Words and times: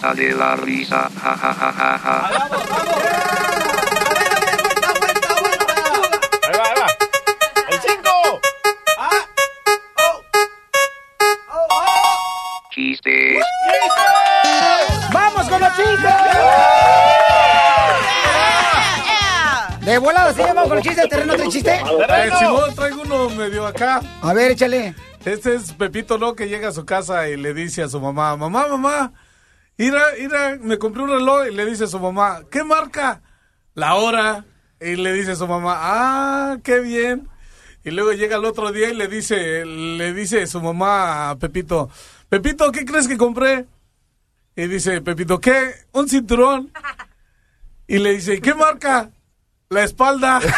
Ruleta 0.00 0.14
de 0.14 0.32
la 0.34 0.56
risa, 0.56 1.10
ja 1.22 1.36
ja 1.36 1.52
ja 1.52 1.72
ja 1.72 1.98
ja. 1.98 2.26
Ahí 6.48 6.56
va, 6.56 6.64
ahí 6.64 6.74
va. 6.80 6.86
¡El 7.70 7.80
5! 7.80 8.40
Chistes, 12.72 13.44
¡Vamos 15.12 15.48
con 15.48 15.60
los 15.60 15.76
chistes! 15.76 16.14
De 19.80 19.98
volada, 19.98 20.32
¿sí? 20.32 20.42
Vamos 20.42 20.68
con 20.68 20.76
los 20.76 20.84
chistes. 20.84 21.08
¿Terreno 21.08 21.32
otro 21.32 21.50
chiste? 21.50 21.74
Eh, 21.74 22.30
Simón, 22.38 22.74
traigo 22.74 23.02
uno 23.02 23.28
medio 23.30 23.66
acá. 23.66 24.00
A 24.22 24.32
ver, 24.32 24.52
échale. 24.52 24.94
Este 25.24 25.56
es 25.56 25.72
Pepito, 25.72 26.16
¿no? 26.16 26.34
Que 26.34 26.48
llega 26.48 26.68
a 26.68 26.72
su 26.72 26.84
casa 26.86 27.28
y 27.28 27.36
le 27.36 27.52
dice 27.54 27.82
a 27.82 27.88
su 27.88 28.00
mamá, 28.00 28.36
mamá, 28.36 28.68
mamá, 28.68 29.12
mira, 29.80 30.02
mira, 30.18 30.58
me 30.60 30.78
compré 30.78 31.02
un 31.02 31.08
reloj 31.08 31.46
y 31.48 31.54
le 31.54 31.64
dice 31.64 31.84
a 31.84 31.86
su 31.86 31.98
mamá, 31.98 32.42
¿qué 32.50 32.64
marca? 32.64 33.22
La 33.74 33.94
hora. 33.94 34.44
Y 34.78 34.96
le 34.96 35.12
dice 35.12 35.32
a 35.32 35.36
su 35.36 35.46
mamá, 35.46 35.74
ah, 35.78 36.58
qué 36.62 36.80
bien. 36.80 37.28
Y 37.82 37.90
luego 37.90 38.12
llega 38.12 38.36
el 38.36 38.44
otro 38.44 38.72
día 38.72 38.90
y 38.90 38.94
le 38.94 39.08
dice, 39.08 39.64
le 39.64 40.12
dice 40.12 40.46
su 40.46 40.60
mamá 40.60 41.30
a 41.30 41.38
Pepito, 41.38 41.88
Pepito, 42.28 42.70
¿qué 42.72 42.84
crees 42.84 43.08
que 43.08 43.16
compré? 43.16 43.64
Y 44.54 44.66
dice 44.66 45.00
Pepito, 45.00 45.40
¿qué? 45.40 45.72
Un 45.92 46.08
cinturón. 46.08 46.70
Y 47.86 47.98
le 47.98 48.12
dice, 48.12 48.40
¿qué 48.40 48.54
marca? 48.54 49.10
La 49.70 49.84
espalda. 49.84 50.40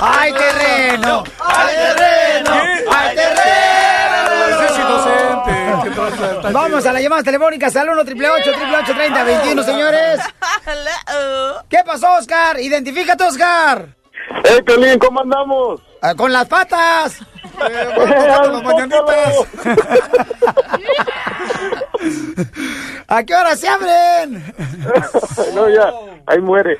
¡Ay, 0.00 0.32
terreno! 0.32 1.24
¡Ay, 1.40 1.74
terreno! 1.74 2.35
Vamos 6.52 6.86
a 6.86 6.92
las 6.92 7.02
llamadas 7.02 7.24
telefónicas 7.24 7.74
al 7.76 7.88
1 7.90 8.00
888 8.02 8.94
30 8.94 9.24
21 9.24 9.62
señores. 9.62 10.20
¿Qué 11.68 11.78
pasó, 11.84 12.14
Oscar? 12.18 12.58
Identifícate, 12.60 13.24
Oscar. 13.24 13.88
¡Eh, 14.44 14.62
Pelín, 14.62 14.98
¿cómo 14.98 15.20
andamos? 15.20 15.80
Ah, 16.02 16.14
con 16.14 16.32
las 16.32 16.46
patas. 16.46 17.20
Eh, 17.20 18.26
las. 18.26 19.46
¿A 23.08 23.22
qué 23.24 23.34
hora 23.34 23.56
se 23.56 23.68
abren? 23.68 24.34
no, 25.54 25.68
ya, 25.68 25.90
ahí 26.26 26.38
muere. 26.40 26.78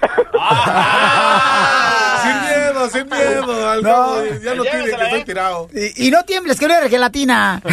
Sin 2.22 2.40
miedo, 2.42 2.90
sin 2.90 3.08
miedo. 3.08 3.70
Al 3.70 3.82
No. 3.82 4.24
ya 4.42 4.54
no 4.54 4.62
tiene 4.64 4.84
que 4.84 4.90
estoy 5.04 5.24
tirado. 5.24 5.68
Y, 5.72 6.08
y 6.08 6.10
no 6.10 6.22
tiembles, 6.24 6.58
que 6.58 6.68
no 6.68 6.74
eres 6.74 6.90
gelatina. 6.90 7.62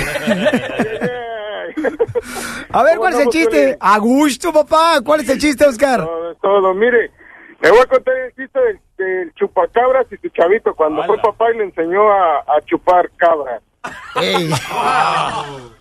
A 2.72 2.84
ver, 2.84 2.98
¿cuál 2.98 3.14
es 3.14 3.20
el 3.20 3.30
chiste? 3.30 3.78
A 3.80 4.00
gusto, 4.00 4.52
papá. 4.52 5.02
¿Cuál 5.04 5.22
es 5.22 5.30
el 5.30 5.40
chiste, 5.40 5.66
Oscar? 5.66 6.08
Todo. 6.42 6.74
Mire, 6.74 7.12
le 7.62 7.70
voy 7.72 7.80
a 7.80 7.86
contar 7.86 8.16
el 8.18 8.34
chiste 8.34 8.60
del, 8.60 8.80
del 8.98 9.34
chupacabras 9.36 10.06
y 10.12 10.18
su 10.18 10.30
chavito 10.30 10.74
cuando 10.76 11.04
fue 11.04 11.18
papá 11.18 11.52
y 11.54 11.58
le 11.58 11.64
enseñó 11.66 12.12
a, 12.12 12.40
a 12.40 12.62
chupar 12.66 13.10
cabras. 13.18 13.62
Ey. 14.16 14.50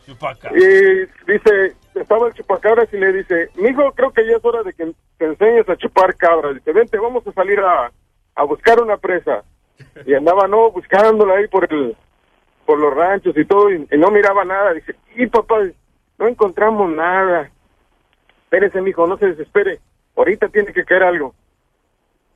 Chupaca. 0.06 0.50
Y 0.54 1.06
dice, 1.30 1.76
estaba 1.94 2.26
el 2.26 2.34
chupacabras 2.34 2.88
y 2.92 2.96
le 2.96 3.12
dice, 3.12 3.48
mijo, 3.56 3.92
creo 3.92 4.12
que 4.12 4.26
ya 4.26 4.36
es 4.36 4.44
hora 4.44 4.62
de 4.62 4.72
que 4.72 4.92
te 5.19 5.24
enseñes 5.24 5.69
a 5.69 5.76
chupar 5.76 6.16
cabras. 6.16 6.54
Dice, 6.54 6.72
vente, 6.72 6.98
vamos 6.98 7.26
a 7.26 7.32
salir 7.32 7.60
a, 7.60 7.92
a 8.34 8.44
buscar 8.44 8.80
una 8.80 8.96
presa. 8.96 9.44
Y 10.06 10.14
andaba, 10.14 10.46
no, 10.48 10.70
buscándola 10.70 11.34
ahí 11.34 11.48
por 11.48 11.72
el, 11.72 11.96
por 12.66 12.78
los 12.78 12.94
ranchos 12.94 13.36
y 13.36 13.44
todo, 13.44 13.70
y, 13.70 13.86
y 13.90 13.98
no 13.98 14.10
miraba 14.10 14.44
nada. 14.44 14.72
Dice, 14.72 14.94
y 15.16 15.26
papá, 15.26 15.56
no 16.22 16.28
encontramos 16.28 16.88
nada. 16.90 17.50
Espérese, 18.44 18.80
mijo, 18.80 19.06
no 19.06 19.18
se 19.18 19.26
desespere. 19.26 19.80
Ahorita 20.16 20.48
tiene 20.48 20.72
que 20.72 20.84
caer 20.84 21.02
algo. 21.02 21.34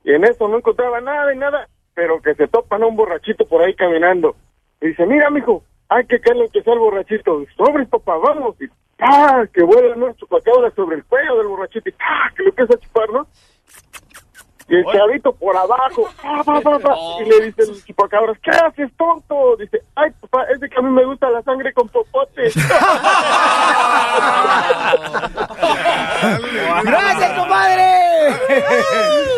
Y 0.02 0.12
en 0.12 0.24
eso 0.24 0.48
no 0.48 0.56
encontraba 0.58 1.00
nada 1.00 1.32
y 1.32 1.38
nada, 1.38 1.68
pero 1.94 2.20
que 2.20 2.34
se 2.34 2.48
topan 2.48 2.82
a 2.82 2.86
un 2.86 2.96
borrachito 2.96 3.46
por 3.46 3.62
ahí 3.62 3.74
caminando. 3.74 4.34
Y 4.80 4.88
dice, 4.88 5.06
mira, 5.06 5.30
mijo, 5.30 5.62
hay 5.88 6.04
que 6.06 6.18
caerle 6.18 6.48
que 6.52 6.62
sea 6.62 6.72
el 6.72 6.80
borrachito. 6.80 7.44
Sobre, 7.56 7.86
papá, 7.86 8.16
vamos. 8.16 8.60
Y 8.60 8.66
¡ah! 9.00 9.44
que 9.52 9.62
vuela 9.62 9.94
¿no? 9.94 10.12
chupacabra 10.14 10.70
sobre 10.72 10.96
el 10.96 11.04
cuello 11.04 11.36
del 11.38 11.46
borrachito 11.46 11.88
y 11.88 11.94
¡ah! 12.00 12.30
que 12.36 12.42
lo 12.42 12.48
empieza 12.48 12.74
a 12.74 12.78
chupar, 12.78 13.10
¿no? 13.10 13.28
Y 14.68 14.74
el 14.74 14.84
chavito 14.84 15.32
por 15.32 15.56
abajo, 15.56 16.08
¡pa, 16.20 16.42
pa, 16.42 16.60
pa, 16.60 16.78
pa! 16.80 16.96
y 17.20 17.28
le 17.28 17.46
dice 17.46 17.62
el 17.62 17.84
chupacabras, 17.84 18.36
¿qué 18.42 18.50
haces, 18.50 18.90
tonto? 18.96 19.56
Dice, 19.58 19.80
ay, 19.94 20.10
papá, 20.20 20.42
es 20.52 20.58
de 20.58 20.68
que 20.68 20.76
a 20.76 20.82
mí 20.82 20.90
me 20.90 21.04
gusta 21.04 21.30
la 21.30 21.40
sangre 21.42 21.72
con 21.72 21.88
popote. 21.88 22.50
¡Gracias, 26.84 27.38
compadre! 27.38 27.84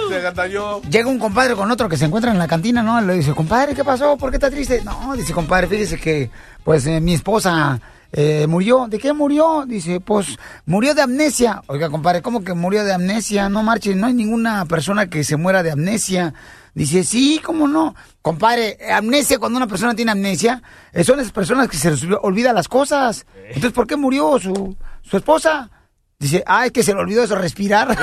Se 0.09 0.21
gandalló. 0.21 0.83
Llega 0.83 1.09
un 1.09 1.19
compadre 1.19 1.55
con 1.55 1.71
otro 1.71 1.89
que 1.89 1.97
se 1.97 2.07
encuentra 2.07 2.31
en 2.31 2.39
la 2.39 2.49
cantina, 2.49 2.83
¿no? 2.83 3.01
Le 3.01 3.15
dice, 3.15 3.35
compadre, 3.35 3.75
¿qué 3.75 3.85
pasó? 3.85 4.17
¿Por 4.17 4.31
qué 4.31 4.37
está 4.37 4.51
triste? 4.51 4.83
No, 4.83 5.15
dice, 5.15 5.35
compadre, 5.35 5.67
fíjese 5.67 5.99
que, 5.99 6.31
pues, 6.65 6.87
eh, 6.87 7.01
mi 7.01 7.15
esposa 7.15 7.81
eh, 8.13 8.47
murió. 8.47 8.87
¿De 8.89 8.99
qué 8.99 9.13
murió? 9.13 9.65
Dice, 9.67 10.01
pues, 10.01 10.39
murió 10.67 10.95
de 10.95 11.03
amnesia. 11.03 11.63
Oiga, 11.67 11.91
compadre, 11.91 12.23
¿cómo 12.23 12.43
que 12.43 12.55
murió 12.55 12.85
de 12.85 12.93
amnesia? 12.93 13.49
No 13.49 13.63
marche, 13.63 13.95
no 13.95 14.07
hay 14.07 14.15
ninguna 14.15 14.65
persona 14.65 15.09
que 15.09 15.25
se 15.25 15.37
muera 15.37 15.63
de 15.63 15.73
amnesia. 15.73 16.35
Dice, 16.75 17.05
sí, 17.05 17.41
¿cómo 17.45 17.69
no? 17.69 17.95
Compadre, 18.23 18.79
amnesia, 18.93 19.39
cuando 19.39 19.57
una 19.57 19.67
persona 19.67 19.95
tiene 19.95 20.13
amnesia, 20.13 20.63
eh, 20.93 21.05
son 21.05 21.21
esas 21.21 21.33
personas 21.33 21.69
que 21.69 21.77
se 21.77 21.91
les 21.91 22.05
olvida 22.23 22.53
las 22.53 22.69
cosas. 22.69 23.27
Entonces, 23.47 23.73
¿por 23.73 23.87
qué 23.87 23.97
murió 23.97 24.39
su, 24.39 24.77
su 25.03 25.17
esposa? 25.17 25.71
Dice, 26.19 26.43
ah, 26.47 26.67
es 26.67 26.73
que 26.73 26.83
se 26.83 26.95
le 26.95 27.01
olvidó 27.01 27.23
eso, 27.23 27.37
respirar. 27.37 27.89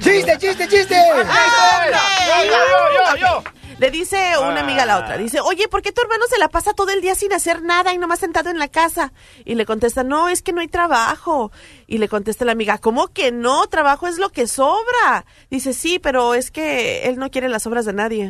¡Chiste, 0.00 0.36
chiste, 0.38 0.68
chiste! 0.68 0.96
Yo, 2.26 2.44
yo, 2.44 2.52
yo, 2.94 3.16
yo. 3.20 3.42
Le 3.78 3.90
dice 3.90 4.38
una 4.38 4.60
amiga 4.60 4.84
a 4.84 4.86
la 4.86 4.98
otra, 4.98 5.16
dice, 5.16 5.40
oye, 5.40 5.66
¿por 5.68 5.82
qué 5.82 5.90
tu 5.90 6.00
hermano 6.00 6.24
se 6.28 6.38
la 6.38 6.48
pasa 6.48 6.74
todo 6.74 6.90
el 6.90 7.00
día 7.00 7.14
sin 7.14 7.32
hacer 7.32 7.62
nada 7.62 7.92
y 7.92 7.98
nomás 7.98 8.20
sentado 8.20 8.50
en 8.50 8.58
la 8.58 8.68
casa? 8.68 9.12
Y 9.44 9.56
le 9.56 9.66
contesta, 9.66 10.04
no, 10.04 10.28
es 10.28 10.42
que 10.42 10.52
no 10.52 10.60
hay 10.60 10.68
trabajo. 10.68 11.50
Y 11.86 11.98
le 11.98 12.08
contesta 12.08 12.44
la 12.44 12.52
amiga, 12.52 12.78
¿cómo 12.78 13.08
que 13.08 13.32
no? 13.32 13.66
Trabajo 13.66 14.06
es 14.06 14.18
lo 14.18 14.30
que 14.30 14.46
sobra. 14.46 15.24
Dice, 15.50 15.72
sí, 15.72 15.98
pero 15.98 16.34
es 16.34 16.50
que 16.50 17.08
él 17.08 17.18
no 17.18 17.30
quiere 17.30 17.48
las 17.48 17.66
obras 17.66 17.84
de 17.84 17.92
nadie. 17.92 18.28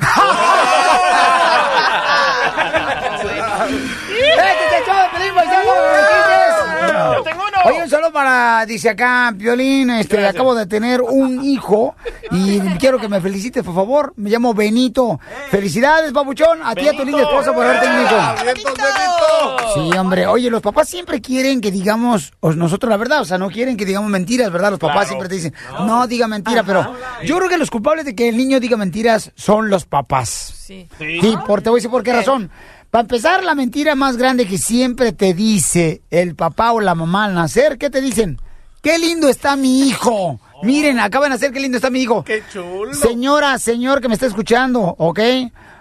¡Este 4.15 4.67
es 4.67 4.73
el 4.79 4.85
show 4.87 4.97
de 4.97 5.09
Pelín, 5.13 5.35
paisano! 5.35 5.73
¡Chistes! 6.09 7.15
Yo 7.17 7.23
tengo 7.23 7.43
uno. 7.47 7.59
Oye, 7.67 7.83
un 7.83 7.91
saludo 7.91 8.04
para, 8.15 8.65
dice 8.65 8.89
acá, 8.89 9.31
Violín, 9.35 9.91
este, 9.91 10.27
acabo 10.27 10.55
de 10.55 10.65
tener 10.67 11.03
un 11.03 11.45
hijo 11.45 11.95
y 12.31 12.61
quiero 12.79 12.99
que 12.99 13.09
me 13.09 13.21
felicites, 13.21 13.63
por 13.63 13.75
favor. 13.75 14.15
Me 14.17 14.31
llamo 14.31 14.55
Benito. 14.55 15.21
Felicidades, 15.51 16.13
papuchón, 16.13 16.61
a 16.65 16.75
ti 16.75 16.83
y 16.85 16.89
a 16.89 16.93
tu 16.93 17.05
linda 17.05 17.23
esposa 17.23 17.53
por 17.53 17.67
haber 17.67 17.81
tenido 17.81 18.01
un 18.01 18.07
hijo. 18.07 18.45
¡Vientos, 18.45 18.75
Benito! 18.77 19.91
Sí, 19.93 19.99
hombre. 19.99 20.27
Oye, 20.27 20.49
los 20.49 20.63
papás 20.63 20.89
siempre 20.89 21.21
quieren 21.21 21.61
que 21.61 21.71
digamos 21.71 22.33
nosotros 22.41 22.89
la 22.89 22.97
verdad, 22.97 23.21
o 23.21 23.25
sea, 23.25 23.37
no 23.37 23.51
quieren 23.51 23.77
que 23.77 23.85
digamos 23.85 24.09
mentiras, 24.09 24.51
¿verdad? 24.51 24.71
Los 24.71 24.79
papás 24.81 24.95
Claro. 24.95 25.09
siempre 25.09 25.29
te 25.29 25.35
dicen, 25.35 25.55
no, 25.81 26.07
diga 26.07 26.29
mentira, 26.29 26.63
pero 26.63 26.95
yo 27.25 27.37
creo 27.37 27.49
que 27.49 27.59
los 27.59 27.71
culpables 27.71 28.05
de 28.05 28.15
que 28.15 28.29
el 28.29 28.37
niño 28.37 28.61
diga 28.61 28.77
mentiras 28.77 29.33
son 29.35 29.69
los 29.69 29.85
papás. 29.85 30.29
Sí. 30.29 30.89
Sí, 30.99 31.37
por, 31.47 31.61
te 31.61 31.69
voy 31.69 31.79
a 31.79 31.81
decir 31.81 31.91
por 31.91 32.03
qué 32.05 32.13
razón. 32.13 32.51
Para 32.95 33.03
empezar, 33.03 33.43
la 33.43 33.57
mentira 33.57 33.97
más 33.97 34.17
grande 34.17 34.47
que 34.47 34.57
siempre 34.57 35.11
te 35.11 35.35
dice 35.35 36.03
el 36.13 36.37
papá 36.37 36.71
o 36.71 36.81
la 36.81 36.95
mamá 36.95 37.25
al 37.25 37.35
nacer, 37.35 37.77
¿qué 37.77 37.91
te 37.91 38.01
dicen? 38.01 38.41
¡Qué 38.83 39.01
lindo 39.01 39.29
está 39.29 39.57
mi 39.57 39.89
hijo! 39.89 40.39
Miren, 40.63 41.01
acaba 41.01 41.25
de 41.25 41.31
nacer, 41.31 41.51
qué 41.51 41.59
lindo 41.59 41.77
está 41.77 41.91
mi 41.91 42.03
hijo. 42.03 42.23
¡Qué 42.23 42.45
chulo! 42.53 42.95
Señora, 42.95 43.59
señor 43.59 44.01
que 44.01 44.07
me 44.07 44.15
está 44.15 44.27
escuchando, 44.27 44.95
¿ok? 44.97 45.19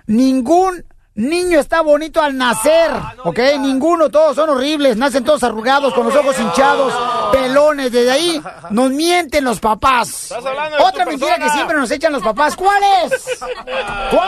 Ningún 0.07 0.85
niño 1.15 1.59
está 1.59 1.81
bonito 1.81 2.21
al 2.21 2.37
nacer, 2.37 2.91
¿ok? 3.23 3.39
Ninguno, 3.59 4.09
todos 4.09 4.35
son 4.35 4.49
horribles, 4.49 4.97
nacen 4.97 5.23
todos 5.23 5.43
arrugados, 5.43 5.93
con 5.93 6.07
los 6.07 6.15
ojos 6.15 6.39
hinchados, 6.39 6.93
pelones. 7.31 7.91
Desde 7.91 8.11
ahí 8.11 8.41
nos 8.71 8.91
mienten 8.91 9.43
los 9.43 9.59
papás. 9.59 10.31
hablando 10.31 10.77
de 10.77 10.83
Otra 10.83 11.05
mentira 11.05 11.37
que 11.37 11.49
siempre 11.49 11.77
nos 11.77 11.91
echan 11.91 12.13
los 12.13 12.23
papás, 12.23 12.55
¿cuál 12.55 12.81
es? 13.05 13.39
¿Cuál? 14.11 14.23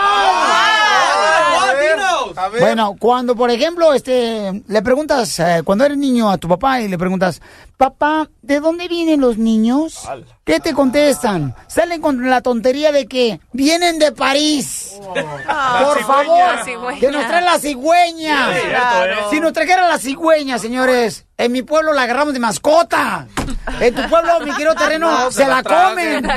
Bueno, 2.59 2.95
cuando 2.99 3.35
por 3.35 3.49
ejemplo, 3.49 3.93
este, 3.93 4.63
le 4.67 4.81
preguntas, 4.81 5.39
eh, 5.39 5.61
cuando 5.63 5.85
eres 5.85 5.97
niño 5.97 6.29
a 6.29 6.37
tu 6.37 6.47
papá 6.47 6.81
y 6.81 6.87
le 6.87 6.97
preguntas, 6.97 7.41
papá, 7.77 8.29
¿de 8.41 8.59
dónde 8.59 8.87
vienen 8.87 9.21
los 9.21 9.37
niños? 9.37 10.07
¿Qué 10.43 10.59
te 10.59 10.73
contestan? 10.73 11.55
Salen 11.67 12.01
con 12.01 12.29
la 12.29 12.41
tontería 12.41 12.91
de 12.91 13.05
que 13.07 13.39
vienen 13.51 13.99
de 13.99 14.11
París. 14.11 14.93
Por 15.13 16.03
favor, 16.05 16.95
que 16.99 17.11
nos 17.11 17.25
traen 17.27 17.45
la 17.45 17.59
cigüeña. 17.59 18.53
Sí, 18.53 18.59
cierto, 18.61 19.05
¿eh? 19.05 19.15
Si 19.31 19.39
nos 19.39 19.53
trajera 19.53 19.87
la 19.87 19.97
cigüeña, 19.97 20.57
señores, 20.59 21.25
en 21.37 21.51
mi 21.51 21.61
pueblo 21.63 21.93
la 21.93 22.03
agarramos 22.03 22.33
de 22.33 22.39
mascota. 22.39 23.27
En 23.79 23.95
tu 23.95 24.07
pueblo, 24.07 24.39
mi 24.41 24.51
querido 24.51 24.75
terreno, 24.77 25.09
No, 25.11 25.31
se, 25.31 25.43
se 25.43 25.47
la, 25.47 25.63
comen. 25.63 26.25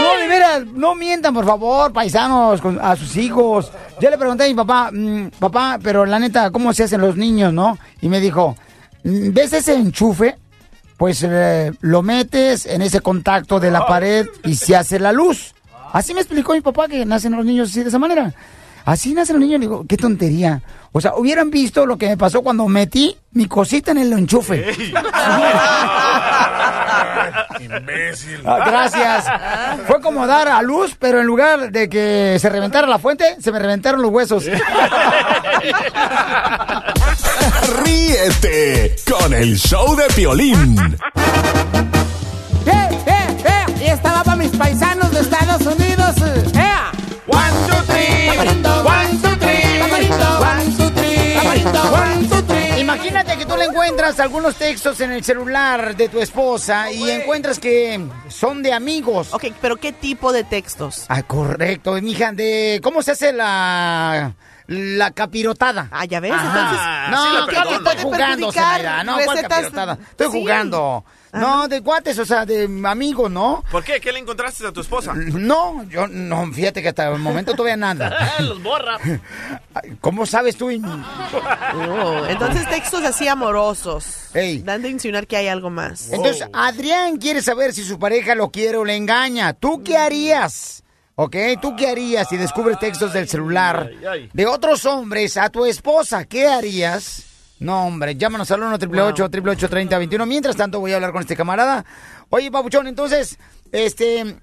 No, 0.00 0.16
de 0.16 0.28
veras, 0.28 0.64
no 0.66 0.94
mientan, 0.94 1.34
por 1.34 1.44
favor, 1.44 1.92
paisanos, 1.92 2.60
con- 2.60 2.78
a 2.80 2.96
sus 2.96 3.16
hijos. 3.16 3.70
Yo 4.00 4.10
le 4.10 4.18
pregunté 4.18 4.44
a 4.44 4.48
mi 4.48 4.54
papá, 4.54 4.90
"Mm, 4.92 5.30
papá, 5.38 5.78
pero 5.82 6.06
la 6.06 6.18
neta, 6.18 6.50
¿cómo 6.50 6.72
se 6.72 6.84
hacen 6.84 7.00
los 7.00 7.16
niños, 7.16 7.52
no? 7.52 7.78
Y 8.00 8.08
me 8.08 8.20
dijo, 8.20 8.56
"Mm, 9.04 9.32
¿ves 9.32 9.52
ese 9.52 9.74
enchufe? 9.74 10.36
Pues 10.96 11.24
eh, 11.26 11.72
lo 11.80 12.02
metes 12.02 12.66
en 12.66 12.82
ese 12.82 13.00
contacto 13.00 13.60
de 13.60 13.70
la 13.70 13.86
pared 13.86 14.26
y 14.44 14.54
se 14.56 14.74
hace 14.76 14.98
la 14.98 15.12
luz. 15.12 15.54
Así 15.92 16.12
me 16.14 16.20
explicó 16.20 16.52
mi 16.52 16.60
papá 16.60 16.88
que 16.88 17.04
nacen 17.06 17.34
los 17.36 17.44
niños 17.44 17.70
así 17.70 17.82
de 17.82 17.88
esa 17.88 17.98
manera. 17.98 18.34
Así 18.88 19.12
nacen 19.12 19.36
los 19.36 19.44
niños. 19.44 19.60
Le 19.60 19.66
digo, 19.66 19.84
qué 19.86 19.98
tontería. 19.98 20.62
O 20.92 21.00
sea, 21.02 21.14
hubieran 21.14 21.50
visto 21.50 21.84
lo 21.84 21.98
que 21.98 22.08
me 22.08 22.16
pasó 22.16 22.40
cuando 22.40 22.66
metí 22.68 23.14
mi 23.32 23.44
cosita 23.44 23.90
en 23.90 23.98
el 23.98 24.10
enchufe. 24.14 24.64
Imbécil. 27.60 28.40
Ah, 28.46 28.64
Gracias. 28.66 29.26
Fue 29.86 30.00
como 30.00 30.26
dar 30.26 30.48
a 30.48 30.62
luz, 30.62 30.96
pero 30.98 31.20
en 31.20 31.26
lugar 31.26 31.70
de 31.70 31.90
que 31.90 32.38
se 32.40 32.48
reventara 32.48 32.86
la 32.86 32.98
fuente, 32.98 33.36
se 33.42 33.52
me 33.52 33.58
reventaron 33.58 34.00
los 34.00 34.10
huesos. 34.10 34.46
Ríete 37.84 38.96
con 39.06 39.34
el 39.34 39.58
show 39.58 39.94
de 39.96 40.04
Piolín. 40.16 40.96
Imagínate 52.98 53.38
que 53.38 53.46
tú 53.46 53.56
le 53.56 53.66
encuentras 53.66 54.18
algunos 54.18 54.56
textos 54.56 55.00
en 55.00 55.12
el 55.12 55.22
celular 55.22 55.96
de 55.96 56.08
tu 56.08 56.18
esposa 56.20 56.90
y 56.90 57.08
encuentras 57.08 57.60
que 57.60 58.04
son 58.28 58.60
de 58.60 58.72
amigos. 58.72 59.32
Ok, 59.32 59.44
pero 59.60 59.76
¿qué 59.76 59.92
tipo 59.92 60.32
de 60.32 60.42
textos? 60.42 61.04
Ah, 61.08 61.22
correcto, 61.22 61.92
mija, 62.02 62.32
de 62.32 62.80
cómo 62.82 63.00
se 63.02 63.12
hace 63.12 63.32
la 63.32 64.34
la 64.66 65.12
capirotada. 65.12 65.88
Ah, 65.92 66.06
ya 66.06 66.18
ves, 66.18 66.32
Ajá. 66.32 66.44
entonces... 66.44 67.10
No, 67.12 67.24
sí 67.44 67.48
claro 67.50 67.68
que 67.70 67.74
estoy 67.76 68.02
jugando, 68.02 68.52
Zenaida. 68.52 69.04
No, 69.04 69.14
¿cuál 69.24 69.42
capirotada? 69.42 69.98
Estoy 70.10 70.26
Sí. 70.26 70.32
jugando. 70.40 71.04
No, 71.32 71.68
de 71.68 71.82
cuates, 71.82 72.18
o 72.18 72.24
sea, 72.24 72.46
de 72.46 72.64
amigos, 72.84 73.30
¿no? 73.30 73.64
¿Por 73.70 73.84
qué? 73.84 74.00
¿Qué 74.00 74.12
le 74.12 74.18
encontraste 74.18 74.66
a 74.66 74.72
tu 74.72 74.80
esposa? 74.80 75.12
No, 75.14 75.84
yo 75.84 76.06
no, 76.08 76.50
fíjate 76.52 76.82
que 76.82 76.88
hasta 76.88 77.08
el 77.08 77.18
momento 77.18 77.52
todavía 77.54 77.76
nada. 77.76 78.34
Los 78.40 78.62
borra. 78.62 78.98
¿Cómo 80.00 80.26
sabes 80.26 80.56
tú? 80.56 80.68
Oh, 81.74 82.26
entonces 82.26 82.68
textos 82.68 83.02
así 83.04 83.28
amorosos. 83.28 84.34
Ey. 84.34 84.62
Dando 84.62 84.88
a 84.88 84.90
insinuar 84.90 85.26
que 85.26 85.36
hay 85.36 85.48
algo 85.48 85.70
más. 85.70 86.10
Entonces, 86.12 86.46
Adrián 86.52 87.16
quiere 87.16 87.42
saber 87.42 87.72
si 87.72 87.84
su 87.84 87.98
pareja 87.98 88.34
lo 88.34 88.50
quiere 88.50 88.76
o 88.76 88.84
le 88.84 88.96
engaña. 88.96 89.52
¿Tú 89.52 89.82
qué 89.82 89.96
harías? 89.96 90.82
¿Ok? 91.14 91.36
¿Tú 91.60 91.74
qué 91.76 91.88
harías 91.88 92.28
si 92.28 92.36
descubres 92.36 92.78
textos 92.78 93.12
del 93.12 93.28
celular 93.28 93.90
de 94.32 94.46
otros 94.46 94.84
hombres 94.84 95.36
a 95.36 95.50
tu 95.50 95.64
esposa? 95.66 96.24
¿Qué 96.24 96.46
harías? 96.46 97.24
No, 97.60 97.86
hombre, 97.86 98.14
llámanos 98.14 98.50
al 98.50 98.62
1 98.62 98.74
888 98.74 99.68
3021 99.68 100.26
Mientras 100.26 100.56
tanto, 100.56 100.80
voy 100.80 100.92
a 100.92 100.96
hablar 100.96 101.12
con 101.12 101.22
este 101.22 101.36
camarada. 101.36 101.84
Oye, 102.30 102.50
Papuchón, 102.50 102.86
entonces, 102.86 103.38
este, 103.72 104.36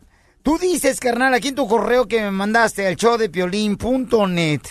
tú 0.44 0.58
dices, 0.58 1.00
carnal, 1.00 1.34
aquí 1.34 1.50
en 1.50 1.56
tu 1.56 1.68
correo 1.68 2.08
que 2.08 2.22
me 2.22 2.32
mandaste 2.32 2.86
al 2.88 2.96
show 2.96 3.18
de 3.18 3.30
piolín.net, 3.30 4.62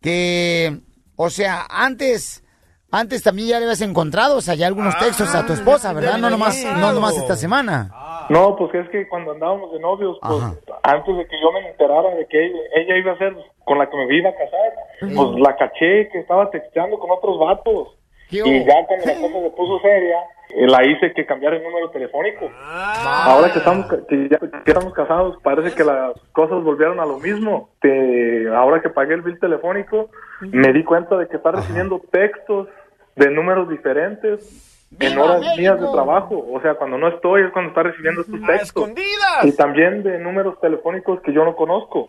que, 0.00 0.80
o 1.16 1.30
sea, 1.30 1.66
antes, 1.68 2.42
antes 2.90 3.22
también 3.22 3.48
ya 3.48 3.58
le 3.58 3.66
habías 3.66 3.80
encontrado, 3.82 4.36
o 4.36 4.40
sea, 4.40 4.54
ya 4.54 4.66
algunos 4.66 4.98
textos 4.98 5.34
a 5.34 5.46
tu 5.46 5.52
esposa, 5.52 5.92
¿verdad? 5.92 6.18
No 6.18 6.30
nomás, 6.30 6.56
no 6.64 6.92
nomás 6.92 7.16
esta 7.16 7.36
semana. 7.36 8.03
No, 8.30 8.56
pues 8.56 8.74
es 8.74 8.88
que 8.90 9.08
cuando 9.08 9.32
andábamos 9.32 9.72
de 9.72 9.80
novios, 9.80 10.18
pues 10.20 10.42
Ajá. 10.42 10.54
antes 10.82 11.16
de 11.16 11.26
que 11.26 11.40
yo 11.40 11.52
me 11.52 11.68
enterara 11.68 12.14
de 12.14 12.26
que 12.26 12.46
ella, 12.46 12.58
ella 12.76 12.96
iba 12.96 13.12
a 13.12 13.18
ser 13.18 13.34
con 13.64 13.78
la 13.78 13.88
que 13.88 13.96
me 13.96 14.14
iba 14.16 14.30
a 14.30 14.34
casar, 14.34 14.72
pues 15.00 15.28
la 15.40 15.56
caché 15.56 16.08
que 16.10 16.18
estaba 16.20 16.50
texteando 16.50 16.98
con 16.98 17.10
otros 17.10 17.38
vatos. 17.38 17.96
¿Qué 18.30 18.38
Y 18.38 18.42
hubo? 18.42 18.66
ya 18.66 18.86
cuando 18.86 19.06
la 19.06 19.14
cosa 19.20 19.40
se 19.42 19.50
puso 19.50 19.78
seria, 19.80 20.18
eh, 20.56 20.66
la 20.66 20.84
hice 20.86 21.12
que 21.12 21.26
cambiara 21.26 21.56
el 21.56 21.62
número 21.62 21.90
telefónico. 21.90 22.50
Ahora 22.64 23.52
que 23.52 23.58
estamos, 23.58 23.86
que 24.08 24.28
ya 24.30 24.38
que 24.38 24.70
estamos 24.70 24.92
casados, 24.94 25.36
parece 25.42 25.74
que 25.74 25.84
las 25.84 26.18
cosas 26.32 26.62
volvieron 26.62 27.00
a 27.00 27.06
lo 27.06 27.18
mismo. 27.18 27.70
Te- 27.80 28.48
ahora 28.54 28.80
que 28.80 28.88
pagué 28.90 29.14
el 29.14 29.22
bill 29.22 29.38
telefónico, 29.38 30.08
me 30.40 30.72
di 30.72 30.84
cuenta 30.84 31.16
de 31.16 31.28
que 31.28 31.36
está 31.36 31.52
recibiendo 31.52 32.00
textos 32.10 32.68
de 33.16 33.30
números 33.30 33.68
diferentes 33.68 34.73
en 35.00 35.12
¡Viva 35.12 35.24
horas 35.24 35.40
México! 35.40 35.56
mías 35.60 35.80
de 35.80 35.86
trabajo. 35.92 36.46
O 36.52 36.60
sea, 36.60 36.74
cuando 36.74 36.98
no 36.98 37.08
estoy 37.08 37.42
es 37.42 37.52
cuando 37.52 37.70
está 37.70 37.82
recibiendo 37.82 38.20
¡A 38.22 38.24
textos. 38.46 38.62
escondidas! 38.62 39.44
Y 39.44 39.52
también 39.56 40.02
de 40.02 40.18
números 40.18 40.60
telefónicos 40.60 41.20
que 41.22 41.32
yo 41.32 41.44
no 41.44 41.54
conozco. 41.56 42.06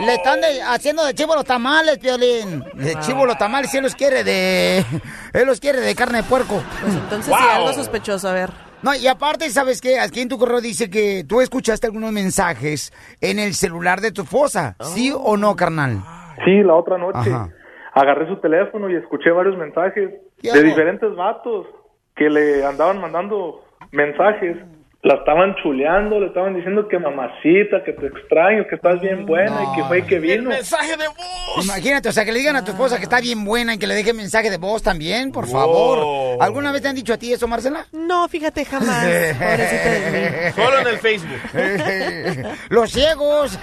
Le 0.00 0.14
están 0.14 0.40
de- 0.40 0.62
haciendo 0.62 1.04
de 1.04 1.14
chivo 1.14 1.34
los 1.34 1.44
tamales, 1.44 1.98
Piolín. 1.98 2.64
De 2.74 2.94
chivo 3.00 3.26
los 3.26 3.38
tamales, 3.38 3.70
si 3.70 3.78
él 3.78 3.84
los 3.84 3.94
quiere 3.94 4.24
de... 4.24 4.84
Él 5.32 5.46
los 5.46 5.58
quiere 5.60 5.80
de 5.80 5.94
carne 5.94 6.18
de 6.18 6.24
puerco. 6.24 6.62
Pues 6.80 6.94
entonces 6.94 7.34
sí, 7.36 7.44
algo 7.52 7.72
sospechoso, 7.72 8.28
a 8.28 8.32
ver. 8.32 8.50
No, 8.82 8.94
y 8.94 9.06
aparte, 9.06 9.48
¿sabes 9.50 9.80
qué? 9.80 9.98
Aquí 9.98 10.20
en 10.20 10.28
tu 10.28 10.38
correo 10.38 10.60
dice 10.60 10.90
que 10.90 11.24
tú 11.26 11.40
escuchaste 11.40 11.86
algunos 11.86 12.12
mensajes 12.12 12.92
en 13.20 13.38
el 13.38 13.54
celular 13.54 14.00
de 14.00 14.12
tu 14.12 14.22
esposa. 14.22 14.76
¿Sí 14.80 15.10
o 15.16 15.36
no, 15.36 15.56
carnal? 15.56 15.98
Sí, 16.44 16.62
la 16.62 16.74
otra 16.74 16.98
noche 16.98 17.30
Ajá. 17.32 17.48
agarré 17.94 18.28
su 18.28 18.36
teléfono 18.40 18.90
y 18.90 18.96
escuché 18.96 19.30
varios 19.30 19.56
mensajes 19.56 20.10
¿Qué 20.40 20.52
de 20.52 20.62
diferentes 20.62 21.14
vatos 21.16 21.66
que 22.16 22.30
le 22.30 22.64
andaban 22.64 23.00
mandando 23.00 23.64
mensajes. 23.92 24.56
La 25.02 25.16
estaban 25.16 25.54
chuleando, 25.62 26.18
le 26.18 26.28
estaban 26.28 26.54
diciendo 26.54 26.88
que 26.88 26.98
mamacita, 26.98 27.84
que 27.84 27.92
te 27.92 28.06
extraño, 28.06 28.64
que 28.66 28.76
estás 28.76 28.98
bien 29.02 29.26
buena 29.26 29.52
y 29.62 29.76
que 29.76 29.84
fue 29.84 29.98
y 29.98 30.02
que 30.04 30.14
¡El 30.14 30.20
vino. 30.22 30.48
mensaje 30.48 30.96
de 30.96 31.06
voz! 31.08 31.62
Imagínate, 31.62 32.08
o 32.08 32.12
sea, 32.12 32.24
que 32.24 32.32
le 32.32 32.38
digan 32.38 32.56
a 32.56 32.64
tu 32.64 32.70
esposa 32.70 32.96
que 32.96 33.02
está 33.02 33.20
bien 33.20 33.44
buena 33.44 33.74
y 33.74 33.78
que 33.78 33.86
le 33.86 33.96
deje 33.96 34.14
mensaje 34.14 34.48
de 34.48 34.56
voz 34.56 34.82
también, 34.82 35.30
por 35.30 35.46
favor. 35.46 36.38
¿Alguna 36.42 36.72
vez 36.72 36.80
te 36.80 36.88
han 36.88 36.94
dicho 36.94 37.12
a 37.12 37.18
ti 37.18 37.34
eso, 37.34 37.46
Marcela? 37.46 37.84
No, 37.92 38.26
fíjate, 38.30 38.64
jamás. 38.64 39.04
Solo 40.54 40.78
en 40.78 40.86
el 40.86 40.98
Facebook. 40.98 41.40
Los 42.70 42.90
ciegos. 42.90 43.58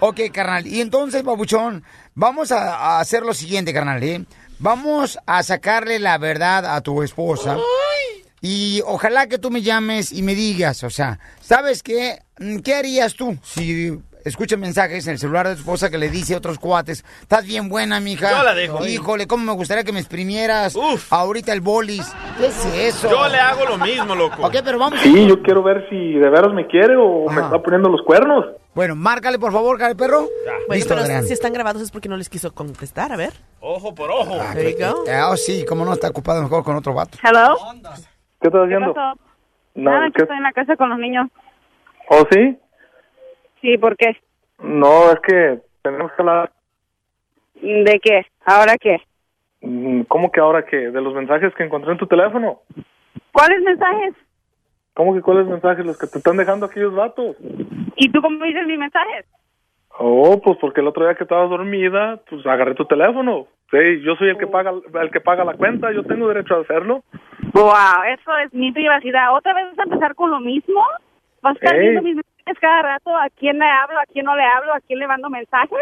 Ok, 0.00 0.20
carnal. 0.32 0.66
Y 0.66 0.80
entonces, 0.80 1.22
babuchón, 1.22 1.84
vamos 2.14 2.50
a, 2.52 2.74
a 2.96 3.00
hacer 3.00 3.22
lo 3.22 3.34
siguiente, 3.34 3.72
carnal, 3.72 4.02
¿eh? 4.02 4.24
Vamos 4.60 5.18
a 5.24 5.42
sacarle 5.42 5.98
la 5.98 6.18
verdad 6.18 6.66
a 6.66 6.82
tu 6.82 7.02
esposa. 7.02 7.56
Y 8.42 8.82
ojalá 8.84 9.26
que 9.26 9.38
tú 9.38 9.50
me 9.50 9.62
llames 9.62 10.12
y 10.12 10.22
me 10.22 10.34
digas, 10.34 10.84
o 10.84 10.90
sea, 10.90 11.18
¿sabes 11.40 11.82
qué? 11.82 12.18
¿Qué 12.62 12.74
harías 12.74 13.14
tú 13.14 13.38
si 13.42 13.98
escuchas 14.24 14.58
mensajes 14.58 15.06
en 15.06 15.12
el 15.14 15.18
celular 15.18 15.48
de 15.48 15.54
tu 15.54 15.60
esposa 15.60 15.90
que 15.90 15.98
le 15.98 16.08
dice 16.08 16.34
a 16.34 16.38
otros 16.38 16.58
cuates, 16.58 17.04
estás 17.22 17.44
bien 17.46 17.68
buena, 17.68 18.00
mija? 18.00 18.30
Yo 18.30 18.42
la 18.42 18.54
dejo. 18.54 18.86
Híjole, 18.86 19.26
cómo 19.26 19.44
me 19.44 19.52
gustaría 19.52 19.84
que 19.84 19.92
me 19.92 20.00
exprimieras 20.00 20.74
Uf. 20.76 21.12
ahorita 21.12 21.52
el 21.52 21.60
bolis. 21.60 22.12
¿Qué 22.38 22.46
es 22.46 22.64
eso? 22.94 23.10
Yo 23.10 23.28
le 23.28 23.38
hago 23.38 23.64
lo 23.66 23.78
mismo, 23.78 24.14
loco. 24.14 24.46
Ok, 24.46 24.56
pero 24.64 24.78
vamos. 24.78 25.00
Sí, 25.00 25.26
yo 25.26 25.42
quiero 25.42 25.62
ver 25.62 25.86
si 25.90 26.14
de 26.14 26.28
veras 26.30 26.52
me 26.52 26.66
quiere 26.66 26.96
o 26.96 27.28
me 27.30 27.40
está 27.40 27.58
poniendo 27.62 27.88
los 27.88 28.02
cuernos. 28.02 28.44
Bueno, 28.74 28.94
márcale, 28.94 29.38
por 29.38 29.52
favor, 29.52 29.76
cara 29.78 29.88
de 29.90 29.96
perro. 29.96 30.20
Bueno, 30.20 30.74
Listo, 30.74 30.90
pero 30.90 31.00
Adrián. 31.02 31.24
si 31.24 31.32
están 31.32 31.52
grabados 31.52 31.82
es 31.82 31.90
porque 31.90 32.08
no 32.08 32.16
les 32.16 32.28
quiso 32.28 32.52
contestar, 32.54 33.12
a 33.12 33.16
ver. 33.16 33.32
Ojo 33.60 33.94
por 33.94 34.10
ojo. 34.10 34.38
There 34.54 34.72
you 34.72 34.78
go. 34.78 35.04
Eh, 35.08 35.20
oh, 35.28 35.36
sí, 35.36 35.64
cómo 35.68 35.84
no, 35.84 35.92
está 35.92 36.08
ocupado 36.08 36.40
mejor 36.42 36.62
con 36.62 36.76
otro 36.76 36.94
vato. 36.94 37.18
Hello. 37.22 37.56
¿Qué 37.72 37.78
estás 38.48 38.52
¿Qué 38.52 38.58
haciendo? 38.58 38.94
pasó? 38.94 39.20
No, 39.74 39.90
Nada, 39.90 40.06
que 40.06 40.12
¿qué- 40.12 40.22
estoy 40.22 40.36
en 40.36 40.42
la 40.44 40.52
casa 40.52 40.76
con 40.76 40.88
los 40.88 40.98
niños. 40.98 41.26
¿Oh, 42.08 42.22
sí? 42.30 42.56
Sí, 43.60 43.78
¿por 43.78 43.96
qué? 43.96 44.16
No, 44.62 45.10
es 45.10 45.20
que 45.20 45.60
tenemos 45.82 46.12
que 46.12 46.22
hablar. 46.22 46.50
¿De 47.54 48.00
qué? 48.02 48.26
¿Ahora 48.44 48.76
qué? 48.80 48.98
Mm, 49.60 50.02
¿Cómo 50.02 50.30
que 50.32 50.40
ahora 50.40 50.64
que 50.64 50.76
De 50.76 51.00
los 51.00 51.14
mensajes 51.14 51.54
que 51.54 51.64
encontré 51.64 51.92
en 51.92 51.98
tu 51.98 52.06
teléfono. 52.06 52.60
¿Cuáles 53.32 53.62
mensajes? 53.62 54.14
¿Cómo 54.94 55.14
que 55.14 55.22
cuáles 55.22 55.46
mensajes? 55.46 55.84
Los 55.84 55.98
que 55.98 56.06
te 56.06 56.18
están 56.18 56.36
dejando 56.36 56.66
aquellos 56.66 56.94
vatos. 56.94 57.36
¿Y 57.96 58.10
tú 58.10 58.20
cómo 58.22 58.44
dices 58.44 58.66
mis 58.66 58.78
mensajes? 58.78 59.26
Oh, 59.98 60.40
pues 60.42 60.56
porque 60.60 60.80
el 60.80 60.86
otro 60.86 61.04
día 61.04 61.14
que 61.14 61.24
estabas 61.24 61.50
dormida, 61.50 62.20
pues 62.28 62.46
agarré 62.46 62.74
tu 62.74 62.86
teléfono. 62.86 63.46
Sí, 63.70 64.00
yo 64.02 64.14
soy 64.16 64.30
el 64.30 64.38
que 64.38 64.46
paga 64.46 64.72
el 64.72 65.10
que 65.10 65.20
paga 65.20 65.44
la 65.44 65.54
cuenta, 65.54 65.92
yo 65.92 66.02
tengo 66.04 66.28
derecho 66.28 66.56
a 66.56 66.60
hacerlo. 66.60 67.02
Wow, 67.52 68.02
eso 68.08 68.36
es 68.38 68.52
mi 68.52 68.72
privacidad. 68.72 69.34
¿Otra 69.36 69.54
vez 69.54 69.66
vas 69.70 69.78
a 69.80 69.82
empezar 69.82 70.14
con 70.14 70.30
lo 70.30 70.40
mismo? 70.40 70.82
¿Vas 71.42 71.54
a 71.54 71.58
estar 71.58 71.76
Ey. 71.76 71.80
viendo 71.82 72.02
mis 72.02 72.16
cada 72.58 72.82
rato? 72.82 73.16
¿A 73.16 73.28
quién 73.38 73.58
le 73.58 73.66
hablo? 73.66 73.98
¿A 73.98 74.06
quién 74.12 74.24
no 74.24 74.34
le 74.36 74.44
hablo? 74.44 74.72
¿A 74.74 74.80
quién 74.80 74.98
le 74.98 75.06
mando 75.06 75.28
mensajes? 75.30 75.78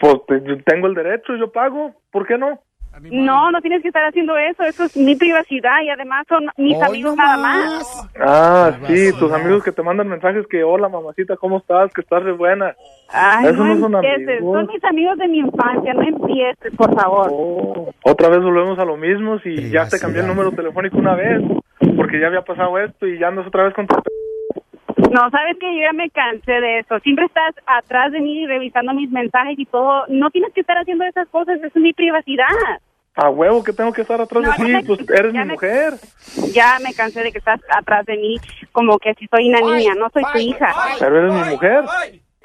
Pues 0.00 0.14
te- 0.26 0.42
yo 0.44 0.56
tengo 0.64 0.86
el 0.86 0.94
derecho, 0.94 1.36
yo 1.36 1.50
pago. 1.50 1.94
¿Por 2.10 2.26
qué 2.26 2.36
no? 2.38 2.60
No, 3.12 3.52
no 3.52 3.60
tienes 3.60 3.80
que 3.82 3.88
estar 3.88 4.04
haciendo 4.04 4.36
eso. 4.36 4.64
Eso 4.64 4.82
es 4.84 4.96
mi 4.96 5.14
privacidad 5.14 5.82
y 5.84 5.90
además 5.90 6.26
son 6.28 6.46
mis 6.56 6.74
Hoy 6.76 6.82
amigos 6.82 7.16
no 7.16 7.22
nada 7.22 7.36
más. 7.36 8.10
Ah, 8.18 8.72
sí, 8.88 9.12
tus 9.16 9.30
amigos 9.32 9.62
que 9.62 9.70
te 9.70 9.82
mandan 9.82 10.08
mensajes 10.08 10.44
que 10.48 10.64
hola 10.64 10.88
mamacita, 10.88 11.36
¿cómo 11.36 11.58
estás? 11.58 11.92
Que 11.94 12.00
estás 12.00 12.24
re 12.24 12.32
buena. 12.32 12.74
Ay, 13.10 13.46
Eso 13.46 13.62
no 13.64 13.78
son 13.78 13.94
empieces. 13.94 14.38
amigos. 14.40 14.56
Son 14.56 14.66
mis 14.66 14.84
amigos 14.84 15.18
de 15.18 15.28
mi 15.28 15.38
infancia. 15.38 15.94
No 15.94 16.02
empieces, 16.02 16.74
por 16.76 16.92
favor. 17.00 17.28
Oh, 17.30 17.92
otra 18.02 18.30
vez 18.30 18.40
volvemos 18.42 18.78
a 18.80 18.84
lo 18.84 18.96
mismo 18.96 19.38
si 19.40 19.70
ya 19.70 19.88
te 19.88 20.00
cambié 20.00 20.22
el 20.22 20.26
número 20.26 20.50
telefónico 20.50 20.98
una 20.98 21.14
vez 21.14 21.40
porque 21.96 22.18
ya 22.18 22.26
había 22.26 22.42
pasado 22.42 22.76
esto 22.78 23.06
y 23.06 23.18
ya 23.18 23.28
andas 23.28 23.46
otra 23.46 23.62
vez 23.64 23.74
con 23.74 23.86
tu 23.86 23.94
No, 25.10 25.30
sabes 25.30 25.56
que 25.58 25.74
yo 25.74 25.80
ya 25.82 25.92
me 25.92 26.10
cansé 26.10 26.52
de 26.52 26.80
eso. 26.80 26.98
Siempre 27.00 27.24
estás 27.26 27.54
atrás 27.66 28.12
de 28.12 28.20
mí 28.20 28.46
revisando 28.46 28.92
mis 28.94 29.10
mensajes 29.10 29.58
y 29.58 29.66
todo. 29.66 30.04
No 30.08 30.30
tienes 30.30 30.52
que 30.52 30.60
estar 30.60 30.76
haciendo 30.78 31.04
esas 31.04 31.28
cosas. 31.28 31.58
Es 31.62 31.74
mi 31.76 31.92
privacidad. 31.92 32.46
a 33.20 33.30
huevo 33.30 33.64
que 33.64 33.72
tengo 33.72 33.92
que 33.92 34.02
estar 34.02 34.20
atrás 34.20 34.44
No, 34.44 34.50
de 34.50 34.56
ti, 34.56 34.72
me- 34.72 34.84
pues 34.84 35.00
eres 35.10 35.32
mi 35.32 35.38
me- 35.40 35.44
mujer. 35.54 35.94
Ya 36.52 36.78
me 36.84 36.94
cansé 36.94 37.20
de 37.24 37.32
que 37.32 37.38
estás 37.38 37.60
atrás 37.68 38.06
de 38.06 38.16
mí 38.16 38.36
como 38.70 38.96
que 38.98 39.12
si 39.14 39.26
soy 39.26 39.48
una 39.48 39.60
niña. 39.60 39.94
No 39.98 40.08
soy 40.10 40.22
tu 40.32 40.38
hija. 40.38 40.72
Pero 41.00 41.18
eres 41.18 41.32
mi 41.32 41.50
mujer. 41.50 41.84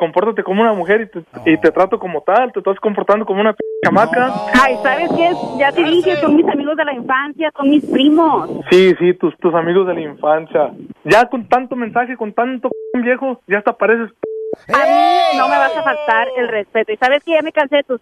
Compórtate 0.03 0.43
como 0.43 0.61
una 0.61 0.73
mujer 0.73 0.99
y 0.99 1.05
te, 1.07 1.49
y 1.49 1.57
te 1.59 1.71
trato 1.71 1.97
como 1.97 2.19
tal, 2.23 2.51
te 2.51 2.59
estás 2.59 2.77
comportando 2.81 3.25
como 3.25 3.39
una 3.39 3.53
p 3.53 3.63
chamaca. 3.85 4.33
Ay, 4.61 4.75
¿sabes 4.83 5.09
qué? 5.15 5.31
Ya 5.57 5.71
te 5.71 5.81
dije, 5.81 6.17
son 6.17 6.35
mis 6.35 6.45
amigos 6.45 6.75
de 6.75 6.83
la 6.83 6.91
infancia, 6.93 7.49
son 7.55 7.69
mis 7.69 7.85
primos. 7.85 8.49
Sí, 8.69 8.93
sí, 8.99 9.13
tus, 9.13 9.33
tus 9.37 9.55
amigos 9.55 9.87
de 9.87 9.93
la 9.93 10.01
infancia. 10.01 10.71
Ya 11.05 11.25
con 11.29 11.47
tanto 11.47 11.77
mensaje, 11.77 12.17
con 12.17 12.33
tanto 12.33 12.69
p 12.91 12.99
viejo, 12.99 13.39
ya 13.47 13.59
hasta 13.59 13.71
pareces 13.77 14.11
p 14.67 14.73
A 14.73 14.77
mí 14.77 15.37
no 15.37 15.47
me 15.47 15.57
vas 15.57 15.77
a 15.77 15.83
faltar 15.83 16.27
el 16.35 16.49
respeto. 16.49 16.91
Y 16.91 16.97
sabes 16.97 17.23
que 17.23 17.31
ya 17.31 17.41
me 17.41 17.53
cansé 17.53 17.77
de 17.77 17.83
tus 17.83 18.01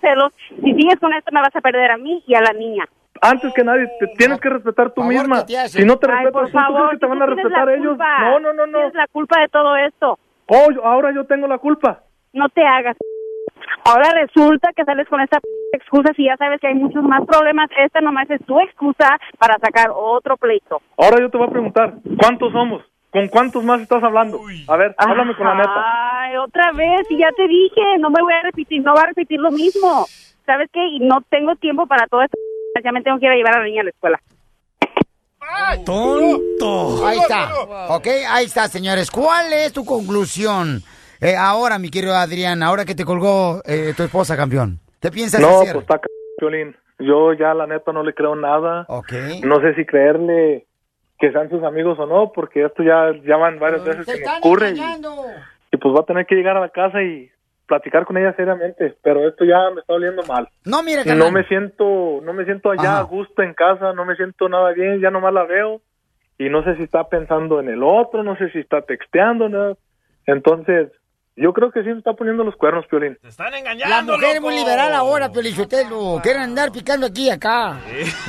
celos. 0.00 0.32
Si 0.48 0.72
sigues 0.72 0.98
con 0.98 1.12
esto, 1.12 1.30
me 1.30 1.42
vas 1.42 1.54
a 1.54 1.60
perder 1.60 1.90
a 1.90 1.98
mí 1.98 2.24
y 2.26 2.34
a 2.34 2.40
la 2.40 2.54
niña. 2.54 2.86
Antes 3.20 3.52
que 3.52 3.64
nadie, 3.64 3.86
te 4.00 4.06
tienes 4.16 4.40
que 4.40 4.48
respetar 4.48 4.92
tú 4.92 5.02
misma. 5.02 5.44
Si 5.68 5.84
no 5.84 5.98
te 5.98 6.10
Ay, 6.10 6.24
respetas 6.24 6.50
por 6.50 6.50
tú, 6.50 6.72
¿tú 6.72 6.74
crees 6.74 6.90
que 6.92 6.96
te 6.96 7.06
van 7.06 7.22
a 7.22 7.26
respetar 7.26 7.68
ellos? 7.68 7.88
culpa. 7.88 8.20
No, 8.20 8.40
no, 8.40 8.52
no, 8.54 8.66
no. 8.66 8.78
Tienes 8.78 8.94
la 8.94 9.06
culpa 9.08 9.40
de 9.40 9.48
todo 9.48 9.76
esto. 9.76 10.18
Oh, 10.46 10.70
yo- 10.72 10.84
ahora 10.84 11.12
yo 11.14 11.24
tengo 11.24 11.46
la 11.46 11.58
culpa. 11.58 12.00
No 12.32 12.48
te 12.48 12.62
hagas. 12.64 12.96
Ahora 13.86 14.10
resulta 14.12 14.70
que 14.74 14.84
sales 14.84 15.06
con 15.08 15.20
esta 15.20 15.38
excusa 15.72 16.12
si 16.16 16.24
ya 16.24 16.36
sabes 16.36 16.60
que 16.60 16.68
hay 16.68 16.74
muchos 16.74 17.02
más 17.04 17.24
problemas. 17.26 17.68
Esta 17.76 18.00
nomás 18.00 18.28
es 18.30 18.44
tu 18.46 18.58
excusa 18.60 19.18
para 19.38 19.58
sacar 19.58 19.90
otro 19.94 20.36
pleito. 20.36 20.80
Ahora 20.96 21.18
yo 21.20 21.30
te 21.30 21.38
voy 21.38 21.46
a 21.46 21.50
preguntar, 21.50 21.94
¿cuántos 22.20 22.52
somos? 22.52 22.82
¿Con 23.10 23.28
cuántos 23.28 23.62
más 23.62 23.80
estás 23.80 24.02
hablando? 24.02 24.40
A 24.68 24.76
ver, 24.76 24.94
háblame 24.98 25.36
con 25.36 25.46
la 25.46 25.54
neta. 25.54 25.84
Ay, 26.22 26.36
otra 26.36 26.72
vez, 26.72 27.06
y 27.10 27.18
ya 27.18 27.30
te 27.36 27.46
dije, 27.46 27.80
no 28.00 28.10
me 28.10 28.20
voy 28.22 28.32
a 28.32 28.42
repetir, 28.42 28.82
no 28.82 28.92
va 28.94 29.02
a 29.02 29.06
repetir 29.06 29.38
lo 29.38 29.50
mismo. 29.52 30.06
¿Sabes 30.44 30.68
qué? 30.72 30.84
Y 30.88 30.98
no 30.98 31.20
tengo 31.30 31.54
tiempo 31.56 31.86
para 31.86 32.06
todo 32.06 32.22
esto. 32.22 32.36
Ya 32.82 32.90
me 32.90 33.02
tengo 33.02 33.20
que 33.20 33.26
ir 33.26 33.30
a 33.32 33.36
llevar 33.36 33.54
a 33.54 33.58
la 33.60 33.64
niña 33.66 33.82
a 33.82 33.84
la 33.84 33.90
escuela. 33.90 34.20
¡Tonto! 35.84 37.06
Ahí 37.06 37.18
está. 37.18 37.48
Ok, 37.90 38.06
ahí 38.28 38.44
está, 38.46 38.68
señores. 38.68 39.10
¿Cuál 39.10 39.52
es 39.52 39.72
tu 39.72 39.84
conclusión? 39.84 40.82
Eh, 41.20 41.36
ahora, 41.36 41.78
mi 41.78 41.90
querido 41.90 42.14
Adrián, 42.14 42.62
ahora 42.62 42.84
que 42.84 42.94
te 42.94 43.04
colgó 43.04 43.60
eh, 43.64 43.94
tu 43.96 44.02
esposa, 44.02 44.36
campeón. 44.36 44.80
¿Qué 45.00 45.10
piensas 45.10 45.40
No, 45.40 45.60
hacer? 45.60 45.72
pues 45.74 45.82
está 45.84 45.96
c- 45.98 46.04
Piolín. 46.38 46.76
Yo 46.98 47.32
ya 47.32 47.54
la 47.54 47.66
neta 47.66 47.92
no 47.92 48.02
le 48.02 48.14
creo 48.14 48.36
nada. 48.36 48.84
Ok. 48.88 49.12
No 49.44 49.60
sé 49.60 49.74
si 49.74 49.84
creerle 49.84 50.66
que 51.18 51.30
sean 51.32 51.48
sus 51.50 51.62
amigos 51.62 51.98
o 51.98 52.06
no, 52.06 52.32
porque 52.32 52.64
esto 52.64 52.82
ya, 52.82 53.12
ya 53.26 53.36
van 53.36 53.58
varias 53.58 53.84
veces 53.84 54.06
que 54.06 54.20
me 54.24 54.38
ocurre. 54.38 54.70
Y, 54.72 54.80
y 55.72 55.76
pues 55.76 55.94
va 55.94 56.00
a 56.00 56.04
tener 56.06 56.26
que 56.26 56.34
llegar 56.34 56.56
a 56.56 56.60
la 56.60 56.68
casa 56.70 57.02
y 57.02 57.30
platicar 57.66 58.04
con 58.04 58.16
ella 58.16 58.34
seriamente. 58.34 58.96
Pero 59.02 59.26
esto 59.28 59.44
ya 59.44 59.70
me 59.74 59.80
está 59.80 59.94
oliendo 59.94 60.22
mal. 60.24 60.48
No, 60.64 60.82
mira, 60.82 61.02
no 61.02 61.08
carnal. 61.08 61.32
me 61.32 61.44
siento, 61.44 62.20
no 62.22 62.32
me 62.32 62.44
siento 62.44 62.70
allá 62.70 62.94
Ajá. 62.94 62.98
a 63.00 63.02
gusto 63.02 63.42
en 63.42 63.54
casa, 63.54 63.92
no 63.92 64.04
me 64.04 64.16
siento 64.16 64.48
nada 64.48 64.72
bien, 64.72 65.00
ya 65.00 65.10
nomás 65.10 65.32
la 65.32 65.44
veo 65.44 65.80
y 66.38 66.48
no 66.48 66.64
sé 66.64 66.76
si 66.76 66.82
está 66.82 67.08
pensando 67.08 67.60
en 67.60 67.68
el 67.68 67.82
otro, 67.82 68.22
no 68.22 68.36
sé 68.36 68.50
si 68.50 68.58
está 68.58 68.82
texteando, 68.82 69.48
nada. 69.48 69.76
Entonces, 70.26 70.90
yo 71.36 71.52
creo 71.52 71.70
que 71.72 71.82
sí 71.82 71.88
me 71.88 71.98
está 71.98 72.12
poniendo 72.14 72.44
los 72.44 72.54
cuernos, 72.56 72.84
Piolín. 72.88 73.18
La 73.86 74.02
mujer 74.02 74.36
es 74.36 74.40
muy 74.40 74.54
liberal 74.54 74.94
ahora, 74.94 75.30
Piolichotelo. 75.32 76.20
Quieren 76.22 76.42
andar 76.42 76.70
picando 76.70 77.06
aquí 77.06 77.26
y 77.26 77.30
acá. 77.30 77.80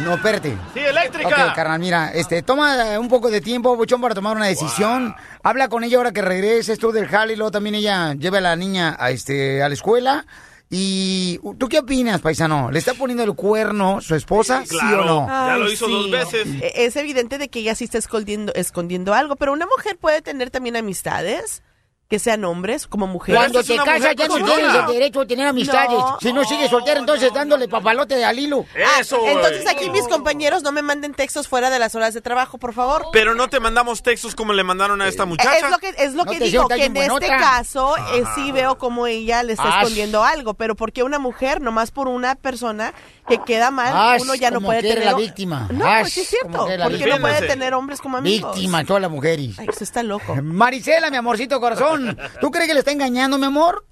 No, 0.03 0.15
espérate. 0.15 0.57
Sí, 0.73 0.79
eléctrica. 0.79 1.27
Ok, 1.27 1.55
carnal, 1.55 1.79
mira, 1.79 2.11
este, 2.13 2.41
toma 2.41 2.93
eh, 2.93 2.97
un 2.97 3.07
poco 3.07 3.29
de 3.29 3.41
tiempo, 3.41 3.75
Bochón, 3.75 4.01
para 4.01 4.15
tomar 4.15 4.35
una 4.35 4.47
decisión. 4.47 5.15
Habla 5.43 5.67
con 5.67 5.83
ella 5.83 5.97
ahora 5.97 6.11
que 6.11 6.21
regreses 6.21 6.79
tú 6.79 6.91
del 6.91 7.07
jale 7.07 7.33
y 7.33 7.35
luego 7.35 7.51
también 7.51 7.75
ella 7.75 8.13
lleva 8.15 8.39
a 8.39 8.41
la 8.41 8.55
niña 8.55 8.95
a, 8.99 9.11
este, 9.11 9.61
a 9.61 9.67
la 9.69 9.73
escuela. 9.75 10.25
¿Y 10.71 11.39
tú 11.59 11.69
qué 11.69 11.79
opinas, 11.79 12.21
paisano? 12.21 12.71
¿Le 12.71 12.79
está 12.79 12.95
poniendo 12.95 13.23
el 13.23 13.35
cuerno 13.35 14.01
su 14.01 14.15
esposa, 14.15 14.65
sí, 14.65 14.75
o 14.75 15.05
no? 15.05 15.27
Ay, 15.29 15.75
sí. 15.75 16.59
E- 16.63 16.85
Es 16.85 16.95
evidente 16.95 17.37
de 17.37 17.49
que 17.49 17.59
ella 17.59 17.75
sí 17.75 17.83
está 17.85 17.99
escondiendo, 17.99 18.51
escondiendo 18.55 19.13
algo, 19.13 19.35
pero 19.35 19.53
una 19.53 19.67
mujer 19.67 19.97
puede 19.97 20.23
tener 20.23 20.49
también 20.49 20.75
amistades 20.75 21.61
que 22.07 22.19
sean 22.19 22.45
hombres 22.45 22.85
como 22.85 23.07
mujeres. 23.07 23.39
Cuando 23.39 23.63
te 23.63 23.75
casas 23.77 24.15
ya 24.15 24.27
no 24.27 24.35
tienes 24.35 24.75
el 24.75 24.85
derecho 24.87 25.21
a 25.21 25.25
tener 25.25 25.47
amistades. 25.47 25.89
No. 25.97 26.17
si 26.21 26.33
no 26.33 26.43
sigues 26.43 26.69
soltera, 26.69 26.99
entonces 26.99 27.33
dándole 27.33 27.67
papalote 27.67 28.23
al 28.23 28.37
hilo. 28.37 28.65
Ah, 28.75 29.01
entonces 29.01 29.67
aquí 29.67 29.89
mis 29.89 30.07
compañeros 30.07 30.61
no 30.61 30.71
me 30.71 30.83
manden 30.83 31.13
textos 31.13 31.47
fuera 31.47 31.69
de 31.69 31.79
las 31.79 31.95
horas 31.95 32.13
de 32.13 32.21
trabajo, 32.21 32.59
por 32.59 32.73
favor. 32.73 33.07
Pero 33.11 33.33
no 33.33 33.47
te 33.47 33.59
mandamos 33.59 34.03
textos 34.03 34.35
como 34.35 34.53
le 34.53 34.63
mandaron 34.63 35.01
a 35.01 35.07
esta 35.07 35.25
muchacha. 35.25 35.57
Es 35.57 35.71
lo 35.71 35.77
que, 35.79 35.89
es 35.97 36.13
lo 36.13 36.25
No 36.25 36.31
que 36.31 36.39
digo, 36.39 36.67
que 36.67 36.85
en 36.85 36.95
este 36.97 37.27
caso 37.27 37.95
eh, 38.13 38.23
sí 38.35 38.51
veo 38.51 38.77
como 38.77 39.07
ella 39.07 39.41
le 39.41 39.53
está 39.53 39.63
Ash. 39.63 39.83
escondiendo 39.83 40.23
algo, 40.23 40.53
pero 40.53 40.75
porque 40.75 41.01
una 41.01 41.17
mujer, 41.17 41.59
nomás 41.59 41.89
por 41.89 42.07
una 42.07 42.35
persona 42.35 42.93
que 43.27 43.39
queda 43.39 43.71
mal, 43.71 43.93
Ash, 43.95 44.21
uno 44.21 44.35
ya 44.35 44.51
no 44.51 44.57
como 44.57 44.67
puede 44.67 44.83
tener... 44.83 45.05
la 45.05 45.15
víctima. 45.15 45.67
No, 45.71 45.87
Ash, 45.87 46.01
pues 46.01 46.13
sí 46.13 46.21
es 46.21 46.27
cierto, 46.27 46.67
porque 46.83 47.07
no 47.07 47.19
puede 47.19 47.47
tener 47.47 47.73
hombres 47.73 47.99
como 47.99 48.17
amigos. 48.17 48.53
Víctima, 48.53 48.85
todas 48.85 49.01
las 49.01 49.11
mujeres. 49.11 49.57
Ay, 49.57 49.67
usted 49.69 49.83
está 49.83 50.03
loco. 50.03 50.35
Marisela, 50.35 51.09
mi 51.09 51.17
amorcito 51.17 51.59
corazón. 51.59 51.94
¿Tú 52.41 52.51
crees 52.51 52.67
que 52.67 52.73
le 52.73 52.79
está 52.79 52.91
engañando, 52.91 53.37
mi 53.37 53.45
amor? 53.45 53.85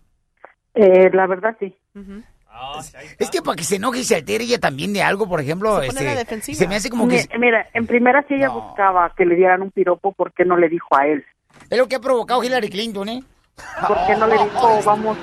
Eh, 0.76 1.10
la 1.14 1.28
verdad 1.28 1.56
sí. 1.60 1.76
Es 3.20 3.30
que 3.32 3.42
para 3.42 3.56
que 3.56 3.64
se 3.64 3.76
enoje 3.78 4.00
y 4.00 4.04
se 4.04 4.16
altere 4.16 4.44
ella 4.44 4.60
también 4.60 4.94
de 4.94 5.02
algo, 5.02 5.28
por 5.28 5.40
ejemplo, 5.42 5.80
Se 5.82 5.88
este, 5.88 6.54
se 6.54 6.68
me 6.68 6.76
hace 6.76 6.90
como 6.90 7.08
que... 7.08 7.26
Mi- 7.34 7.40
Mira, 7.40 7.68
en 7.74 7.88
primera 7.88 8.24
si 8.28 8.36
ella 8.36 8.50
buscaba 8.50 9.12
que 9.16 9.26
le 9.26 9.36
dieran 9.36 9.62
un 9.62 9.72
piropo, 9.72 10.12
¿por 10.14 10.32
qué 10.34 10.46
no 10.46 10.56
le 10.58 10.70
dijo 10.70 10.88
a 10.96 11.08
él? 11.08 11.26
Es 11.70 11.78
lo 11.78 11.88
que 11.88 11.96
ha 11.96 12.00
provocado 12.00 12.44
Hillary 12.44 12.70
Clinton, 12.70 13.10
¿eh? 13.10 13.24
¿Por 13.88 13.98
qué 14.08 14.16
no 14.16 14.28
le 14.28 14.34
dijo, 14.44 14.82
vamos, 14.86 15.18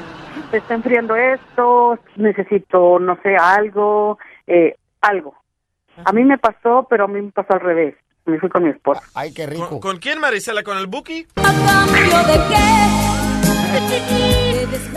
se 0.50 0.58
está 0.58 0.74
enfriando 0.74 1.16
esto, 1.16 1.98
necesito, 2.16 2.98
no 2.98 3.18
sé, 3.22 3.36
algo, 3.36 4.18
eh, 4.46 4.76
algo? 5.00 5.34
A 6.04 6.12
mí 6.12 6.24
me 6.24 6.38
pasó, 6.38 6.86
pero 6.88 7.04
a 7.04 7.08
mí 7.08 7.20
me 7.20 7.32
pasó 7.32 7.54
al 7.54 7.60
revés. 7.60 7.94
Me 8.26 8.38
fui 8.38 8.48
con 8.48 8.64
mi 8.64 8.70
esposa. 8.70 9.02
Ay, 9.14 9.32
qué 9.32 9.46
¿Con, 9.68 9.80
con 9.80 9.96
quién, 9.98 10.20
Marisela? 10.20 10.62
¿Con 10.62 10.78
el 10.78 10.86
Buki? 10.86 11.26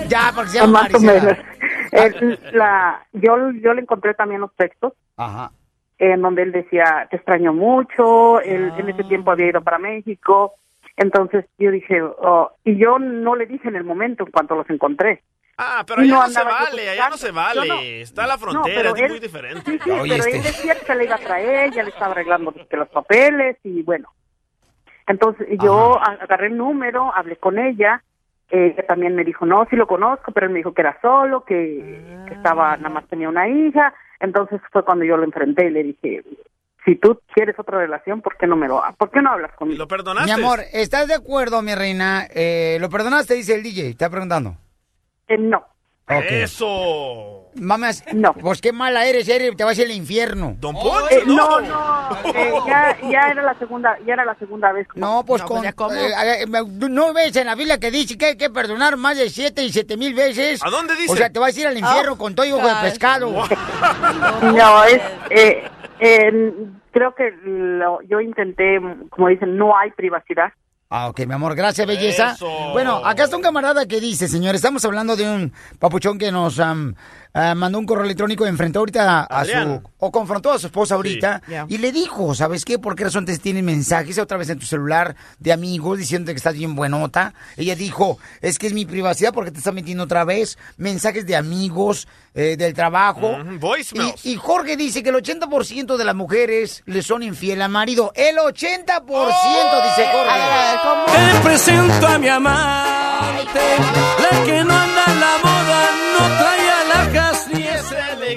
Ya, 0.07 0.31
porque 0.35 0.51
se 0.51 0.59
Ah, 0.59 0.61
llama 0.65 0.81
Más 0.83 0.93
o 0.93 0.99
Marisela. 0.99 1.23
menos. 1.23 1.37
Eh, 1.95 2.39
la, 2.53 3.05
yo, 3.11 3.51
yo 3.61 3.71
le 3.75 3.81
encontré 3.81 4.15
también 4.15 4.41
los 4.41 4.51
textos 4.55 4.93
Ajá. 5.15 5.51
en 5.99 6.23
donde 6.23 6.41
él 6.41 6.51
decía, 6.51 7.07
te 7.11 7.17
extraño 7.17 7.53
mucho, 7.53 8.41
él 8.41 8.73
en 8.79 8.89
ese 8.89 9.03
tiempo 9.03 9.29
había 9.29 9.49
ido 9.49 9.61
para 9.61 9.77
México. 9.77 10.53
Entonces 10.97 11.45
yo 11.59 11.69
dije, 11.69 12.01
oh, 12.01 12.49
y 12.63 12.77
yo 12.77 12.97
no 12.97 13.35
le 13.35 13.45
dije 13.45 13.67
en 13.67 13.75
el 13.75 13.83
momento 13.83 14.23
en 14.25 14.31
cuanto 14.31 14.55
los 14.55 14.67
encontré. 14.71 15.21
Ah, 15.57 15.83
pero 15.85 16.01
allá 16.01 16.13
no 16.13 16.21
no, 16.23 16.29
se 16.29 16.43
vale, 16.43 16.89
allá 16.89 17.09
no 17.09 17.17
se 17.17 17.31
vale. 17.31 17.67
No. 17.67 17.79
Está 17.81 18.25
la 18.27 18.37
frontera, 18.37 18.89
es 18.89 18.99
él- 19.01 19.09
muy 19.11 19.19
diferente. 19.19 19.61
Sí, 19.71 19.77
sí, 19.77 19.79
pero 19.85 20.03
él 20.03 20.43
decía 20.43 20.75
que 20.75 20.85
se 20.85 20.95
le 20.95 21.03
iba 21.05 21.15
a 21.15 21.19
traer, 21.19 21.71
ya 21.73 21.83
le 21.83 21.89
estaba 21.89 22.11
arreglando 22.11 22.53
que 22.69 22.77
los 22.77 22.89
papeles 22.89 23.57
y 23.63 23.83
bueno. 23.83 24.09
Entonces 25.07 25.47
yo 25.61 25.99
a- 25.99 26.17
agarré 26.21 26.47
el 26.47 26.57
número, 26.57 27.13
hablé 27.13 27.35
con 27.37 27.59
ella, 27.59 28.01
eh, 28.49 28.73
ella 28.73 28.87
también 28.87 29.15
me 29.15 29.23
dijo, 29.23 29.45
no, 29.45 29.65
sí 29.69 29.75
lo 29.75 29.85
conozco, 29.87 30.31
pero 30.31 30.47
él 30.47 30.53
me 30.53 30.59
dijo 30.59 30.73
que 30.73 30.81
era 30.81 30.97
solo, 31.01 31.43
que, 31.43 32.01
que 32.27 32.33
estaba, 32.33 32.75
nada 32.77 32.89
más 32.89 33.07
tenía 33.07 33.29
una 33.29 33.47
hija. 33.47 33.93
Entonces 34.19 34.61
fue 34.71 34.83
cuando 34.85 35.03
yo 35.05 35.17
lo 35.17 35.23
enfrenté 35.25 35.67
y 35.67 35.71
le 35.71 35.83
dije, 35.83 36.23
si 36.85 36.95
tú 36.95 37.19
quieres 37.33 37.57
otra 37.59 37.77
relación, 37.79 38.21
¿por 38.21 38.37
qué 38.37 38.47
no 38.47 38.55
me 38.55 38.67
lo, 38.67 38.81
por 38.97 39.11
qué 39.11 39.21
no 39.21 39.31
hablas 39.31 39.51
conmigo? 39.55 39.77
¿Lo 39.79 39.87
perdonaste? 39.87 40.33
Mi 40.35 40.41
amor, 40.43 40.61
¿estás 40.71 41.07
de 41.07 41.15
acuerdo, 41.15 41.61
mi 41.61 41.75
reina? 41.75 42.25
Eh, 42.33 42.77
¿Lo 42.79 42.89
perdonaste? 42.89 43.33
Dice 43.35 43.55
el 43.55 43.63
DJ. 43.63 43.89
Está 43.89 44.09
preguntando. 44.09 44.55
Eh, 45.27 45.37
no. 45.37 45.57
Ok. 46.09 46.23
Eso. 46.29 47.39
Mamas, 47.55 48.03
no. 48.13 48.33
Pues 48.33 48.59
qué 48.61 48.73
mala 48.73 49.05
eres, 49.05 49.29
eres, 49.29 49.55
te 49.55 49.63
vas 49.63 49.79
al 49.79 49.91
infierno. 49.91 50.55
Don 50.59 50.75
Eh, 50.75 51.21
no, 51.25 51.61
no, 51.61 52.09
eh, 52.33 52.51
ya, 52.67 52.97
ya 53.09 53.21
era 53.29 53.43
la 53.43 53.53
segunda, 53.59 53.97
ya 54.05 54.13
era 54.13 54.25
la 54.25 54.35
segunda 54.35 54.71
vez. 54.71 54.87
No, 54.95 55.23
pues 55.25 55.43
con, 55.43 55.63
eh, 55.63 55.71
eh, 55.71 56.45
no 56.89 57.13
ves 57.13 57.35
en 57.35 57.45
la 57.45 57.55
Biblia 57.55 57.79
que 57.79 57.91
dice 57.91 58.17
que 58.17 58.25
hay 58.25 58.37
que 58.37 58.49
perdonar 58.49 58.97
más 58.97 59.17
de 59.17 59.29
siete 59.29 59.63
y 59.63 59.71
siete 59.71 59.95
mil 59.97 60.13
veces. 60.15 60.61
¿A 60.65 60.69
dónde 60.69 60.95
dice? 60.95 61.13
O 61.13 61.15
sea, 61.15 61.29
te 61.29 61.39
vas 61.39 61.55
a 61.55 61.59
ir 61.59 61.67
al 61.67 61.77
infierno 61.77 62.13
Oh, 62.13 62.17
con 62.17 62.33
todo 62.35 62.45
hijo 62.45 62.57
de 62.57 62.73
pescado. 62.81 63.31
No, 64.41 64.83
es, 64.83 65.01
eh, 65.29 65.63
eh, 65.99 66.53
creo 66.91 67.13
que 67.15 67.31
lo- 67.43 68.01
yo 68.01 68.19
intenté, 68.19 68.79
como 69.09 69.27
dicen, 69.27 69.57
no 69.57 69.77
hay 69.77 69.91
privacidad. 69.91 70.51
Ah, 70.95 71.07
ok, 71.07 71.25
mi 71.25 71.33
amor, 71.33 71.55
gracias, 71.55 71.87
belleza. 71.87 72.37
Bueno, 72.71 73.03
acá 73.03 73.23
está 73.23 73.35
un 73.35 73.41
camarada 73.41 73.87
que 73.87 73.99
dice, 73.99 74.27
señor, 74.27 74.53
estamos 74.53 74.85
hablando 74.85 75.15
de 75.15 75.27
un 75.27 75.51
papuchón 75.79 76.19
que 76.19 76.31
nos 76.31 76.59
am, 76.59 76.93
ah, 77.33 77.55
mandó 77.55 77.79
un 77.79 77.85
correo 77.85 78.05
electrónico, 78.05 78.45
enfrentó 78.45 78.79
ahorita 78.79 79.21
a 79.21 79.39
Adrián. 79.39 79.81
su, 79.83 79.89
o 80.05 80.11
confrontó 80.11 80.51
a 80.51 80.59
su 80.59 80.67
esposa 80.67 80.95
ahorita, 80.95 81.41
Sí. 81.47 81.53
Y 81.69 81.77
le 81.77 81.91
dijo, 81.91 82.33
¿sabes 82.35 82.65
qué? 82.65 82.79
¿Por 82.79 82.95
qué 82.95 83.05
razón 83.05 83.25
te 83.25 83.37
tienen 83.37 83.65
mensajes 83.65 84.17
otra 84.19 84.37
vez 84.37 84.49
en 84.49 84.59
tu 84.59 84.65
celular 84.65 85.15
de 85.39 85.51
amigos 85.53 85.97
diciendo 85.97 86.31
que 86.31 86.37
estás 86.37 86.53
bien 86.55 86.75
buenota? 86.75 87.33
Ella 87.57 87.75
dijo, 87.75 88.17
es 88.41 88.59
que 88.59 88.67
es 88.67 88.73
mi 88.73 88.85
privacidad 88.85 89.33
porque 89.33 89.51
te 89.51 89.57
está 89.59 89.71
metiendo 89.71 90.03
otra 90.05 90.23
vez 90.25 90.57
mensajes 90.77 91.25
de 91.25 91.35
amigos, 91.35 92.07
eh, 92.35 92.55
del 92.57 92.73
trabajo. 92.73 93.29
Ujú, 93.31 93.59
voicemails. 93.59 94.25
Y, 94.25 94.31
y 94.33 94.35
Jorge 94.35 94.75
dice 94.77 95.03
que 95.03 95.09
el 95.09 95.15
80% 95.15 95.97
de 95.97 96.05
las 96.05 96.15
mujeres 96.15 96.81
le 96.85 97.01
son 97.03 97.21
infiel 97.23 97.61
al 97.61 97.69
marido. 97.69 98.11
El 98.15 98.37
80%, 98.37 99.05
dice 99.05 100.07
Jorge. 100.11 101.33
Te 101.33 101.39
presento 101.43 102.07
a 102.07 102.17
mi 102.17 102.27
amante, 102.27 103.59
la 104.19 104.43
que 104.45 104.63
no 104.63 104.73
anda 104.73 105.03
en 105.07 105.19
la 105.19 105.37
moda, 105.43 105.89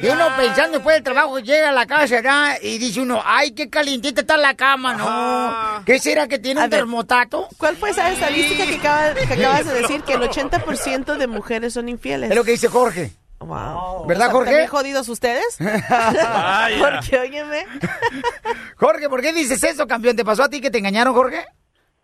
Y 0.02 0.07
uno 0.09 0.28
pensando 0.37 0.73
después 0.78 0.97
del 0.97 1.02
trabajo, 1.05 1.38
llega 1.38 1.71
a 1.71 1.73
la 1.73 1.87
casa 1.87 2.07
¿verdad? 2.16 2.57
y 2.62 2.78
dice 2.78 3.00
uno, 3.00 3.23
ay, 3.25 3.52
qué 3.52 3.69
calientita 3.71 4.21
está 4.23 4.37
la 4.37 4.55
cama, 4.55 4.95
¿no? 4.95 5.85
¿Qué 5.85 5.99
será 5.99 6.26
que 6.28 6.38
tiene 6.38 6.61
A 6.61 6.64
un 6.64 6.71
ver, 6.71 6.81
termotato? 6.81 7.49
¿Cuál 7.59 7.76
fue 7.76 7.90
esa 7.90 8.11
estadística 8.11 8.66
que, 8.66 8.76
acaba- 8.76 9.14
que 9.14 9.33
acabas 9.45 9.66
de 9.66 9.75
decir? 9.83 10.02
Que 10.02 10.14
el 10.14 10.21
80% 10.23 11.16
de 11.16 11.26
mujeres 11.26 11.75
son 11.75 11.88
infieles. 11.88 12.31
Es 12.31 12.37
lo 12.37 12.45
que 12.45 12.52
dice 12.52 12.69
Jorge. 12.69 13.12
Wow. 13.38 14.07
¿Verdad, 14.07 14.28
¿Están 14.28 14.31
Jorge? 14.33 14.50
también 14.50 14.69
jodidos 14.71 15.09
ustedes? 15.09 15.45
Porque, 15.59 17.19
óyeme. 17.19 17.66
Jorge, 18.76 19.09
¿por 19.09 19.21
qué 19.21 19.33
dices 19.33 19.62
eso, 19.62 19.87
campeón? 19.87 20.16
¿Te 20.16 20.25
pasó 20.25 20.45
a 20.45 20.49
ti 20.49 20.61
que 20.61 20.71
te 20.71 20.78
engañaron, 20.78 21.14
Jorge? 21.14 21.45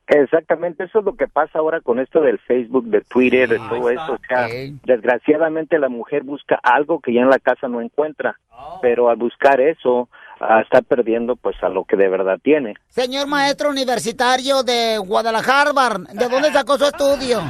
Exactamente, 0.07 0.85
eso 0.85 0.99
es 0.99 1.05
lo 1.05 1.15
que 1.15 1.29
pasa 1.29 1.59
ahora 1.59 1.81
con 1.81 2.01
esto 2.01 2.21
del 2.21 2.39
Facebook, 2.41 2.87
de 2.87 3.03
Twitter, 3.03 3.49
de 3.49 3.59
todo 3.59 3.89
eso. 3.89 4.15
O 4.15 4.19
sea, 4.27 4.49
desgraciadamente 4.85 5.79
la 5.79 5.89
mujer 5.89 6.25
busca 6.25 6.59
algo 6.63 7.01
que 7.01 7.15
ya 7.15 7.21
en 7.21 7.31
la 7.31 7.39
casa 7.39 7.69
no 7.69 7.81
encuentra, 7.81 8.39
pero 8.83 9.09
al 9.09 9.17
buscar 9.17 9.61
eso 9.61 10.09
ah, 10.41 10.61
está 10.61 10.83
perdiendo 10.83 11.37
pues 11.37 11.57
a 11.63 11.69
lo 11.69 11.85
que 11.85 11.97
de 11.97 12.09
verdad 12.09 12.39
tiene. 12.43 12.75
Señor 12.89 13.29
maestro 13.29 13.71
universitario 13.71 14.63
de 14.65 14.99
Guadalajara, 14.99 15.73
¿de 16.13 16.29
dónde 16.29 16.51
sacó 16.51 16.77
su 16.77 16.85
estudio? 16.85 17.41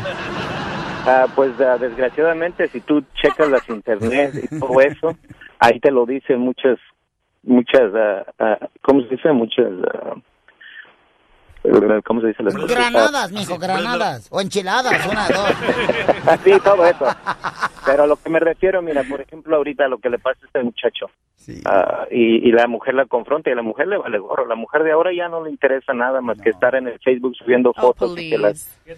Ah, 1.04 1.26
pues 1.34 1.58
ah, 1.60 1.78
desgraciadamente 1.78 2.68
si 2.68 2.80
tú 2.80 3.02
checas 3.20 3.50
las 3.50 3.68
internet 3.68 4.34
y 4.34 4.60
todo 4.60 4.80
eso, 4.80 5.16
ahí 5.58 5.80
te 5.80 5.90
lo 5.90 6.06
dicen 6.06 6.38
muchas, 6.38 6.78
muchas, 7.42 7.92
ah, 7.94 8.24
ah, 8.38 8.68
¿cómo 8.82 9.02
se 9.02 9.08
dice? 9.08 9.32
Muchas, 9.32 9.72
ah, 9.94 10.14
¿cómo 12.04 12.20
se 12.20 12.28
dice? 12.28 12.42
las 12.42 12.54
cosas? 12.54 12.70
Granadas, 12.70 13.32
mijo, 13.32 13.58
granadas. 13.58 14.28
O 14.30 14.40
enchiladas, 14.40 15.06
una, 15.10 15.28
dos. 15.28 15.50
sí, 16.44 16.52
todo 16.64 16.86
eso. 16.86 17.06
Pero 17.84 18.04
a 18.04 18.06
lo 18.06 18.16
que 18.16 18.30
me 18.30 18.40
refiero, 18.40 18.82
mira, 18.82 19.02
por 19.04 19.20
ejemplo, 19.20 19.56
ahorita 19.56 19.88
lo 19.88 19.98
que 19.98 20.10
le 20.10 20.18
pasa 20.18 20.40
a 20.42 20.46
este 20.46 20.62
muchacho. 20.62 21.06
Ah, 21.64 22.06
y, 22.10 22.48
y 22.48 22.52
la 22.52 22.66
mujer 22.66 22.94
la 22.94 23.06
confronta 23.06 23.50
y 23.50 23.54
la 23.54 23.62
mujer 23.62 23.88
le 23.88 23.98
vale 23.98 24.18
gorro. 24.18 24.46
La 24.46 24.54
mujer 24.54 24.82
de 24.84 24.92
ahora 24.92 25.10
ya 25.12 25.28
no 25.28 25.42
le 25.44 25.50
interesa 25.50 25.92
nada 25.92 26.20
más 26.20 26.40
que 26.40 26.50
estar 26.50 26.74
en 26.74 26.88
el 26.88 26.98
Facebook 27.00 27.34
subiendo 27.36 27.72
fotos 27.72 28.16
y 28.18 28.30
que 28.30 28.38
las, 28.38 28.78
que 28.84 28.90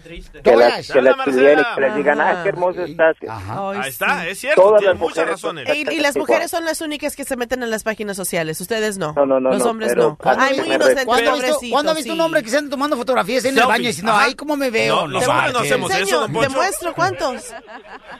las, 0.55 0.91
que 0.91 1.01
las 1.01 1.15
y 1.27 1.31
que 1.75 1.81
les 1.81 1.95
digan, 1.95 2.19
ah, 2.21 2.41
qué 2.43 2.49
hermosa 2.49 2.83
estás. 2.83 3.15
Ahí 3.27 3.89
está, 3.89 4.27
es 4.27 4.39
cierto, 4.39 4.61
Todas 4.61 4.83
las 4.83 4.97
muchas 4.97 5.17
mujeres 5.25 5.39
son- 5.39 5.57
razones. 5.57 5.75
Y, 5.91 5.93
y 5.95 5.99
las 5.99 6.15
mujeres 6.17 6.51
son 6.51 6.65
las 6.65 6.81
únicas 6.81 7.15
que 7.15 7.23
se 7.23 7.35
meten 7.37 7.63
en 7.63 7.69
las 7.69 7.83
páginas 7.83 8.15
sociales. 8.17 8.59
Ustedes 8.61 8.97
no. 8.97 9.13
No, 9.13 9.25
no, 9.25 9.39
no, 9.39 9.49
Los 9.51 9.63
no, 9.63 9.71
hombres 9.71 9.89
pero- 9.89 10.09
no. 10.09 10.15
¿Cuándo 10.17 10.43
Ay, 10.43 10.57
muy 10.59 10.67
inocentes, 10.75 11.05
¿Cuándo 11.05 11.29
has 11.31 11.35
visto, 11.37 11.47
pobrecitos, 11.53 11.71
¿cuándo 11.71 11.91
has 11.91 11.97
visto 11.97 12.13
sí. 12.13 12.19
un 12.19 12.25
hombre 12.25 12.43
que 12.43 12.49
se 12.49 12.57
anda 12.57 12.69
tomando 12.69 12.97
fotografías 12.97 13.45
en 13.45 13.49
el 13.49 13.55
Selfie. 13.55 13.69
baño 13.71 13.87
diciendo, 13.87 14.11
Ajá. 14.11 14.23
ay, 14.25 14.35
cómo 14.35 14.55
me 14.57 14.69
veo? 14.69 14.95
No, 14.95 15.07
los 15.07 15.27
hombres 15.27 15.53
no 15.53 15.59
hacemos 15.59 15.95
eso, 15.95 16.25
te 16.27 16.49
muestro 16.49 16.93
cuántos. 16.93 17.53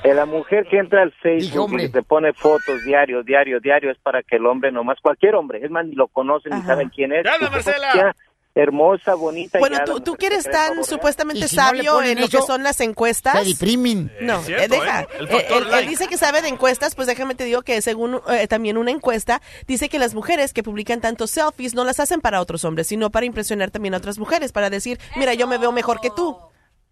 Eh, 0.04 0.14
La 0.14 0.26
mujer 0.26 0.66
que 0.70 0.78
entra 0.78 1.02
al 1.04 1.12
Facebook 1.14 1.80
y 1.80 1.90
te 1.90 2.02
pone 2.04 2.34
fotos 2.34 2.84
diario, 2.86 3.24
diario, 3.24 3.60
diario, 3.60 3.92
es 3.92 3.98
para 4.00 4.15
que 4.24 4.38
el 4.38 4.46
hombre 4.46 4.72
nomás, 4.72 4.98
cualquier 5.02 5.36
hombre, 5.36 5.60
es 5.64 5.72
más, 5.72 5.86
ni 5.86 5.96
lo 5.96 6.08
conocen 6.08 6.54
ni 6.56 6.62
saben 6.64 6.90
quién 6.90 7.12
es. 7.14 7.26
¡Habla, 7.26 7.48
Y 7.48 7.52
Marcela! 7.52 7.88
ya, 7.96 8.16
Hermosa, 8.58 9.16
bonita. 9.16 9.60
Bueno, 9.60 9.76
ya 9.80 9.84
tú, 9.84 10.00
tú 10.00 10.16
que 10.16 10.28
eres 10.28 10.46
tan 10.50 10.80
¿eh? 10.80 10.84
supuestamente 10.86 11.44
Y 11.44 11.48
si 11.50 11.58
no 11.58 11.62
sabio 11.62 11.92
ponen 11.96 12.12
en 12.12 12.22
lo 12.22 12.30
que 12.30 12.42
son 12.42 12.64
las 12.64 12.80
encuestas. 12.80 13.44
Se 13.44 13.50
deprimen. 13.50 14.10
No, 14.22 14.36
Es 14.40 14.44
eh, 14.44 14.46
cierto, 14.46 14.76
deja. 14.76 15.02
¿eh? 15.02 15.08
El 15.20 15.28
Eh, 15.28 15.46
él, 15.50 15.56
él 15.64 15.72
like. 15.72 15.90
dice 15.90 16.08
que 16.08 16.16
sabe 16.18 16.42
de 16.42 16.48
encuestas, 16.48 16.96
pues 16.96 17.06
déjame 17.06 17.36
te 17.36 17.44
digo 17.44 17.64
que 17.64 17.82
según 17.82 18.22
eh, 18.30 18.48
también 18.48 18.78
una 18.78 18.92
encuesta, 18.92 19.42
dice 19.68 19.90
que 19.90 20.00
las 20.00 20.16
mujeres 20.16 20.54
que 20.54 20.64
publican 20.64 21.02
tantos 21.02 21.32
selfies 21.32 21.76
no 21.76 21.84
las 21.84 22.00
hacen 22.00 22.22
para 22.22 22.40
otros 22.40 22.64
hombres, 22.64 22.88
sino 22.88 23.10
para 23.10 23.26
impresionar 23.26 23.72
también 23.72 23.94
a 23.94 23.98
otras 23.98 24.18
mujeres, 24.20 24.54
para 24.54 24.70
decir, 24.70 25.00
mira, 25.18 25.34
yo 25.34 25.48
me 25.48 25.58
veo 25.58 25.74
mejor 25.74 26.00
que 26.00 26.10
tú. 26.10 26.38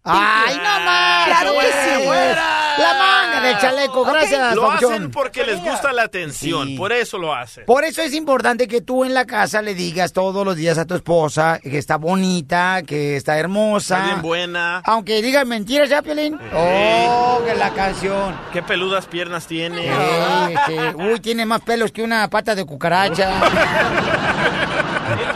¡Ay, 0.06 0.56
no 0.56 0.80
más! 0.84 1.26
Claro 1.28 1.52
que 1.58 1.66
sí. 1.66 2.04
La 2.76 2.94
manga 2.98 3.40
del 3.40 3.58
chaleco, 3.58 4.04
gracias, 4.04 4.54
Lo 4.54 4.70
hacen 4.70 5.10
porque 5.10 5.44
les 5.44 5.62
gusta 5.62 5.92
la 5.92 6.02
atención, 6.02 6.68
Sí. 6.68 6.76
por 6.76 6.92
eso 6.92 7.16
lo 7.18 7.34
hacen. 7.34 7.64
Por 7.64 7.84
eso 7.84 8.02
es 8.02 8.12
importante 8.12 8.68
que 8.68 8.82
tú 8.82 9.04
en 9.04 9.14
la 9.14 9.24
casa 9.24 9.62
le 9.62 9.74
digas 9.74 10.12
todos 10.12 10.44
los 10.44 10.56
días 10.56 10.76
a 10.76 10.84
tu 10.84 10.94
esposa 10.94 11.58
que 11.62 11.78
está 11.78 11.96
bonita, 11.96 12.82
que 12.86 13.16
está 13.16 13.38
hermosa. 13.38 13.94
Está 13.96 14.06
bien 14.08 14.22
buena. 14.22 14.82
Aunque 14.84 15.22
digan 15.22 15.48
mentiras, 15.48 15.88
¿ya, 15.88 16.02
Piolín? 16.02 16.38
Oh, 16.54 17.40
que 17.46 17.54
la 17.54 17.70
canción. 17.70 18.38
Qué 18.52 18.62
peludas 18.62 19.06
piernas 19.06 19.46
tiene. 19.46 19.90
Uy, 20.96 21.18
tiene 21.20 21.46
más 21.46 21.62
pelos 21.62 21.92
que 21.92 22.02
una 22.02 22.28
pata 22.28 22.54
de 22.54 22.66
cucaracha. 22.66 23.30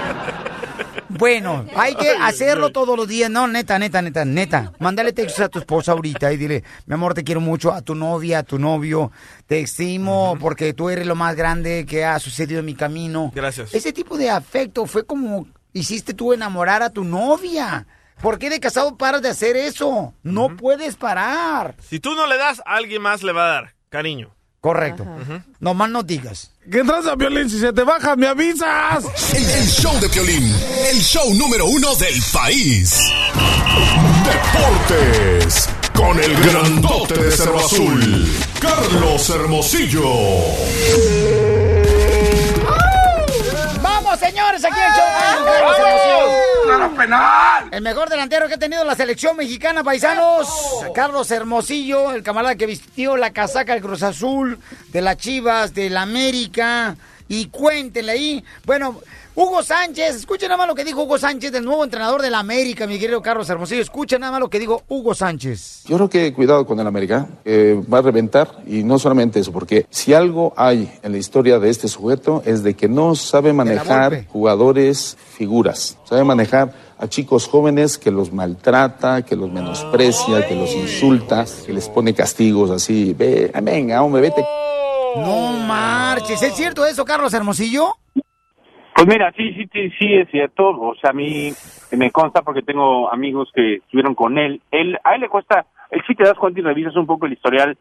Bueno, 1.18 1.66
hay 1.76 1.96
que 1.96 2.12
hacerlo 2.12 2.70
todos 2.70 2.96
los 2.96 3.08
días. 3.08 3.28
No, 3.28 3.48
neta, 3.48 3.78
neta, 3.78 4.00
neta, 4.00 4.24
neta. 4.24 4.72
Mándale 4.78 5.12
textos 5.12 5.40
a 5.40 5.48
tu 5.48 5.58
esposa 5.58 5.92
ahorita 5.92 6.32
y 6.32 6.36
dile, 6.36 6.62
mi 6.86 6.94
amor, 6.94 7.14
te 7.14 7.24
quiero 7.24 7.40
mucho, 7.40 7.72
a 7.72 7.82
tu 7.82 7.96
novia, 7.96 8.38
a 8.38 8.42
tu 8.44 8.58
novio. 8.58 9.10
Te 9.46 9.60
estimo 9.60 10.36
porque 10.40 10.72
tú 10.72 10.90
eres 10.90 11.06
lo 11.06 11.16
más 11.16 11.34
grande 11.34 11.86
que 11.86 12.04
ha 12.04 12.18
sucedido 12.20 12.60
en 12.60 12.66
mi 12.66 12.74
camino. 12.74 13.32
Gracias. 13.34 13.74
Ese 13.74 13.92
tipo 13.92 14.16
de 14.16 14.30
afecto 14.30 14.86
fue 14.86 15.04
como 15.04 15.48
hiciste 15.72 16.14
tú 16.14 16.32
enamorar 16.32 16.82
a 16.82 16.90
tu 16.90 17.02
novia. 17.02 17.86
¿Por 18.22 18.38
qué 18.38 18.50
de 18.50 18.60
casado 18.60 18.96
paras 18.96 19.22
de 19.22 19.28
hacer 19.28 19.56
eso? 19.56 20.14
No 20.22 20.56
puedes 20.56 20.96
parar. 20.96 21.74
Si 21.80 22.00
tú 22.00 22.14
no 22.14 22.26
le 22.26 22.36
das, 22.36 22.62
alguien 22.64 23.02
más 23.02 23.22
le 23.22 23.32
va 23.32 23.44
a 23.44 23.52
dar 23.52 23.74
cariño. 23.88 24.37
Correcto. 24.68 25.06
Nomás 25.60 25.88
no 25.88 26.02
digas. 26.02 26.50
¿Qué 26.70 26.84
tranza, 26.84 27.14
Violín? 27.14 27.48
Si 27.48 27.58
se 27.58 27.72
te 27.72 27.84
baja, 27.84 28.16
me 28.16 28.26
avisas. 28.26 29.02
El, 29.32 29.48
el 29.48 29.66
show 29.66 29.98
de 29.98 30.10
Piolín, 30.10 30.54
el 30.90 31.00
show 31.00 31.32
número 31.36 31.64
uno 31.64 31.94
del 31.94 32.22
país. 32.34 33.00
Deportes, 34.26 35.70
con 35.94 36.22
el 36.22 36.36
grandote 36.42 37.14
de 37.14 37.30
Cerro 37.30 37.60
Azul, 37.60 38.28
Carlos 38.60 39.30
Hermosillo. 39.30 40.04
¡Vamos, 44.18 44.34
señores! 44.34 44.64
Aquí 44.64 44.80
el 44.80 44.92
show 46.80 46.96
penal! 46.96 47.68
El 47.70 47.82
mejor 47.82 48.08
delantero 48.08 48.48
que 48.48 48.54
ha 48.54 48.58
tenido 48.58 48.84
la 48.84 48.96
selección 48.96 49.36
mexicana, 49.36 49.84
paisanos. 49.84 50.48
Carlos 50.94 51.30
Hermosillo, 51.30 52.12
el 52.12 52.22
camarada 52.24 52.56
que 52.56 52.66
vistió 52.66 53.16
la 53.16 53.32
casaca 53.32 53.74
del 53.74 53.82
Cruz 53.82 54.02
Azul, 54.02 54.58
de 54.88 55.00
las 55.00 55.16
Chivas, 55.18 55.72
del 55.72 55.96
América. 55.96 56.96
Y 57.28 57.46
cuéntenle 57.46 58.12
ahí. 58.12 58.44
Bueno, 58.64 59.00
Hugo 59.40 59.62
Sánchez, 59.62 60.16
escuchen 60.16 60.48
nada 60.48 60.58
más 60.58 60.66
lo 60.66 60.74
que 60.74 60.82
dijo 60.82 61.04
Hugo 61.04 61.16
Sánchez, 61.16 61.52
del 61.52 61.64
nuevo 61.64 61.84
entrenador 61.84 62.20
del 62.20 62.34
América, 62.34 62.88
mi 62.88 62.98
querido 62.98 63.22
Carlos 63.22 63.48
Hermosillo. 63.48 63.80
Escuchen 63.80 64.20
nada 64.20 64.32
más 64.32 64.40
lo 64.40 64.50
que 64.50 64.58
dijo 64.58 64.82
Hugo 64.88 65.14
Sánchez. 65.14 65.84
Yo 65.86 65.94
creo 65.94 66.10
que 66.10 66.34
cuidado 66.34 66.66
con 66.66 66.80
el 66.80 66.86
América, 66.88 67.28
eh, 67.44 67.80
va 67.88 67.98
a 67.98 68.02
reventar 68.02 68.64
y 68.66 68.82
no 68.82 68.98
solamente 68.98 69.38
eso, 69.38 69.52
porque 69.52 69.86
si 69.90 70.12
algo 70.12 70.52
hay 70.56 70.92
en 71.04 71.12
la 71.12 71.18
historia 71.18 71.60
de 71.60 71.70
este 71.70 71.86
sujeto 71.86 72.42
es 72.44 72.64
de 72.64 72.74
que 72.74 72.88
no 72.88 73.14
sabe 73.14 73.52
manejar 73.52 74.26
jugadores 74.26 75.16
figuras, 75.36 75.96
sabe 76.02 76.24
manejar 76.24 76.72
a 76.98 77.06
chicos 77.06 77.46
jóvenes 77.46 77.96
que 77.96 78.10
los 78.10 78.32
maltrata, 78.32 79.22
que 79.22 79.36
los 79.36 79.52
menosprecia, 79.52 80.48
que 80.48 80.56
los 80.56 80.74
insulta, 80.74 81.46
que 81.64 81.72
les 81.72 81.88
pone 81.88 82.12
castigos 82.12 82.72
así, 82.72 83.14
ve, 83.16 83.52
venga, 83.62 84.02
hombre, 84.02 84.20
vete. 84.20 84.44
No 85.14 85.52
marches, 85.52 86.42
¿es 86.42 86.54
cierto 86.56 86.84
eso, 86.84 87.04
Carlos 87.04 87.32
Hermosillo? 87.32 87.94
Pues 88.98 89.06
mira, 89.06 89.30
sí, 89.36 89.52
sí, 89.54 89.68
sí, 89.72 89.90
sí, 89.96 90.14
es 90.14 90.28
cierto. 90.28 90.70
O 90.70 90.92
sea, 90.96 91.10
a 91.10 91.12
mí 91.12 91.52
me 91.96 92.10
consta 92.10 92.42
porque 92.42 92.62
tengo 92.62 93.08
amigos 93.12 93.48
que 93.54 93.74
estuvieron 93.74 94.16
con 94.16 94.36
él. 94.38 94.60
Él, 94.72 94.98
a 95.04 95.14
él 95.14 95.20
le 95.20 95.28
cuesta, 95.28 95.66
él 95.92 96.02
si 96.04 96.16
te 96.16 96.24
das 96.24 96.34
cuenta 96.36 96.58
y 96.58 96.64
revisas 96.64 96.96
un 96.96 97.06
poco 97.06 97.26
el 97.26 97.34
historial 97.34 97.78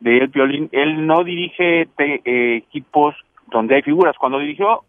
de 0.00 0.18
El 0.18 0.30
Piolín, 0.30 0.68
él 0.72 1.06
no 1.06 1.22
dirige 1.22 1.86
te- 1.96 2.22
eh, 2.24 2.56
equipos 2.56 3.14
donde 3.46 3.76
hay 3.76 3.82
figuras. 3.82 4.16
Cuando 4.18 4.40
dirigió 4.40 4.82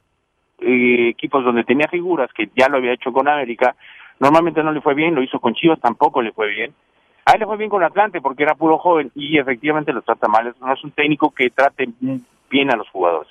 eh, 0.60 1.10
equipos 1.10 1.46
donde 1.46 1.64
tenía 1.64 1.88
figuras, 1.88 2.32
que 2.34 2.50
ya 2.56 2.68
lo 2.68 2.78
había 2.78 2.94
hecho 2.94 3.14
con 3.14 3.28
América, 3.28 3.76
normalmente 4.20 4.64
no 4.64 4.72
le 4.72 4.82
fue 4.82 4.96
bien, 4.96 5.14
lo 5.14 5.22
hizo 5.22 5.40
con 5.40 5.54
Chivas, 5.54 5.80
tampoco 5.80 6.24
le 6.24 6.32
fue 6.32 6.50
bien. 6.50 6.74
A 7.26 7.34
él 7.34 7.42
le 7.42 7.46
fue 7.46 7.58
bien 7.58 7.70
con 7.70 7.84
Atlante 7.84 8.22
porque 8.22 8.42
era 8.42 8.56
puro 8.56 8.80
joven 8.80 9.12
y 9.14 9.38
efectivamente 9.38 9.94
lo 9.94 10.02
trata 10.02 10.28
mal. 10.28 10.52
No 10.60 10.74
es 10.74 10.84
un 10.84 10.90
técnico 10.90 11.30
que 11.30 11.52
trate 11.52 11.88
bien 12.50 12.74
a 12.74 12.76
los 12.76 12.90
jugadores. 12.90 13.30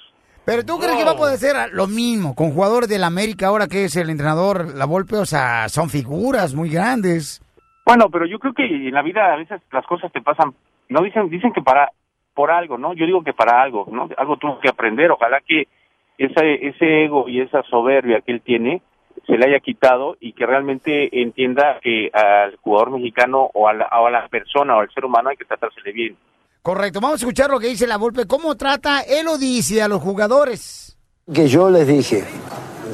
Pero 0.49 0.65
tú 0.65 0.79
crees 0.79 0.97
que 0.97 1.05
va 1.05 1.11
a 1.11 1.15
poder 1.15 1.37
ser 1.37 1.75
lo 1.75 1.87
mismo 1.87 2.35
con 2.35 2.53
jugadores 2.53 2.89
del 2.89 3.05
América 3.05 3.49
ahora 3.49 3.67
que 3.69 3.85
es 3.85 3.97
el 3.97 4.09
entrenador 4.09 4.75
La 4.75 4.87
Volpe, 4.87 5.17
o 5.17 5.27
sea, 5.27 5.69
son 5.69 5.91
figuras 5.91 6.55
muy 6.55 6.71
grandes. 6.71 7.43
Bueno, 7.85 8.09
pero 8.11 8.25
yo 8.25 8.39
creo 8.39 8.55
que 8.55 8.65
en 8.65 8.95
la 8.95 9.03
vida 9.03 9.31
a 9.31 9.37
veces 9.37 9.61
las 9.71 9.85
cosas 9.85 10.11
te 10.11 10.23
pasan, 10.23 10.55
no 10.89 11.03
dicen 11.03 11.29
dicen 11.29 11.53
que 11.53 11.61
para 11.61 11.93
por 12.33 12.51
algo, 12.51 12.79
¿no? 12.79 12.95
Yo 12.95 13.05
digo 13.05 13.23
que 13.23 13.35
para 13.35 13.61
algo, 13.61 13.89
¿no? 13.93 14.09
Algo 14.17 14.39
tuvo 14.39 14.59
que 14.59 14.71
aprender, 14.71 15.11
ojalá 15.11 15.43
que 15.47 15.69
ese 16.17 16.67
ese 16.67 17.05
ego 17.05 17.29
y 17.29 17.43
esa 17.43 17.63
soberbia 17.65 18.23
que 18.23 18.33
él 18.33 18.41
tiene 18.41 18.81
se 19.27 19.37
le 19.37 19.49
haya 19.49 19.61
quitado 19.61 20.17
y 20.19 20.33
que 20.33 20.47
realmente 20.47 21.11
entienda 21.21 21.79
que 21.83 22.11
al 22.11 22.57
jugador 22.57 22.93
mexicano 22.93 23.51
o 23.53 23.69
a 23.69 23.75
la, 23.75 23.87
o 24.01 24.07
a 24.07 24.11
la 24.11 24.27
persona 24.29 24.79
o 24.79 24.81
al 24.81 24.91
ser 24.95 25.05
humano 25.05 25.29
hay 25.29 25.37
que 25.37 25.45
tratársele 25.45 25.93
bien. 25.93 26.17
Correcto, 26.63 27.01
vamos 27.01 27.15
a 27.15 27.25
escuchar 27.25 27.51
lo 27.51 27.59
que 27.59 27.69
dice 27.69 27.87
La 27.87 27.97
Volpe, 27.97 28.27
cómo 28.27 28.55
trata 28.57 29.01
él 29.01 29.27
o 29.29 29.39
dice 29.39 29.81
a 29.83 29.89
los 29.89 30.03
jugadores. 30.03 30.97
que 31.33 31.49
yo 31.49 31.71
les 31.71 31.87
dije, 31.87 32.25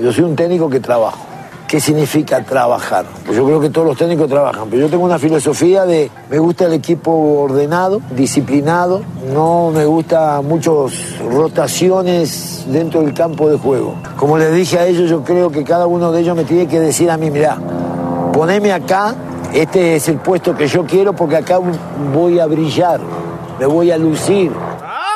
yo 0.00 0.12
soy 0.12 0.24
un 0.24 0.36
técnico 0.36 0.68
que 0.68 0.80
trabajo. 0.80 1.18
¿Qué 1.66 1.80
significa 1.80 2.44
trabajar? 2.44 3.04
Pues 3.24 3.36
yo 3.36 3.44
creo 3.46 3.58
que 3.60 3.70
todos 3.70 3.86
los 3.86 3.96
técnicos 3.96 4.28
trabajan, 4.28 4.68
pero 4.70 4.82
yo 4.82 4.88
tengo 4.88 5.04
una 5.04 5.18
filosofía 5.18 5.84
de, 5.86 6.08
me 6.30 6.38
gusta 6.38 6.66
el 6.66 6.74
equipo 6.74 7.10
ordenado, 7.10 8.00
disciplinado, 8.14 9.02
no 9.32 9.72
me 9.72 9.84
gusta 9.84 10.40
muchas 10.42 11.18
rotaciones 11.18 12.64
dentro 12.68 13.00
del 13.00 13.12
campo 13.14 13.48
de 13.48 13.58
juego. 13.58 13.96
Como 14.16 14.38
les 14.38 14.54
dije 14.54 14.78
a 14.78 14.86
ellos, 14.86 15.10
yo 15.10 15.24
creo 15.24 15.50
que 15.50 15.64
cada 15.64 15.86
uno 15.86 16.12
de 16.12 16.20
ellos 16.20 16.36
me 16.36 16.44
tiene 16.44 16.68
que 16.68 16.78
decir 16.78 17.10
a 17.10 17.16
mí, 17.16 17.30
mira, 17.30 17.58
poneme 18.32 18.70
acá, 18.72 19.14
este 19.52 19.96
es 19.96 20.08
el 20.08 20.18
puesto 20.18 20.54
que 20.54 20.68
yo 20.68 20.84
quiero 20.84 21.12
porque 21.14 21.36
acá 21.36 21.58
voy 22.12 22.38
a 22.38 22.46
brillar, 22.46 23.00
me 23.58 23.66
voy 23.66 23.90
a 23.90 23.98
lucir. 23.98 24.52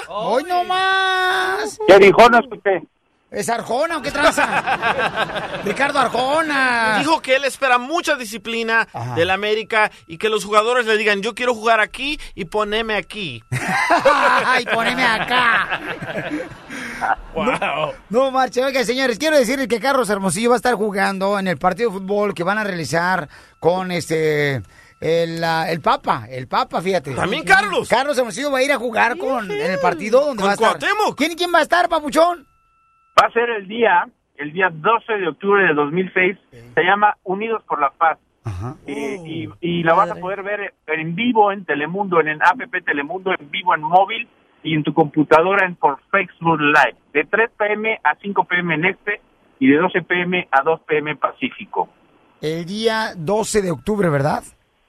¡Hoy 0.09 0.44
no 0.44 0.64
más! 0.64 1.79
¿Qué 1.87 1.98
dijo? 1.98 2.29
No 2.29 2.38
escuché. 2.38 2.83
¿Es 3.31 3.51
Arjona 3.51 3.98
o 3.98 4.03
qué 4.03 4.11
traza? 4.11 5.61
Ricardo 5.64 5.98
Arjona. 5.98 6.96
Dijo 6.98 7.20
que 7.20 7.37
él 7.37 7.44
espera 7.44 7.77
mucha 7.77 8.16
disciplina 8.16 8.88
del 9.16 9.31
América 9.31 9.90
y 10.07 10.16
que 10.16 10.31
los 10.31 10.46
jugadores 10.46 10.87
le 10.87 10.96
digan, 10.96 11.20
yo 11.20 11.35
quiero 11.35 11.55
jugar 11.55 11.79
aquí 11.81 12.18
y 12.35 12.46
poneme 12.46 12.94
aquí. 12.94 13.42
¡Ay, 14.46 14.64
poneme 14.64 15.05
acá! 15.05 15.81
Wow. 17.35 17.92
No, 18.09 18.31
marche. 18.31 18.64
Oiga, 18.64 18.83
señores, 18.85 19.18
quiero 19.18 19.37
decirles 19.37 19.68
que 19.68 19.79
Carlos 19.79 20.09
Hermosillo 20.09 20.51
va 20.51 20.57
a 20.57 20.62
estar 20.62 20.74
jugando 20.74 21.38
en 21.38 21.48
el 21.48 21.59
partido 21.59 21.90
de 21.90 21.98
fútbol 21.98 22.33
que 22.33 22.44
van 22.44 22.59
a 22.59 22.64
realizar 22.64 23.29
con 23.61 23.92
este... 23.92 24.62
El, 25.00 25.42
el 25.44 25.80
Papa, 25.80 26.26
el 26.28 26.48
Papa, 26.48 26.80
fíjate. 26.80 27.14
También 27.14 27.44
Carlos. 27.44 27.88
Carlos 27.88 28.18
Hermosillo 28.18 28.50
va 28.50 28.58
a 28.58 28.62
ir 28.62 28.72
a 28.72 28.78
jugar 28.78 29.16
con, 29.16 29.50
en 29.50 29.70
el 29.70 29.78
partido 29.78 30.24
donde 30.24 30.42
Con 30.42 30.48
va 30.48 30.50
a 30.50 30.54
estar. 30.54 30.78
¿Quién, 31.16 31.37
¿Quién 31.37 31.52
va 31.54 31.61
a 31.61 31.62
estar, 31.62 31.88
papuchón? 31.88 32.46
Va 33.20 33.26
a 33.26 33.32
ser 33.32 33.48
el 33.50 33.68
día, 33.68 34.08
el 34.37 34.52
día 34.52 34.70
12 34.72 35.12
de 35.14 35.28
octubre 35.28 35.62
de 35.64 35.74
2006, 35.74 36.38
se 36.74 36.82
llama 36.82 37.16
Unidos 37.24 37.62
por 37.66 37.80
la 37.80 37.90
Paz. 37.90 38.18
Eh, 38.87 39.20
y, 39.24 39.48
y 39.61 39.82
la 39.82 39.92
vas 39.92 40.11
a 40.11 40.14
poder 40.14 40.42
ver 40.42 40.74
en 40.87 41.14
vivo 41.14 41.52
en 41.52 41.64
Telemundo, 41.64 42.20
en 42.20 42.28
el 42.28 42.42
app 42.42 42.58
Telemundo, 42.84 43.30
en 43.38 43.50
vivo 43.50 43.74
en 43.74 43.82
móvil 43.82 44.26
y 44.62 44.74
en 44.74 44.82
tu 44.82 44.94
computadora 44.94 45.66
en 45.66 45.76
por 45.76 46.00
Facebook 46.11 46.61
Live. 46.61 46.96
De 47.12 47.24
3 47.24 47.50
pm 47.56 48.00
a 48.02 48.16
5 48.16 48.44
pm 48.44 48.74
en 48.74 48.84
este 48.87 49.20
y 49.58 49.68
de 49.68 49.76
12 49.76 50.02
pm 50.02 50.48
a 50.50 50.62
2 50.62 50.80
pm 50.80 51.16
Pacífico. 51.16 51.88
El 52.40 52.64
día 52.66 53.14
12 53.16 53.62
de 53.62 53.70
octubre, 53.70 54.08
¿verdad? 54.08 54.42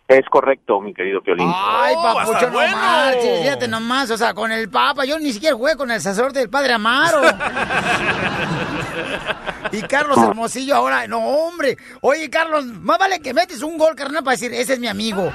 Es 0.10 0.26
correcto, 0.28 0.82
mi 0.82 0.92
querido 0.92 1.22
Piolín. 1.22 1.48
Ay, 1.56 1.94
Oh, 1.96 2.02
papucho, 2.02 2.48
no 2.48 2.54
bueno. 2.54 2.76
marches, 2.76 3.42
fíjate 3.44 3.68
nomás, 3.68 4.10
o 4.10 4.18
sea, 4.18 4.34
con 4.34 4.52
el 4.52 4.68
Papa, 4.68 5.06
yo 5.06 5.20
ni 5.20 5.32
siquiera 5.32 5.56
jugué 5.56 5.76
con 5.78 5.92
el 5.92 6.02
sacerdote 6.02 6.40
del 6.40 6.50
Padre 6.50 6.74
Amaro. 6.74 7.22
y 9.72 9.82
Carlos 9.84 10.18
Hermosillo 10.18 10.76
ahora, 10.76 11.06
no, 11.08 11.20
hombre. 11.20 11.78
Oye, 12.02 12.28
Carlos, 12.30 12.66
más 12.66 12.98
vale 12.98 13.20
que 13.22 13.36
metes 13.36 13.62
un 13.62 13.78
gol, 13.78 13.96
carnal, 13.96 14.24
para 14.24 14.32
decir, 14.34 14.52
ese 14.52 14.74
es 14.74 14.80
mi 14.80 14.88
amigo. 14.88 15.32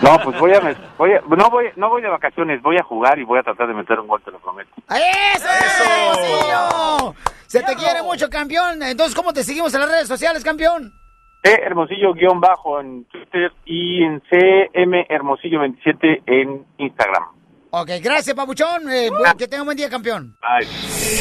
No, 0.00 0.18
pues 0.22 0.38
voy 0.38 0.52
a, 0.52 0.60
voy 0.96 1.12
a- 1.14 1.22
no 1.28 1.50
voy 1.50 1.66
no 1.76 1.88
voy 1.90 2.02
de 2.02 2.08
vacaciones, 2.08 2.62
voy 2.62 2.76
a 2.76 2.82
jugar 2.84 3.18
y 3.18 3.24
voy 3.24 3.40
a 3.40 3.42
tratar 3.42 3.66
de 3.68 3.74
meter 3.74 3.98
un 3.98 4.06
gol, 4.06 4.22
te 4.24 4.30
lo 4.30 4.38
prometo. 4.40 4.70
¡Eso, 4.90 5.48
Hermosillo! 5.48 7.14
Se 7.48 7.62
te 7.62 7.74
quiere 7.76 8.02
mucho, 8.02 8.30
campeón. 8.30 8.82
Entonces, 8.82 9.14
¿cómo 9.14 9.32
te 9.32 9.42
seguimos 9.44 9.74
en 9.74 9.80
las 9.80 9.90
redes 9.90 10.08
sociales, 10.08 10.42
campeón? 10.44 10.92
C 11.42 11.50
Hermosillo 11.50 12.14
guion 12.14 12.40
bajo 12.40 12.80
en 12.80 13.04
Twitter 13.06 13.52
y 13.64 14.02
en 14.04 14.22
CM 14.30 15.06
Hermosillo 15.08 15.60
27 15.60 16.22
en 16.26 16.64
Instagram. 16.78 17.24
Ok, 17.70 17.90
gracias, 18.02 18.36
papuchón. 18.36 18.88
Eh, 18.90 19.10
que 19.36 19.48
tenga 19.48 19.62
un 19.62 19.66
buen 19.66 19.76
día, 19.76 19.88
campeón. 19.88 20.36
Bye. 20.40 20.68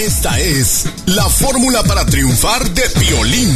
Esta 0.06 0.38
es 0.38 0.86
la 1.08 1.24
fórmula 1.24 1.80
para 1.88 2.06
triunfar 2.06 2.62
de 2.62 2.84
Piolín. 3.00 3.50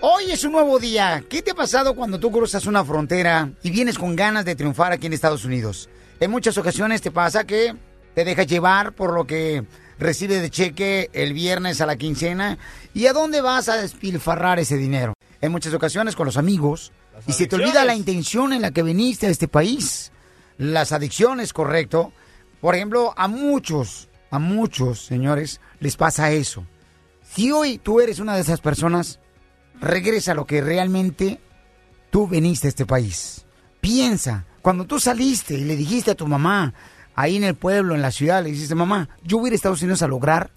Hoy 0.00 0.30
es 0.30 0.44
un 0.44 0.52
nuevo 0.52 0.78
día. 0.78 1.24
¿Qué 1.28 1.42
te 1.42 1.50
ha 1.50 1.54
pasado 1.54 1.96
cuando 1.96 2.20
tú 2.20 2.30
cruzas 2.30 2.66
una 2.66 2.84
frontera 2.84 3.48
y 3.62 3.70
vienes 3.70 3.98
con 3.98 4.14
ganas 4.14 4.44
de 4.44 4.54
triunfar 4.54 4.92
aquí 4.92 5.06
en 5.06 5.14
Estados 5.14 5.44
Unidos? 5.44 5.90
En 6.20 6.30
muchas 6.30 6.56
ocasiones 6.56 7.02
te 7.02 7.10
pasa 7.10 7.44
que 7.44 7.74
te 8.14 8.24
dejas 8.24 8.46
llevar 8.46 8.92
por 8.92 9.12
lo 9.12 9.26
que 9.26 9.64
recibes 9.98 10.40
de 10.40 10.50
cheque 10.50 11.10
el 11.12 11.32
viernes 11.32 11.80
a 11.80 11.86
la 11.86 11.96
quincena 11.96 12.58
y 12.94 13.06
a 13.06 13.12
dónde 13.12 13.40
vas 13.40 13.68
a 13.68 13.76
despilfarrar 13.76 14.58
ese 14.58 14.76
dinero. 14.76 15.14
En 15.40 15.52
muchas 15.52 15.74
ocasiones 15.74 16.16
con 16.16 16.26
los 16.26 16.36
amigos 16.36 16.92
y 17.26 17.32
se 17.32 17.46
te 17.46 17.56
olvida 17.56 17.84
la 17.84 17.94
intención 17.94 18.52
en 18.52 18.62
la 18.62 18.70
que 18.70 18.82
viniste 18.82 19.26
a 19.26 19.30
este 19.30 19.48
país. 19.48 20.12
Las 20.56 20.92
adicciones, 20.92 21.52
correcto. 21.52 22.12
Por 22.60 22.74
ejemplo, 22.74 23.14
a 23.16 23.28
muchos, 23.28 24.08
a 24.30 24.38
muchos 24.38 25.04
señores 25.04 25.60
les 25.80 25.96
pasa 25.96 26.32
eso. 26.32 26.64
Si 27.22 27.52
hoy 27.52 27.78
tú 27.78 28.00
eres 28.00 28.18
una 28.18 28.34
de 28.34 28.40
esas 28.40 28.60
personas, 28.60 29.20
regresa 29.80 30.32
a 30.32 30.34
lo 30.34 30.46
que 30.46 30.60
realmente 30.60 31.40
tú 32.10 32.26
veniste 32.26 32.66
a 32.66 32.70
este 32.70 32.86
país. 32.86 33.44
Piensa, 33.80 34.46
cuando 34.62 34.86
tú 34.86 34.98
saliste 34.98 35.54
y 35.54 35.64
le 35.64 35.76
dijiste 35.76 36.12
a 36.12 36.16
tu 36.16 36.26
mamá, 36.26 36.74
ahí 37.18 37.36
en 37.36 37.42
el 37.42 37.56
pueblo, 37.56 37.96
en 37.96 38.02
la 38.02 38.12
ciudad, 38.12 38.44
le 38.44 38.50
dijiste, 38.50 38.76
mamá, 38.76 39.08
yo 39.24 39.38
voy 39.38 39.46
a 39.46 39.48
ir 39.48 39.52
a 39.54 39.56
Estados 39.56 39.82
Unidos 39.82 40.02
a 40.02 40.08
lograr 40.08 40.52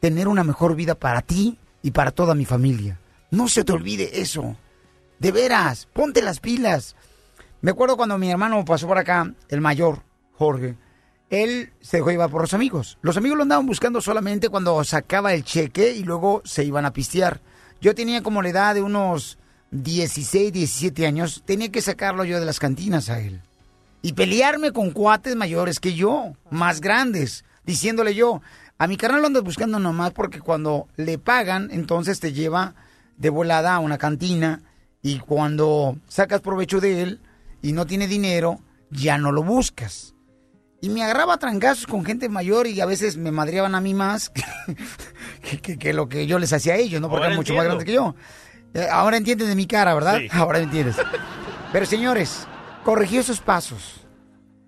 tener 0.00 0.26
una 0.26 0.42
mejor 0.42 0.74
vida 0.74 0.94
para 0.94 1.20
ti 1.20 1.58
y 1.82 1.90
para 1.90 2.12
toda 2.12 2.34
mi 2.34 2.46
familia. 2.46 2.98
No 3.30 3.46
se 3.46 3.62
te 3.62 3.72
olvide 3.72 4.22
eso. 4.22 4.56
De 5.18 5.32
veras, 5.32 5.86
ponte 5.92 6.22
las 6.22 6.40
pilas. 6.40 6.96
Me 7.60 7.72
acuerdo 7.72 7.98
cuando 7.98 8.16
mi 8.16 8.30
hermano 8.30 8.64
pasó 8.64 8.86
por 8.86 8.96
acá, 8.96 9.34
el 9.50 9.60
mayor, 9.60 10.02
Jorge, 10.32 10.76
él 11.28 11.74
se 11.82 11.98
dejó 11.98 12.10
llevar 12.10 12.30
por 12.30 12.40
los 12.40 12.54
amigos. 12.54 12.96
Los 13.02 13.18
amigos 13.18 13.36
lo 13.36 13.42
andaban 13.42 13.66
buscando 13.66 14.00
solamente 14.00 14.48
cuando 14.48 14.82
sacaba 14.84 15.34
el 15.34 15.44
cheque 15.44 15.92
y 15.92 16.04
luego 16.04 16.40
se 16.46 16.64
iban 16.64 16.86
a 16.86 16.94
pistear. 16.94 17.42
Yo 17.82 17.94
tenía 17.94 18.22
como 18.22 18.40
la 18.40 18.48
edad 18.48 18.74
de 18.74 18.80
unos 18.80 19.38
16, 19.72 20.54
17 20.54 21.06
años, 21.06 21.42
tenía 21.44 21.70
que 21.70 21.82
sacarlo 21.82 22.24
yo 22.24 22.40
de 22.40 22.46
las 22.46 22.58
cantinas 22.58 23.10
a 23.10 23.20
él. 23.20 23.42
Y 24.02 24.14
pelearme 24.14 24.72
con 24.72 24.90
cuates 24.90 25.36
mayores 25.36 25.78
que 25.80 25.94
yo, 25.94 26.32
más 26.50 26.80
grandes, 26.80 27.44
diciéndole 27.64 28.14
yo, 28.14 28.42
a 28.78 28.86
mi 28.88 28.96
carnal 28.96 29.20
lo 29.20 29.28
andas 29.28 29.44
buscando 29.44 29.78
nomás 29.78 30.10
porque 30.12 30.40
cuando 30.40 30.88
le 30.96 31.18
pagan, 31.18 31.68
entonces 31.70 32.18
te 32.18 32.32
lleva 32.32 32.74
de 33.16 33.30
volada 33.30 33.74
a 33.74 33.78
una 33.78 33.98
cantina 33.98 34.60
y 35.02 35.18
cuando 35.20 35.96
sacas 36.08 36.40
provecho 36.40 36.80
de 36.80 37.02
él 37.02 37.20
y 37.62 37.72
no 37.72 37.86
tiene 37.86 38.08
dinero, 38.08 38.60
ya 38.90 39.18
no 39.18 39.30
lo 39.30 39.44
buscas. 39.44 40.14
Y 40.80 40.88
me 40.88 41.04
agarraba 41.04 41.34
a 41.34 41.38
trancazos 41.38 41.86
con 41.86 42.04
gente 42.04 42.28
mayor 42.28 42.66
y 42.66 42.80
a 42.80 42.86
veces 42.86 43.16
me 43.16 43.30
madreaban 43.30 43.76
a 43.76 43.80
mí 43.80 43.94
más 43.94 44.30
que, 44.30 44.42
que- 45.42 45.58
que- 45.60 45.78
que 45.78 45.92
lo 45.92 46.08
que 46.08 46.26
yo 46.26 46.40
les 46.40 46.52
hacía 46.52 46.72
a 46.72 46.76
ellos, 46.76 47.00
¿no? 47.00 47.08
Porque 47.08 47.18
Ahora 47.24 47.26
eran 47.28 47.36
mucho 47.38 47.54
más 47.54 47.64
grandes 47.64 47.84
que 47.84 47.92
yo. 47.92 48.16
Eh, 48.74 48.88
Ahora 48.90 49.16
entiendes 49.16 49.46
de 49.46 49.54
mi 49.54 49.66
cara, 49.66 49.94
¿verdad? 49.94 50.18
Sí. 50.18 50.28
Ahora 50.32 50.58
entiendes. 50.58 50.96
Pero 51.72 51.86
señores, 51.86 52.48
corrigió 52.84 53.20
esos 53.20 53.40
pasos, 53.40 54.06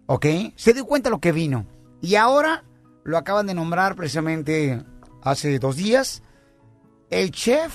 ¿ok? 0.07 0.27
Se 0.57 0.73
dio 0.73 0.87
cuenta 0.87 1.11
lo 1.11 1.21
que 1.21 1.33
vino. 1.33 1.67
Y 2.01 2.17
ahora 2.17 2.65
lo 3.05 3.19
acaban 3.19 3.47
de 3.47 3.55
nombrar 3.55 3.97
precisamente 3.97 4.83
hace 5.23 5.59
dos 5.59 5.77
días. 5.77 6.23
El 7.11 7.31
chef, 7.31 7.73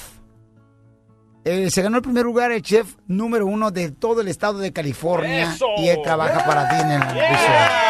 eh, 1.45 1.69
se 1.69 1.81
ganó 1.81 1.97
el 1.97 2.03
primer 2.03 2.25
lugar 2.25 2.51
el 2.51 2.61
chef 2.61 2.95
número 3.07 3.45
uno 3.45 3.71
de 3.71 3.91
todo 3.91 4.21
el 4.21 4.27
estado 4.27 4.59
de 4.59 4.73
California. 4.73 5.53
¡Eso! 5.53 5.65
Y 5.77 5.87
él 5.89 5.99
trabaja 6.03 6.45
para 6.45 6.69
ti 6.69 6.75
en 6.81 6.91
el 6.91 7.01
resort. 7.01 7.89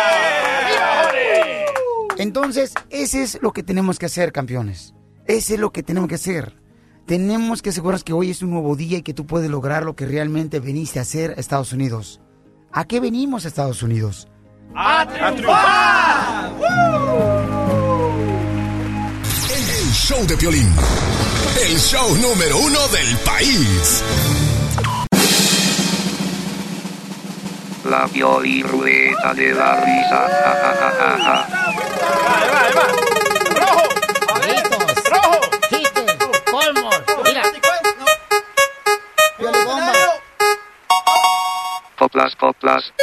Entonces, 2.18 2.74
ese 2.90 3.24
es 3.24 3.42
lo 3.42 3.54
que 3.54 3.64
tenemos 3.64 3.98
que 3.98 4.06
hacer, 4.06 4.34
campeones. 4.34 4.94
Ese 5.26 5.54
es 5.54 5.60
lo 5.60 5.72
que 5.72 5.84
tenemos 5.84 6.10
que 6.10 6.16
hacer. 6.16 6.54
Tenemos 7.06 7.62
que 7.62 7.70
asegurarnos 7.70 8.04
que 8.04 8.14
hoy 8.14 8.30
es 8.30 8.42
un 8.42 8.52
nuevo 8.52 8.76
día 8.76 8.98
y 8.98 9.02
que 9.04 9.14
tú 9.14 9.26
puedes 9.26 9.50
lograr 9.50 9.84
lo 9.84 9.96
que 9.96 10.06
realmente 10.06 10.60
viniste 10.60 11.00
a 11.00 11.04
hacer 11.04 11.32
a 11.32 11.40
Estados 11.40 11.72
Unidos. 11.72 12.22
¿A 12.72 12.86
qué 12.86 13.00
venimos 13.00 13.46
a 13.46 13.48
Estados 13.48 13.82
Unidos? 13.82 14.28
¡A 14.76 15.06
triunfar! 15.08 16.52
El 19.50 19.92
show 19.92 20.26
de 20.28 20.38
Piolín. 20.38 20.72
El 21.66 21.80
show 21.80 22.16
número 22.18 22.58
uno 22.60 22.88
del 22.90 23.18
país. 23.26 24.04
La 27.90 28.08
Pioli 28.08 28.62
Rueda 28.62 29.34
de 29.34 29.54
la 29.54 29.76
Risa. 29.84 30.28
Ja, 30.44 30.54
ja, 30.64 31.48
ja, 32.76 33.09
Coplas, 42.10 42.36
coplas. 42.38 42.94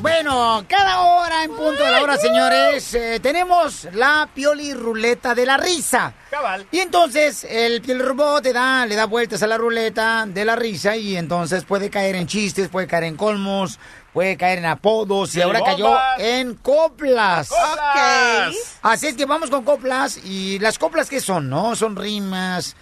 Bueno, 0.00 0.64
cada 0.68 1.00
hora 1.00 1.42
en 1.42 1.50
punto 1.50 1.82
de 1.82 1.90
la 1.90 2.00
hora, 2.00 2.16
señores, 2.16 2.94
eh, 2.94 3.18
tenemos 3.20 3.88
la 3.92 4.28
pioli 4.32 4.72
ruleta 4.72 5.34
de 5.34 5.44
la 5.44 5.56
risa. 5.56 6.14
Cabal. 6.30 6.68
Y 6.70 6.78
entonces 6.78 7.42
el 7.42 7.82
piel 7.82 7.98
robot 7.98 8.44
te 8.44 8.52
da, 8.52 8.86
le 8.86 8.94
da 8.94 9.06
vueltas 9.06 9.42
a 9.42 9.48
la 9.48 9.58
ruleta 9.58 10.26
de 10.28 10.44
la 10.44 10.54
risa 10.54 10.96
y 10.96 11.16
entonces 11.16 11.64
puede 11.64 11.90
caer 11.90 12.14
en 12.14 12.28
chistes, 12.28 12.68
puede 12.68 12.86
caer 12.86 13.02
en 13.04 13.16
colmos, 13.16 13.80
puede 14.12 14.36
caer 14.36 14.58
en 14.58 14.66
apodos 14.66 15.34
y 15.34 15.42
ahora 15.42 15.60
cayó 15.64 15.98
en 16.18 16.54
coplas. 16.54 17.48
Coplas. 17.48 18.54
Así 18.82 19.08
es 19.08 19.16
que 19.16 19.26
vamos 19.26 19.50
con 19.50 19.64
coplas 19.64 20.18
y 20.18 20.60
las 20.60 20.78
coplas 20.78 21.10
que 21.10 21.20
son, 21.20 21.50
¿no? 21.50 21.74
Son 21.74 21.96
rimas. 21.96 22.76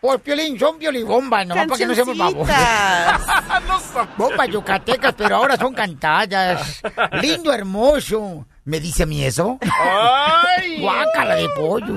Pues 0.00 0.20
piolín, 0.22 0.58
son 0.58 0.78
piolibomba, 0.78 1.44
nomás 1.44 1.66
para 1.66 1.78
que 1.78 1.86
no 1.86 1.94
seamos 1.94 2.16
babos. 2.16 2.48
Bombas 4.16 4.48
yucatecas, 4.48 5.14
pero 5.14 5.36
ahora 5.36 5.56
son 5.58 5.74
cantadas. 5.74 6.80
Lindo, 7.20 7.52
hermoso. 7.52 8.46
¿Me 8.64 8.78
dice 8.78 9.04
a 9.04 9.06
mí 9.06 9.24
eso? 9.24 9.58
¡Ay! 9.62 10.80
Guácala 10.80 11.36
de 11.36 11.48
pollo. 11.56 11.94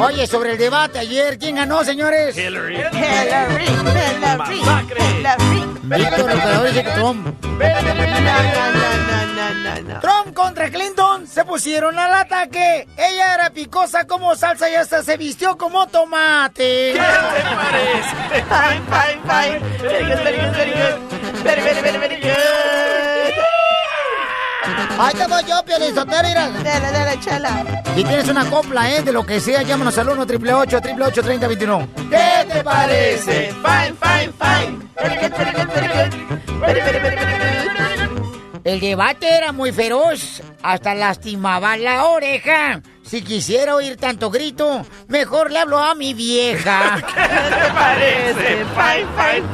Oye, 0.00 0.26
sobre 0.26 0.52
el 0.52 0.58
debate 0.58 1.00
ayer, 1.00 1.38
¿quién 1.38 1.56
ganó, 1.56 1.82
señores? 1.82 2.36
Hillary. 2.36 2.76
Hillary, 2.76 3.64
Hillary, 3.64 4.58
Hillary. 4.60 5.66
Víctor, 5.82 6.30
dice 6.66 6.82
Trump. 6.94 7.26
Trump 10.00 10.34
contra 10.34 10.70
Clinton 10.70 11.26
se 11.26 11.44
pusieron 11.44 11.98
al 11.98 12.12
ataque. 12.14 12.86
Ella 12.96 13.34
era 13.34 13.50
picosa 13.50 14.06
como 14.06 14.36
salsa 14.36 14.70
y 14.70 14.74
hasta 14.74 15.02
se 15.02 15.16
vistió 15.16 15.56
como 15.56 15.86
tomate. 15.88 16.92
¿Qué 16.92 17.00
te 17.00 17.54
parece? 17.56 18.16
Ahí 24.98 25.14
te 25.14 25.26
voy 25.26 25.42
yo, 25.44 25.62
Pielizotero, 25.64 26.28
mira. 26.28 26.48
Dale, 26.48 26.92
dale, 26.92 27.20
chela. 27.20 27.82
Si 27.94 28.04
tienes 28.04 28.28
una 28.28 28.48
copla, 28.48 28.90
¿eh? 28.90 29.02
De 29.02 29.12
lo 29.12 29.24
que 29.24 29.40
sea, 29.40 29.62
llámanos 29.62 29.96
al 29.98 30.08
1 30.08 30.22
888 30.22 30.76
888 30.78 31.22
3021 31.22 31.88
¿Qué 32.10 32.52
te 32.52 32.64
parece? 32.64 33.54
Fine, 33.62 33.94
fine, 34.00 34.32
fine. 34.38 34.86
El 38.64 38.80
debate 38.80 39.28
era 39.28 39.52
muy 39.52 39.70
feroz, 39.70 40.42
hasta 40.62 40.94
lastimaba 40.94 41.76
la 41.76 42.06
oreja. 42.06 42.80
Si 43.04 43.22
quisiera 43.22 43.76
oír 43.76 43.96
tanto 43.96 44.30
grito, 44.30 44.84
mejor 45.06 45.52
le 45.52 45.60
hablo 45.60 45.78
a 45.78 45.94
mi 45.94 46.14
vieja. 46.14 46.96
¿Qué 47.06 47.14
te 47.14 47.72
parece? 47.72 48.64
Fine, 48.74 49.06
fine, 49.16 49.44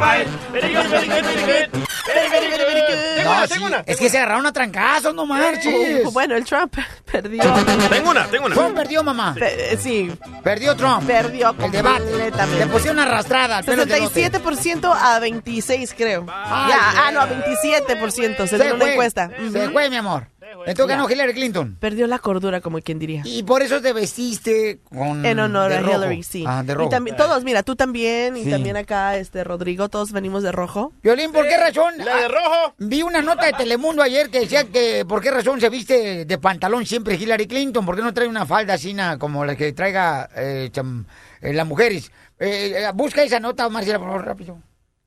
fine. 1.68 1.81
Tengo 2.04 3.30
No, 3.30 3.36
una, 3.36 3.46
sí, 3.46 3.52
tengo 3.54 3.66
una. 3.66 3.82
es 3.86 3.96
que 3.96 4.08
se 4.08 4.18
agarraron 4.18 4.46
a 4.46 4.52
trancazos, 4.52 5.14
no 5.14 5.26
marches. 5.26 6.04
Uh, 6.04 6.10
Bueno, 6.10 6.34
el 6.36 6.44
Trump 6.44 6.74
perdió. 7.10 7.42
Tengo 7.88 8.10
una, 8.10 8.26
tengo 8.26 8.46
una. 8.46 8.54
Trump 8.54 8.74
perdió, 8.76 9.02
mamá. 9.02 9.34
Pe- 9.38 9.76
Sí, 9.80 10.10
Perdió 10.42 10.76
Trump. 10.76 11.06
perdió 11.06 11.54
El 11.58 11.70
debate. 11.70 12.02
completamente. 12.04 12.58
Le 12.58 12.66
pusieron 12.66 12.98
una 12.98 13.06
arrastrada 13.08 13.58
al 13.58 13.64
pelo 13.64 13.86
de 13.86 13.96
elote. 13.96 14.30
67% 14.30 14.92
a 14.94 15.18
26, 15.20 15.94
creo. 15.96 16.26
Ay, 16.28 16.68
ya, 16.70 17.06
ah, 17.06 17.10
no, 17.12 17.20
a 17.20 17.28
27%, 17.28 18.46
Se 18.46 18.58
según 18.58 18.66
una 18.72 18.76
fue. 18.84 18.90
encuesta. 18.92 19.30
Se 19.52 19.70
fue, 19.70 19.90
mi 19.90 19.96
amor. 19.96 20.26
Entonces 20.66 20.96
ganó 20.96 21.10
Hillary 21.10 21.34
Clinton. 21.34 21.76
Perdió 21.80 22.06
la 22.06 22.18
cordura, 22.18 22.60
como 22.60 22.80
quien 22.80 22.98
diría. 22.98 23.22
Y 23.24 23.42
por 23.42 23.62
eso 23.62 23.80
te 23.80 23.92
vestiste 23.92 24.80
con. 24.88 25.24
En 25.24 25.38
honor 25.40 25.70
de 25.70 25.76
a 25.78 25.80
rojo. 25.80 25.96
Hillary, 25.98 26.22
sí. 26.22 26.44
Ah, 26.46 26.62
de 26.62 26.72
y 26.72 26.76
rojo. 26.76 26.90
también, 26.90 27.16
todos, 27.16 27.44
mira, 27.44 27.62
tú 27.62 27.76
también, 27.76 28.36
y 28.36 28.44
Sí. 28.44 28.50
también 28.50 28.76
acá, 28.76 29.16
este, 29.16 29.44
Rodrigo, 29.44 29.88
todos 29.88 30.12
venimos 30.12 30.42
de 30.42 30.52
rojo. 30.52 30.92
Violín, 31.02 31.32
¿por 31.32 31.46
qué 31.48 31.56
razón? 31.56 31.94
La 31.98 32.16
de 32.16 32.28
rojo. 32.28 32.74
Vi 32.78 33.02
una 33.02 33.22
nota 33.22 33.46
de 33.46 33.52
Telemundo 33.52 34.02
ayer 34.02 34.30
que 34.30 34.40
decía 34.40 34.64
que 34.64 35.04
por 35.06 35.20
qué 35.22 35.30
razón 35.30 35.60
se 35.60 35.68
viste 35.68 36.24
de 36.24 36.38
pantalón 36.38 36.86
siempre 36.86 37.14
Hillary 37.16 37.46
Clinton, 37.46 37.84
por 37.86 37.96
qué 37.96 38.02
no 38.02 38.12
trae 38.14 38.28
una 38.28 38.46
falda 38.46 38.74
así 38.74 38.94
na, 38.94 39.18
como 39.18 39.44
la 39.44 39.56
que 39.56 39.72
traiga 39.72 40.28
eh, 40.36 40.70
cham- 40.72 41.04
eh, 41.40 41.52
las 41.52 41.66
mujeres. 41.66 42.10
Eh, 42.38 42.74
eh, 42.76 42.90
busca 42.94 43.22
esa 43.22 43.38
nota, 43.40 43.68
Marcela, 43.68 43.98
por 43.98 44.08
favor, 44.08 44.24
rápido. 44.26 44.58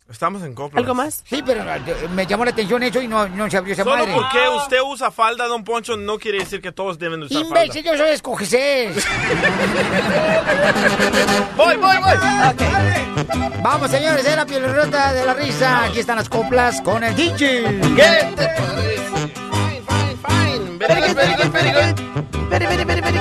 Estamos 0.08 0.44
en 0.44 0.54
coplas. 0.54 0.80
¿Algo 0.80 0.94
más? 0.94 1.24
Sí, 1.28 1.42
pero 1.44 1.64
eh, 1.64 2.08
me 2.14 2.28
llamó 2.28 2.46
la 2.46 2.52
atención 2.52 2.84
eso 2.84 3.02
y 3.02 3.08
no, 3.08 3.28
no 3.28 3.50
se 3.50 3.58
abrió 3.58 3.74
esa 3.74 3.84
Solo 3.84 4.06
madre. 4.06 4.14
porque 4.14 4.38
usted 4.56 4.78
usa 4.86 5.10
falda, 5.10 5.48
don 5.48 5.64
Poncho, 5.64 5.98
no 5.98 6.20
quiere 6.20 6.38
decir 6.40 6.62
que 6.62 6.72
todos 6.72 7.00
deben 7.00 7.24
usar 7.24 7.42
Imbécil, 7.42 7.84
yo 7.84 7.98
soy 7.98 8.12
escogecés. 8.12 9.04
falda. 9.08 9.50
Voy, 11.58 11.76
voy, 11.78 11.98
voy. 11.98 12.14
Vamos, 13.64 13.90
señores, 13.90 14.24
de 14.24 14.36
la 14.36 14.46
pielrota 14.46 15.12
de 15.14 15.26
la 15.26 15.34
risa. 15.34 15.86
Aquí 15.86 16.02
están 16.02 16.18
las 16.18 16.30
coplas 16.30 16.82
con 16.82 17.04
el 17.04 17.16
DJ. 17.16 17.64
¿Qué 17.96 18.34
te 18.36 18.48
parece? 18.48 19.02
Fine, 19.50 19.82
fine, 19.88 20.18
fine. 20.28 20.78
Very 20.78 21.02
good, 21.02 21.16
very 21.16 21.34
good, 21.34 21.52
very 21.52 21.72
good. 21.72 21.96
Very, 22.50 22.66
very, 22.68 22.84
very, 22.84 23.02
very 23.02 23.18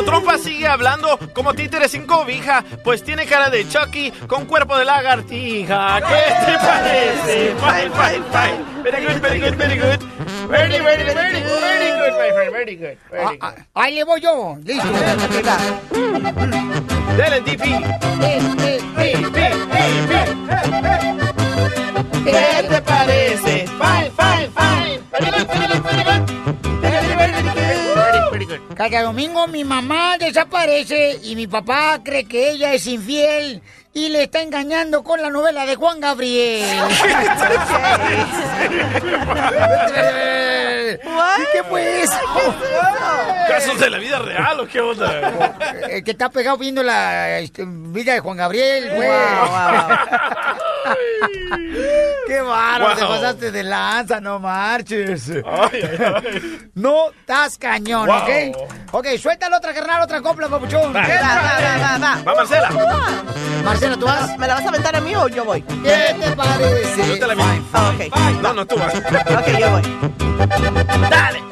good. 0.00 0.06
Trump 0.06 0.30
sigue 0.42 0.66
hablando 0.66 1.18
como 1.34 1.54
títere 1.54 1.88
sin 1.88 2.06
cobija, 2.06 2.64
pues 2.84 3.02
tiene 3.02 3.26
cara 3.26 3.50
de 3.50 3.68
Chucky 3.68 4.10
con 4.26 4.46
cuerpo 4.46 4.76
de 4.76 4.84
lagartija. 4.84 6.00
¿Qué 6.00 6.46
te 6.46 6.58
parece? 6.58 7.54
Fine, 7.56 7.90
fine, 7.90 8.24
fine. 8.32 8.82
Very 8.82 9.04
good, 9.06 9.20
very 9.20 9.40
good, 9.40 9.54
very 9.56 9.78
good. 9.78 10.00
Very, 10.48 10.78
very, 10.80 11.04
very, 11.04 11.14
very 11.14 11.90
good, 11.90 12.12
my 12.18 12.32
friend. 12.32 12.52
Very 12.52 12.76
good, 12.76 12.96
very 13.10 13.24
Ah, 13.24 13.30
good. 13.30 13.38
ah, 13.42 13.54
ahí 13.74 13.94
le 13.94 14.04
voy 14.04 14.20
yo. 14.20 14.56
Listo. 14.64 14.88
Dale, 17.16 17.36
eh. 17.36 18.80
¿Qué 22.24 22.66
te 22.68 22.82
parece? 22.82 23.66
Fine, 23.66 24.10
fine, 24.16 24.50
fine. 24.56 25.69
Cada 28.80 29.02
domingo 29.02 29.46
mi 29.46 29.62
mamá 29.62 30.16
desaparece 30.16 31.20
y 31.22 31.36
mi 31.36 31.46
papá 31.46 32.00
cree 32.02 32.24
que 32.24 32.52
ella 32.52 32.72
es 32.72 32.86
infiel 32.86 33.60
y 33.92 34.08
le 34.08 34.22
está 34.22 34.40
engañando 34.40 35.04
con 35.04 35.20
la 35.20 35.28
novela 35.28 35.66
de 35.66 35.76
Juan 35.76 36.00
Gabriel. 36.00 36.64
¿Y 41.38 41.42
qué 41.52 41.62
fue 41.68 42.00
eso? 42.00 42.18
¿Casos 43.48 43.78
de 43.78 43.90
la 43.90 43.98
vida 43.98 44.18
real 44.18 44.60
o 44.60 44.66
qué 44.66 44.80
onda? 44.80 45.54
Eh, 45.90 46.02
que 46.02 46.12
está 46.12 46.30
pegado 46.30 46.56
viendo 46.56 46.82
la 46.82 47.38
este, 47.38 47.66
vida 47.66 48.14
de 48.14 48.20
Juan 48.20 48.38
Gabriel, 48.38 48.94
güey. 48.94 49.10
Qué 52.30 52.40
bárbaro, 52.42 52.94
te 52.94 53.04
pasaste 53.06 53.50
de 53.50 53.64
lanza, 53.64 54.20
no 54.20 54.38
marches. 54.38 55.30
Ay, 55.30 55.80
ay, 55.82 55.98
ay. 55.98 56.70
No 56.74 57.10
estás 57.10 57.58
cañón, 57.58 58.06
Wow. 58.06 58.18
¿ok? 58.18 58.28
Ok, 58.92 59.06
suéltala 59.20 59.56
otra 59.56 59.74
carnal, 59.74 60.02
otra 60.02 60.22
copla, 60.22 60.48
papuchón. 60.48 60.94
Va. 60.94 61.06
¿Qué 61.06 61.16
Va, 61.16 61.34
va, 61.34 61.98
va, 61.98 62.22
va, 62.24 62.34
Marcela. 62.36 62.70
Marcela, 63.64 63.96
¿tú 63.96 64.06
vas? 64.06 64.38
¿Me 64.38 64.46
la 64.46 64.54
vas 64.54 64.64
a 64.64 64.68
aventar 64.68 64.94
a 64.94 65.00
mí 65.00 65.16
o 65.16 65.26
yo 65.26 65.44
voy? 65.44 65.62
¿Qué 65.62 66.14
te 66.20 66.36
parece? 66.36 67.08
Yo 67.08 67.18
te 67.18 67.26
la. 67.34 67.34
Ah, 67.72 67.92
ok. 67.96 68.16
No, 68.42 68.52
no, 68.52 68.64
tú 68.64 68.76
vas. 68.76 68.94
Ok, 68.94 69.58
yo 69.58 69.70
voy. 69.72 69.82
Dale. 71.10 71.42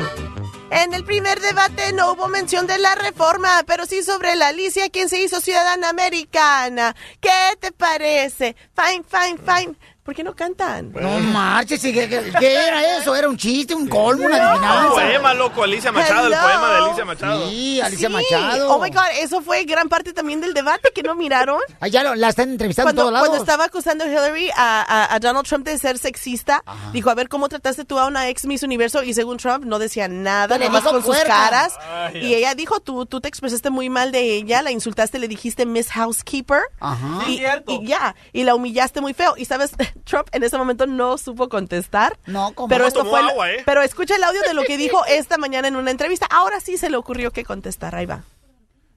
En 0.70 0.94
el 0.94 1.02
primer 1.02 1.40
debate 1.40 1.92
no 1.92 2.12
hubo 2.12 2.28
mención 2.28 2.68
de 2.68 2.78
la 2.78 2.94
reforma, 2.94 3.48
pero 3.66 3.84
sí 3.84 4.04
sobre 4.04 4.36
la 4.36 4.48
Alicia, 4.48 4.90
quien 4.90 5.08
se 5.08 5.18
hizo 5.18 5.40
ciudadana 5.40 5.88
americana. 5.88 6.94
¿Qué 7.20 7.56
te 7.58 7.72
parece? 7.72 8.54
Fine, 8.76 9.02
fine, 9.10 9.38
fine. 9.38 9.74
¿Por 10.08 10.14
qué 10.14 10.24
no 10.24 10.34
cantan? 10.34 10.90
No 10.98 11.18
marches, 11.20 11.84
¿y 11.84 11.92
¿qué, 11.92 12.08
qué- 12.08 12.32
qué 12.38 12.54
era 12.66 12.96
eso? 12.96 13.14
¿Era 13.14 13.28
un 13.28 13.36
chiste, 13.36 13.74
un 13.74 13.86
colmo, 13.86 14.24
una 14.24 14.52
adivinanza? 14.52 14.86
Un 14.86 14.92
poema, 14.94 15.34
loco, 15.34 15.62
Alicia 15.64 15.92
Machado, 15.92 16.28
el 16.28 16.32
poema 16.32 16.70
de 16.70 16.76
Alicia 16.78 17.04
Machado. 17.04 17.50
Sí, 17.50 17.80
Alicia 17.82 18.08
Sí. 18.08 18.14
Machado. 18.14 18.72
Oh 18.74 18.80
my 18.82 18.88
God, 18.88 19.02
eso 19.20 19.42
fue 19.42 19.64
gran 19.64 19.90
parte 19.90 20.14
también 20.14 20.40
del 20.40 20.54
debate 20.54 20.92
que 20.94 21.02
no 21.02 21.14
miraron. 21.14 21.60
Ah, 21.80 21.88
ya 21.88 22.02
lo- 22.02 22.14
la 22.14 22.30
están 22.30 22.48
entrevistando 22.48 22.86
Cuando, 22.86 23.02
en 23.02 23.04
todos 23.04 23.12
lados. 23.12 23.28
cuando 23.28 23.44
estaba 23.44 23.64
acusando 23.66 24.06
Hillary 24.06 24.48
a, 24.56 24.80
a- 24.80 25.14
a 25.14 25.18
Donald 25.20 25.46
Trump 25.46 25.66
de 25.66 25.76
ser 25.76 25.98
sexista, 25.98 26.64
dijo, 26.94 27.10
a 27.10 27.14
ver, 27.14 27.28
¿cómo 27.28 27.50
trataste 27.50 27.84
tú 27.84 27.98
a 27.98 28.06
una 28.06 28.30
ex 28.30 28.46
Miss 28.46 28.62
Universo? 28.62 29.02
Y 29.02 29.12
según 29.12 29.36
Trump, 29.36 29.66
no 29.66 29.78
decía 29.78 30.08
nada, 30.08 30.56
nomás 30.56 30.84
dijo 30.84 30.94
con 30.94 31.04
sus 31.04 31.18
caras. 31.22 31.74
Ay, 31.86 32.24
y 32.28 32.34
ella 32.34 32.54
dijo, 32.54 32.80
tú, 32.80 33.04
tú 33.04 33.20
te 33.20 33.28
expresaste 33.28 33.68
muy 33.68 33.90
mal 33.90 34.10
de 34.10 34.20
ella, 34.36 34.62
la 34.62 34.70
insultaste, 34.70 35.18
le 35.18 35.28
dijiste 35.28 35.66
Miss 35.66 35.90
Housekeeper. 35.90 36.62
Ajá. 36.80 37.28
Y, 37.28 37.42
y 37.66 37.86
ya, 37.86 38.16
y 38.32 38.44
la 38.44 38.54
humillaste 38.54 39.02
muy 39.02 39.12
feo. 39.12 39.34
Y 39.36 39.44
sabes, 39.44 39.72
Trump 40.04 40.28
en 40.32 40.42
ese 40.42 40.56
momento 40.58 40.86
no 40.86 41.18
supo 41.18 41.48
contestar. 41.48 42.18
No, 42.26 42.52
como 42.54 42.68
pero 42.68 42.82
no 42.82 42.88
esto 42.88 43.04
fue, 43.04 43.20
agua, 43.20 43.50
¿eh? 43.52 43.62
pero 43.64 43.82
escucha 43.82 44.16
el 44.16 44.24
audio 44.24 44.42
de 44.42 44.54
lo 44.54 44.62
que 44.62 44.76
dijo 44.76 45.04
esta 45.06 45.38
mañana 45.38 45.68
en 45.68 45.76
una 45.76 45.90
entrevista. 45.90 46.26
Ahora 46.30 46.60
sí 46.60 46.78
se 46.78 46.90
le 46.90 46.96
ocurrió 46.96 47.30
que 47.30 47.44
contestar. 47.44 47.94
Ahí 47.94 48.06
va. 48.06 48.22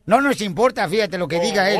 No 0.06 0.20
nos 0.20 0.42
importa, 0.42 0.90
fíjate 0.90 1.18
lo 1.18 1.28
que 1.28 1.40
diga 1.40 1.70
él. 1.70 1.80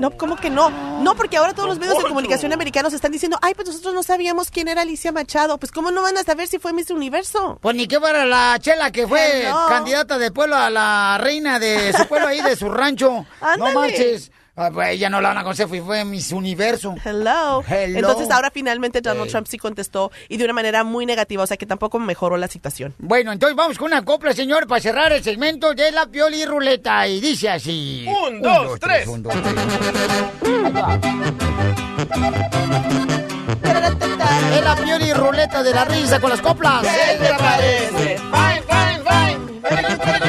No, 0.00 0.10
¿cómo 0.16 0.36
que 0.36 0.50
no? 0.50 0.68
No, 1.00 1.14
porque 1.14 1.36
ahora 1.36 1.54
todos 1.54 1.68
los 1.68 1.78
medios 1.78 1.96
de 1.96 2.04
comunicación 2.04 2.52
americanos 2.52 2.92
están 2.92 3.12
diciendo, 3.12 3.38
ay, 3.40 3.54
pues 3.54 3.68
nosotros 3.68 3.94
no 3.94 4.02
sabíamos 4.02 4.50
quién 4.50 4.66
era 4.66 4.82
Alicia 4.82 5.12
Machado. 5.12 5.58
Pues, 5.58 5.70
¿cómo 5.70 5.92
no 5.92 6.02
van 6.02 6.18
a 6.18 6.24
saber 6.24 6.48
si 6.48 6.58
fue 6.58 6.72
Miss 6.72 6.90
Universo? 6.90 7.58
Pues 7.62 7.76
ni 7.76 7.86
que 7.86 8.00
fuera 8.00 8.26
la 8.26 8.58
chela 8.60 8.90
que 8.90 9.06
fue 9.06 9.42
Hello. 9.44 9.66
candidata 9.68 10.18
de 10.18 10.32
pueblo 10.32 10.56
a 10.56 10.70
la 10.70 11.18
reina 11.20 11.60
de 11.60 11.92
su 11.92 12.06
pueblo 12.08 12.28
ahí, 12.28 12.40
de 12.40 12.56
su 12.56 12.68
rancho. 12.68 13.24
Ándale. 13.40 13.72
No 13.72 13.80
marches. 13.80 14.32
Ah, 14.54 14.70
pues 14.70 14.90
ella 14.90 15.08
no 15.08 15.22
la 15.22 15.30
van 15.30 15.38
a 15.38 15.42
conocer, 15.44 15.66
fue, 15.66 15.80
fue 15.80 16.04
Miss 16.04 16.30
Universo. 16.30 16.94
Hello. 17.02 17.64
Hello. 17.66 17.98
Entonces 17.98 18.30
ahora 18.30 18.50
finalmente 18.52 19.00
Donald 19.00 19.24
Hey. 19.24 19.30
Trump 19.30 19.46
sí 19.46 19.56
contestó 19.56 20.12
y 20.28 20.36
de 20.36 20.44
una 20.44 20.52
manera 20.52 20.84
muy 20.84 21.06
negativa, 21.06 21.42
o 21.42 21.46
sea 21.46 21.56
que 21.56 21.64
tampoco 21.64 21.98
mejoró 21.98 22.36
la 22.36 22.48
situación. 22.48 22.94
Bueno, 22.98 23.32
entonces 23.32 23.56
vamos 23.56 23.78
con 23.78 23.86
una 23.86 24.04
copla, 24.04 24.34
señor, 24.34 24.66
para 24.66 24.82
cerrar 24.82 25.10
el 25.12 25.24
segmento 25.24 25.72
de 25.72 25.90
la 25.90 26.06
pioli 26.06 26.44
ruleta. 26.44 27.08
Y 27.08 27.20
dice 27.20 27.48
así. 27.48 28.06
Un, 28.06 28.42
dos, 28.42 28.78
tres. 28.78 29.06
un, 29.08 29.22
dos, 29.22 29.32
tres. 29.42 29.54
Es 34.54 34.64
la 34.64 34.76
pioli 34.76 35.12
ruleta 35.14 35.62
de 35.62 35.72
la 35.72 35.84
risa 35.86 36.20
con 36.20 36.28
las 36.28 36.42
coplas. 36.42 36.82
¿Qué 36.82 37.18
te 37.18 37.34
parece? 37.38 38.18
Fine, 38.18 38.62
fine, 38.68 39.02
fine. 39.06 40.21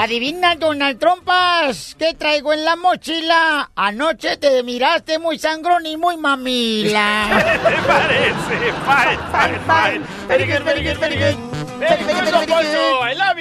Adivina, 0.00 0.54
Donald 0.54 0.96
Trompas, 1.00 1.96
¿qué 1.98 2.14
traigo 2.14 2.52
en 2.52 2.64
la 2.64 2.76
mochila? 2.76 3.68
Anoche 3.74 4.36
te 4.36 4.62
miraste 4.62 5.18
muy 5.18 5.40
sangrón 5.40 5.84
y 5.86 5.96
muy 5.96 6.16
mamila. 6.16 7.26
¿Qué 7.28 7.74
te 7.74 7.82
parece? 7.82 8.72
Fine, 8.86 9.18
fine, 9.32 9.58
fine. 9.66 10.04
Very 10.28 10.46
good, 10.46 10.62
very 10.62 10.84
good, 10.84 10.98
very 11.00 11.16
good. 11.16 11.34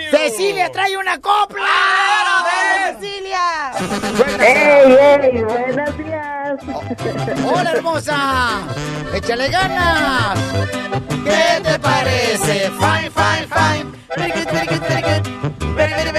Cecilia 0.10 0.72
trae 0.72 0.98
una 0.98 1.20
copla. 1.20 1.64
¡Cecilia! 3.00 3.72
¡Ey, 4.40 5.36
ey! 5.36 5.44
¡Buenos 5.44 5.98
días! 6.00 6.60
¡Hola, 7.46 7.72
hermosa! 7.72 8.64
¡Échale 9.14 9.50
ganas! 9.50 10.40
¿Qué 11.24 11.62
te 11.64 11.78
parece? 11.78 12.72
Fine, 12.72 13.12
fine, 13.12 13.48
fine. 13.48 13.98
Very 14.16 14.32
good, 14.32 14.52
very 14.52 14.68
good, 14.68 14.82
very 14.88 15.02
good. 15.02 15.58
Very, 15.78 15.94
very, 15.94 16.12
very, 16.12 16.12
very 16.12 16.14
good. 16.14 16.17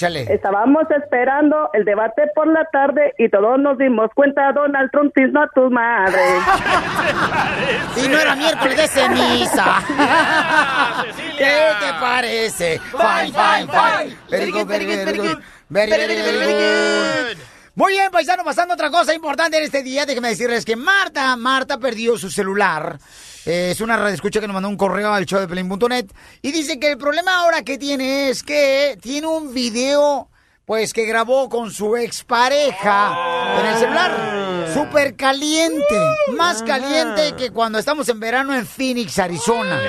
Échale. 0.00 0.32
Estábamos 0.32 0.84
esperando 0.90 1.68
el 1.74 1.84
debate 1.84 2.22
por 2.34 2.46
la 2.46 2.64
tarde 2.72 3.12
y 3.18 3.28
todos 3.28 3.58
nos 3.58 3.76
dimos 3.76 4.08
cuenta, 4.14 4.50
Donald 4.52 4.90
Trump 4.90 5.12
no 5.14 5.42
a 5.42 5.48
tu 5.54 5.70
madre. 5.70 6.22
Y 8.02 8.08
no 8.08 8.18
era 8.18 8.34
miércoles 8.34 8.76
de 8.76 8.88
ceniza. 8.88 9.82
¿Qué 11.36 11.44
te 11.80 11.92
parece? 12.00 12.78
Fine, 12.78 13.32
fine, 13.32 13.68
fine. 13.68 14.16
Very 14.30 14.50
good, 14.50 14.66
very 14.66 14.86
good, 14.86 15.04
very 15.04 15.18
good. 15.18 15.38
Very, 15.68 15.90
very, 15.90 16.14
very 16.14 16.52
good. 16.52 17.38
Muy 17.74 17.92
bien, 17.92 18.10
paisano, 18.10 18.42
pasando 18.42 18.72
a 18.72 18.76
otra 18.76 18.90
cosa 18.90 19.12
importante 19.12 19.58
en 19.58 19.64
este 19.64 19.82
día. 19.82 20.06
Déjenme 20.06 20.28
decirles 20.28 20.64
que 20.64 20.76
Marta, 20.76 21.36
Marta 21.36 21.78
perdió 21.78 22.16
su 22.16 22.30
celular. 22.30 22.98
Es 23.50 23.80
una 23.80 23.96
radio 23.96 24.14
escucha 24.14 24.40
que 24.40 24.46
nos 24.46 24.54
mandó 24.54 24.68
un 24.68 24.76
correo 24.76 25.12
al 25.12 25.26
show 25.26 25.40
de 25.40 25.48
Pelín.net 25.48 26.06
y 26.40 26.52
dice 26.52 26.78
que 26.78 26.88
el 26.88 26.98
problema 26.98 27.40
ahora 27.40 27.64
que 27.64 27.78
tiene 27.78 28.30
es 28.30 28.44
que 28.44 28.96
tiene 29.02 29.26
un 29.26 29.52
video 29.52 30.29
pues 30.70 30.92
que 30.92 31.04
grabó 31.04 31.48
con 31.48 31.72
su 31.72 31.96
expareja 31.96 33.58
en 33.58 33.66
el 33.66 33.76
celular. 33.76 34.68
Súper 34.72 35.16
caliente. 35.16 35.98
Más 36.36 36.62
caliente 36.62 37.34
que 37.36 37.50
cuando 37.50 37.76
estamos 37.80 38.08
en 38.08 38.20
verano 38.20 38.54
en 38.54 38.64
Phoenix, 38.64 39.18
Arizona. 39.18 39.80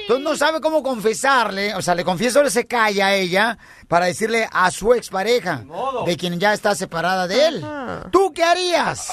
Entonces 0.00 0.24
no 0.24 0.34
sabe 0.34 0.62
cómo 0.62 0.82
confesarle. 0.82 1.74
O 1.74 1.82
sea, 1.82 1.94
le 1.94 2.04
confieso, 2.04 2.48
se 2.48 2.64
calla 2.64 3.08
a 3.08 3.14
ella 3.14 3.58
para 3.86 4.06
decirle 4.06 4.48
a 4.50 4.70
su 4.70 4.94
expareja, 4.94 5.62
de 6.06 6.16
quien 6.16 6.40
ya 6.40 6.54
está 6.54 6.74
separada 6.74 7.28
de 7.28 7.48
él. 7.48 7.66
¿Tú 8.10 8.32
qué 8.32 8.44
harías? 8.44 9.08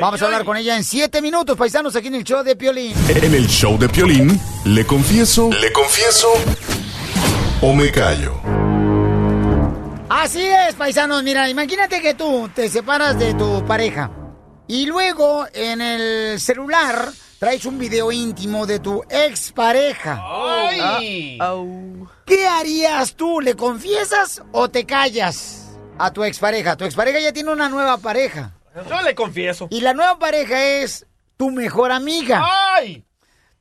Vamos 0.00 0.22
a 0.22 0.26
hablar 0.26 0.44
con 0.44 0.56
ella 0.56 0.76
en 0.76 0.84
siete 0.84 1.20
minutos, 1.22 1.56
paisanos, 1.56 1.96
aquí 1.96 2.06
en 2.06 2.14
el 2.14 2.22
show 2.22 2.44
de 2.44 2.54
Piolín. 2.54 2.94
En 3.08 3.34
el 3.34 3.48
show 3.48 3.76
de 3.76 3.88
Piolín, 3.88 4.40
le 4.64 4.86
confieso, 4.86 5.50
le 5.50 5.72
confieso 5.72 6.28
o 7.62 7.72
me 7.72 7.90
callo. 7.90 8.63
Así 10.16 10.42
es, 10.46 10.76
paisanos. 10.76 11.24
Mira, 11.24 11.48
imagínate 11.48 12.00
que 12.00 12.14
tú 12.14 12.48
te 12.54 12.68
separas 12.68 13.18
de 13.18 13.34
tu 13.34 13.66
pareja 13.66 14.12
y 14.68 14.86
luego 14.86 15.44
en 15.52 15.80
el 15.80 16.38
celular 16.38 17.08
traes 17.40 17.64
un 17.64 17.80
video 17.80 18.12
íntimo 18.12 18.64
de 18.64 18.78
tu 18.78 19.02
expareja. 19.10 20.22
Ay. 20.22 21.36
¿Qué 22.24 22.46
harías 22.46 23.16
tú? 23.16 23.40
¿Le 23.40 23.56
confiesas 23.56 24.40
o 24.52 24.70
te 24.70 24.86
callas 24.86 25.76
a 25.98 26.12
tu 26.12 26.22
expareja? 26.22 26.76
Tu 26.76 26.84
expareja 26.84 27.18
ya 27.18 27.32
tiene 27.32 27.50
una 27.50 27.68
nueva 27.68 27.98
pareja. 27.98 28.52
Yo 28.88 29.02
le 29.02 29.16
confieso. 29.16 29.66
Y 29.68 29.80
la 29.80 29.94
nueva 29.94 30.20
pareja 30.20 30.64
es 30.64 31.06
tu 31.36 31.50
mejor 31.50 31.90
amiga. 31.90 32.40
¡Ay! 32.76 33.04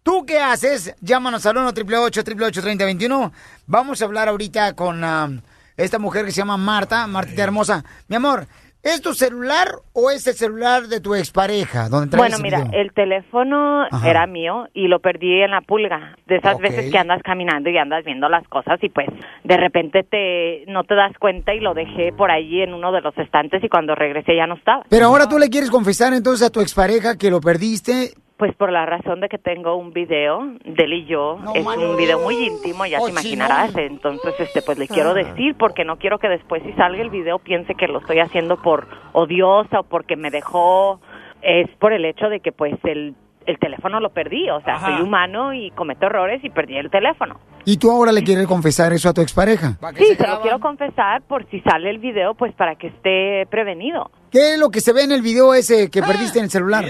¿Tú 0.03 0.23
qué 0.23 0.37
haces? 0.37 0.93
Llámanos 1.01 1.47
al 1.47 1.57
1 1.57 1.69
888 1.69 2.61
3021 2.61 3.33
Vamos 3.65 4.01
a 4.01 4.05
hablar 4.05 4.27
ahorita 4.27 4.73
con 4.73 5.03
ah, 5.03 5.29
esta 5.77 5.99
mujer 5.99 6.25
que 6.25 6.31
se 6.31 6.37
llama 6.41 6.57
Marta, 6.57 7.07
Martita 7.07 7.43
hermosa. 7.43 7.83
Mi 8.07 8.15
amor, 8.15 8.45
¿es 8.83 9.01
tu 9.01 9.13
celular 9.13 9.69
o 9.93 10.11
es 10.11 10.27
el 10.27 10.33
celular 10.33 10.83
de 10.83 10.99
tu 10.99 11.15
expareja? 11.15 11.89
Donde 11.89 12.17
Bueno, 12.17 12.37
mira, 12.39 12.65
el 12.73 12.91
teléfono 12.93 13.83
Ajá. 13.89 14.09
era 14.09 14.27
mío 14.27 14.67
y 14.73 14.87
lo 14.87 14.99
perdí 14.99 15.41
en 15.41 15.51
la 15.51 15.61
pulga. 15.61 16.17
De 16.27 16.37
esas 16.37 16.57
veces 16.59 16.91
que 16.91 16.97
andas 16.97 17.21
caminando 17.23 17.69
y 17.69 17.77
andas 17.77 18.03
viendo 18.05 18.29
las 18.29 18.47
cosas 18.47 18.79
y 18.83 18.89
pues 18.89 19.07
de 19.43 19.57
repente 19.57 20.03
te 20.03 20.65
no 20.67 20.83
te 20.83 20.95
das 20.95 21.13
cuenta 21.19 21.53
y 21.53 21.59
lo 21.59 21.73
dejé 21.73 22.11
por 22.13 22.31
allí 22.31 22.61
en 22.61 22.73
uno 22.73 22.91
de 22.91 23.01
los 23.01 23.17
estantes 23.17 23.63
y 23.63 23.69
cuando 23.69 23.95
regresé 23.95 24.35
ya 24.35 24.47
no 24.47 24.55
estaba. 24.55 24.83
Pero 24.89 25.07
ahora 25.07 25.27
tú 25.27 25.37
le 25.37 25.49
quieres 25.49 25.69
confesar 25.69 26.13
entonces 26.13 26.47
a 26.47 26.51
tu 26.51 26.61
expareja 26.61 27.17
que 27.17 27.29
lo 27.29 27.41
perdiste. 27.41 28.13
Pues 28.37 28.53
por 28.55 28.71
la 28.71 28.85
razón 28.85 29.21
de 29.21 29.29
que 29.29 29.37
tengo 29.37 29.75
un 29.75 29.93
video 29.93 30.41
de 30.65 30.83
él 30.83 30.93
y 30.93 31.05
yo, 31.05 31.37
es 31.53 31.65
un 31.65 31.95
video 31.95 32.19
muy 32.19 32.35
íntimo, 32.35 32.85
ya 32.85 32.99
Oh, 32.99 33.05
te 33.05 33.11
imaginarás. 33.11 33.69
chinón. 33.69 33.85
Entonces, 33.91 34.33
este, 34.39 34.61
pues 34.63 34.77
le 34.79 34.87
quiero 34.87 35.11
Ah. 35.11 35.13
decir 35.13 35.55
porque 35.57 35.85
no 35.85 35.97
quiero 35.97 36.17
que 36.17 36.27
después 36.29 36.63
si 36.63 36.73
salga 36.73 37.01
el 37.01 37.09
video 37.11 37.37
piense 37.39 37.75
que 37.75 37.87
lo 37.87 37.99
estoy 37.99 38.19
haciendo 38.19 38.57
por 38.57 38.87
odiosa 39.13 39.81
o 39.81 39.83
porque 39.83 40.15
me 40.15 40.31
dejó. 40.31 40.99
Es 41.41 41.69
por 41.77 41.93
el 41.93 42.05
hecho 42.05 42.27
de 42.29 42.39
que 42.39 42.51
pues 42.51 42.73
el 42.85 43.13
el 43.45 43.59
teléfono 43.59 43.99
lo 43.99 44.09
perdí, 44.11 44.49
o 44.49 44.61
sea, 44.61 44.75
Ajá. 44.75 44.87
soy 44.97 45.01
humano 45.05 45.53
y 45.53 45.71
cometo 45.71 46.05
errores 46.07 46.43
y 46.43 46.49
perdí 46.49 46.77
el 46.77 46.89
teléfono. 46.89 47.39
Y 47.65 47.77
tú 47.77 47.89
ahora 47.91 48.11
le 48.11 48.23
quieres 48.23 48.45
confesar 48.47 48.91
eso 48.91 49.07
a 49.09 49.13
tu 49.13 49.21
expareja. 49.21 49.77
Sí, 49.97 50.15
se 50.17 50.27
lo 50.27 50.41
quiero 50.41 50.59
confesar 50.59 51.21
por 51.21 51.49
si 51.49 51.61
sale 51.61 51.89
el 51.89 51.97
video, 51.99 52.33
pues 52.33 52.53
para 52.55 52.75
que 52.75 52.87
esté 52.87 53.45
prevenido. 53.49 54.11
¿Qué 54.31 54.53
es 54.55 54.59
lo 54.59 54.69
que 54.69 54.81
se 54.81 54.91
ve 54.91 55.03
en 55.03 55.11
el 55.13 55.21
video 55.21 55.53
ese 55.53 55.89
que 55.89 56.01
perdiste 56.01 56.39
en 56.39 56.45
el 56.45 56.51
celular? 56.51 56.85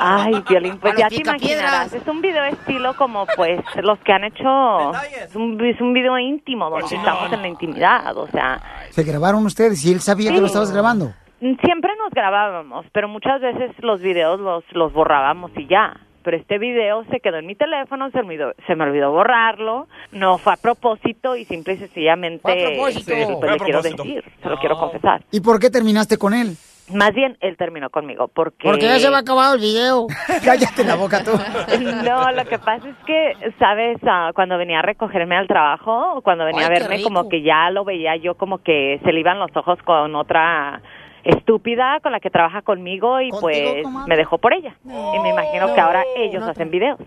Ay, 0.00 0.42
Violín, 0.48 0.78
pues 0.78 0.94
ya 0.96 1.08
te 1.08 1.16
imaginarás. 1.16 1.92
Es 1.92 2.06
un 2.06 2.20
video 2.20 2.44
estilo 2.44 2.94
como, 2.96 3.26
pues, 3.36 3.60
los 3.82 3.98
que 4.00 4.12
han 4.12 4.24
hecho... 4.24 4.92
Es 5.24 5.34
un, 5.34 5.60
es 5.64 5.80
un 5.80 5.92
video 5.92 6.16
íntimo, 6.18 6.70
donde 6.70 6.94
estamos 6.94 7.32
en 7.32 7.42
la 7.42 7.48
intimidad, 7.48 8.16
o 8.16 8.28
sea... 8.28 8.60
Se 8.90 9.02
grabaron 9.02 9.44
ustedes 9.46 9.84
y 9.84 9.92
él 9.92 10.00
sabía 10.00 10.30
que 10.30 10.36
Sí. 10.36 10.40
lo 10.40 10.46
estabas 10.46 10.70
grabando. 10.70 11.12
Siempre 11.40 11.92
nos 11.96 12.10
grabábamos, 12.10 12.86
pero 12.92 13.08
muchas 13.08 13.40
veces 13.40 13.70
los 13.80 14.00
videos 14.00 14.40
los, 14.40 14.64
los 14.72 14.92
borrábamos 14.92 15.52
y 15.56 15.66
ya. 15.66 15.96
Pero 16.24 16.36
este 16.36 16.58
video 16.58 17.04
se 17.04 17.20
quedó 17.20 17.38
en 17.38 17.46
mi 17.46 17.54
teléfono, 17.54 18.10
se 18.10 18.18
me, 18.18 18.34
olvidó, 18.34 18.52
se 18.66 18.74
me 18.74 18.84
olvidó 18.84 19.12
borrarlo, 19.12 19.86
no 20.12 20.36
fue 20.36 20.52
a 20.52 20.56
propósito 20.56 21.36
y 21.36 21.44
simple 21.44 21.74
y 21.74 21.78
sencillamente 21.78 22.42
Fue 22.42 22.64
a 22.64 22.68
propósito. 22.70 23.12
pues, 23.14 23.38
Fue 23.38 23.48
a 23.48 23.52
le 23.52 23.58
quiero 23.60 23.82
decir, 23.82 24.24
se 24.42 24.48
lo 24.48 24.58
quiero 24.58 24.76
confesar. 24.76 25.22
¿Y 25.30 25.40
por 25.40 25.60
qué 25.60 25.70
terminaste 25.70 26.18
con 26.18 26.34
él? 26.34 26.56
Más 26.92 27.14
bien, 27.14 27.36
él 27.40 27.56
terminó 27.56 27.90
conmigo 27.90 28.28
porque... 28.28 28.66
Porque 28.66 28.86
ya 28.86 28.98
se 28.98 29.06
había 29.06 29.18
acabado 29.18 29.54
el 29.54 29.60
video. 29.60 30.06
Cállate 30.44 30.84
la 30.84 30.96
boca 30.96 31.22
tú. 31.22 31.30
No, 32.04 32.32
lo 32.32 32.44
que 32.46 32.58
pasa 32.58 32.88
es 32.88 32.96
que, 33.06 33.52
¿sabes? 33.58 33.98
Ah, 34.02 34.30
cuando 34.34 34.58
venía 34.58 34.78
a 34.80 34.82
recogerme 34.82 35.36
al 35.36 35.46
trabajo, 35.46 36.20
cuando 36.22 36.44
venía 36.44 36.66
Ay, 36.66 36.76
a 36.76 36.80
verme, 36.80 37.02
como 37.02 37.28
que 37.28 37.42
ya 37.42 37.70
lo 37.70 37.84
veía 37.84 38.16
yo 38.16 38.34
como 38.36 38.58
que 38.58 39.00
se 39.04 39.12
le 39.12 39.20
iban 39.20 39.38
los 39.38 39.54
ojos 39.54 39.78
con 39.84 40.14
otra 40.14 40.80
estúpida 41.28 42.00
con 42.02 42.12
la 42.12 42.20
que 42.20 42.30
trabaja 42.30 42.62
conmigo 42.62 43.20
y 43.20 43.30
pues 43.30 43.84
me 44.06 44.16
dejó 44.16 44.38
por 44.38 44.52
ella. 44.54 44.74
y 44.84 45.18
me 45.22 45.30
imagino 45.30 45.74
que 45.74 45.80
ahora 45.80 46.02
ellos 46.16 46.42
hacen 46.42 46.70
videos. 46.70 46.98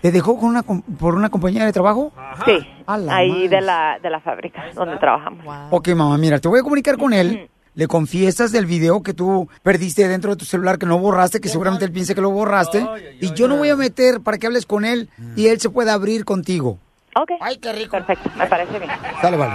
¿Te 0.00 0.12
dejó 0.12 0.38
con 0.38 0.48
una, 0.50 0.62
com- 0.62 0.82
por 0.82 1.14
una 1.14 1.28
compañera 1.28 1.64
de 1.66 1.72
trabajo? 1.72 2.12
Sí, 2.44 2.58
ahí 2.86 3.48
de 3.48 3.60
la, 3.60 3.98
de 4.00 4.10
la 4.10 4.20
fábrica 4.20 4.64
donde 4.74 4.96
trabajamos. 4.96 5.44
Ok, 5.70 5.88
mamá, 5.88 6.16
mira, 6.18 6.38
te 6.38 6.48
voy 6.48 6.60
a 6.60 6.62
comunicar 6.62 6.96
con 6.96 7.12
él. 7.12 7.48
Le 7.74 7.88
confiesas 7.88 8.52
del 8.52 8.64
video 8.64 9.02
que 9.02 9.12
tú 9.12 9.48
perdiste 9.62 10.08
dentro 10.08 10.30
de 10.30 10.36
tu 10.38 10.44
celular, 10.46 10.78
que 10.78 10.86
no 10.86 10.98
borraste, 10.98 11.40
que 11.40 11.48
seguramente 11.48 11.84
él 11.84 11.92
piensa 11.92 12.14
que 12.14 12.22
lo 12.22 12.30
borraste. 12.30 12.86
y 13.20 13.34
yo 13.34 13.48
no 13.48 13.56
voy 13.56 13.68
a 13.68 13.76
meter 13.76 14.20
para 14.22 14.38
que 14.38 14.46
hables 14.46 14.64
con 14.64 14.84
él 14.86 15.10
y 15.36 15.48
él 15.48 15.60
se 15.60 15.68
pueda 15.68 15.92
abrir 15.92 16.24
contigo. 16.24 16.78
Ok. 17.18 17.30
Ay, 17.40 17.56
qué 17.58 17.72
rico. 17.72 17.92
Perfecto, 17.92 18.30
me 18.36 18.46
parece 18.46 18.78
bien. 18.78 18.90
Dale, 19.22 19.36
vale. 19.36 19.54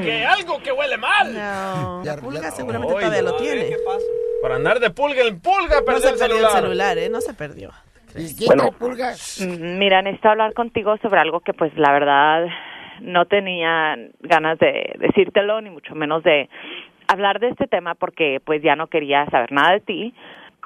Que 0.02 0.24
algo 0.24 0.58
que 0.62 0.72
huele 0.72 0.96
mal. 0.96 1.32
No, 1.34 2.02
la 2.04 2.16
pulga 2.16 2.50
seguramente 2.50 2.94
todavía 2.94 3.22
lo 3.22 3.36
oye, 3.36 3.44
tiene. 3.52 3.68
¿qué 3.68 3.76
pasa? 3.84 4.04
Por 4.40 4.52
andar 4.52 4.80
de 4.80 4.90
pulga 4.90 5.22
en 5.22 5.40
pulga, 5.40 5.80
No 5.80 5.84
perder 5.84 6.02
se 6.02 6.08
el 6.10 6.14
perdió 6.18 6.36
celular. 6.36 6.50
el 6.56 6.62
celular, 6.62 6.98
¿eh? 6.98 7.08
No 7.10 7.20
se 7.20 7.34
perdió. 7.34 7.70
Bueno, 8.46 8.70
mm, 8.70 9.78
mira, 9.78 10.00
necesito 10.02 10.28
hablar 10.28 10.54
contigo 10.54 10.96
sobre 11.02 11.18
algo 11.20 11.40
que 11.40 11.52
pues 11.52 11.76
la 11.76 11.92
verdad 11.92 12.46
no 13.00 13.26
tenía 13.26 13.96
ganas 14.20 14.58
de 14.60 14.94
decírtelo, 15.00 15.60
ni 15.60 15.70
mucho 15.70 15.94
menos 15.96 16.22
de 16.22 16.48
hablar 17.08 17.40
de 17.40 17.48
este 17.48 17.66
tema 17.66 17.94
porque 17.96 18.40
pues 18.44 18.62
ya 18.62 18.76
no 18.76 18.86
quería 18.86 19.26
saber 19.30 19.50
nada 19.50 19.72
de 19.72 19.80
ti. 19.80 20.14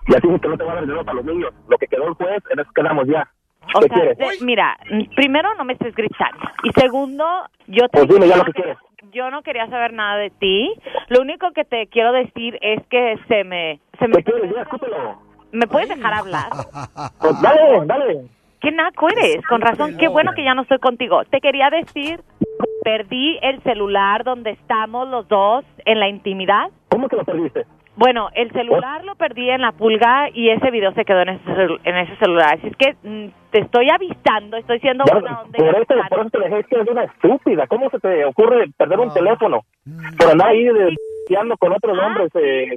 Ya 0.09 0.19
dije 0.23 0.39
que 0.41 0.49
no 0.49 0.57
te 0.59 0.65
va 0.65 0.73
a 0.73 0.75
dar 0.77 0.85
dinero 0.85 1.05
para 1.05 1.17
los 1.17 1.25
niños. 1.25 1.53
Lo 1.69 1.79
que 1.79 1.87
quedó 1.87 2.07
el 2.09 2.15
juez, 2.15 2.43
en 2.51 2.61
eso 2.61 2.71
quedamos 2.75 3.07
ya. 3.09 3.27
O 3.75 3.81
¿Qué 3.81 3.89
sea, 3.89 4.05
de- 4.05 4.45
mira, 4.45 4.79
primero 5.15 5.55
no 5.57 5.65
me 5.65 5.75
estés 5.75 5.95
gritando 5.95 6.39
y 6.65 6.71
segundo, 6.81 7.25
yo 7.67 7.89
te 7.89 7.99
Pues 7.99 8.09
dime 8.09 8.29
ya 8.29 8.37
lo 8.39 8.45
que 8.45 8.53
quieres. 8.53 8.79
yo 9.13 9.31
no 9.31 9.43
quería 9.43 9.67
saber 9.69 9.93
nada 9.93 10.17
de 10.17 10.31
ti. 10.31 10.73
Lo 11.09 11.21
único 11.21 11.51
que 11.53 11.65
te 11.65 11.87
quiero 11.89 12.13
decir 12.13 12.59
es 12.63 12.85
que 12.89 13.17
se 13.29 13.45
me 13.45 13.81
se 13.99 14.09
me 14.09 14.23
¿Qué 14.23 14.33
quieres? 14.33 14.55
Ya. 14.55 14.67
¿Me 15.53 15.67
puedes 15.67 15.89
dejar 15.89 16.15
hablar? 16.15 16.49
Pues 17.21 17.41
dale, 17.43 17.87
dale. 17.87 18.21
Qué 18.61 18.73
naco 18.73 19.09
eres, 19.09 19.45
con 19.47 19.61
razón, 19.61 19.97
qué 19.99 20.09
bueno 20.09 20.33
que 20.35 20.43
ya 20.43 20.53
no 20.55 20.63
estoy 20.63 20.79
contigo. 20.79 21.23
Te 21.31 21.41
quería 21.41 21.71
decir, 21.71 22.21
perdí 22.83 23.39
el 23.43 23.63
celular 23.63 24.25
donde 24.25 24.51
estamos 24.51 25.09
los 25.09 25.29
dos 25.29 25.65
en 25.85 26.01
la 26.01 26.09
intimidad. 26.09 26.69
¿Cómo 26.91 27.09
que 27.09 27.17
lo 27.17 27.25
perdiste? 27.25 27.67
Bueno, 27.99 28.29
el 28.35 28.51
celular 28.53 29.05
lo 29.05 29.17
perdí 29.17 29.51
en 29.51 29.61
la 29.61 29.73
pulga 29.73 30.29
y 30.33 30.51
ese 30.51 30.71
video 30.71 30.93
se 30.93 31.05
quedó 31.05 31.23
en 31.23 31.31
ese, 31.31 31.45
celu- 31.51 31.81
en 31.83 31.97
ese 31.97 32.17
celular. 32.17 32.55
Así 32.55 32.69
es 32.69 32.77
que 32.77 32.95
mm, 33.03 33.29
te 33.51 33.61
estoy 33.61 33.91
avisando, 33.91 34.57
estoy 34.57 34.79
siendo 34.79 35.05
Ya, 35.05 35.15
buena 35.15 35.41
onda. 35.43 35.59
por, 35.59 35.67
eso, 35.75 36.09
por 36.09 36.21
eso 36.21 36.31
te 36.31 36.39
dejé, 36.39 36.61
es 36.81 36.89
una 36.89 37.05
estúpida. 37.05 37.67
¿Cómo 37.67 37.91
se 37.91 37.99
te 37.99 38.25
ocurre 38.25 38.67
perder 38.77 39.01
un 39.01 39.13
teléfono? 39.13 39.63
Por 40.17 40.31
andar 40.31 40.49
ahí 40.49 40.65
desviando 40.65 41.57
con 41.57 41.73
otros 41.73 41.99
hombres. 41.99 42.31
Eh, 42.37 42.77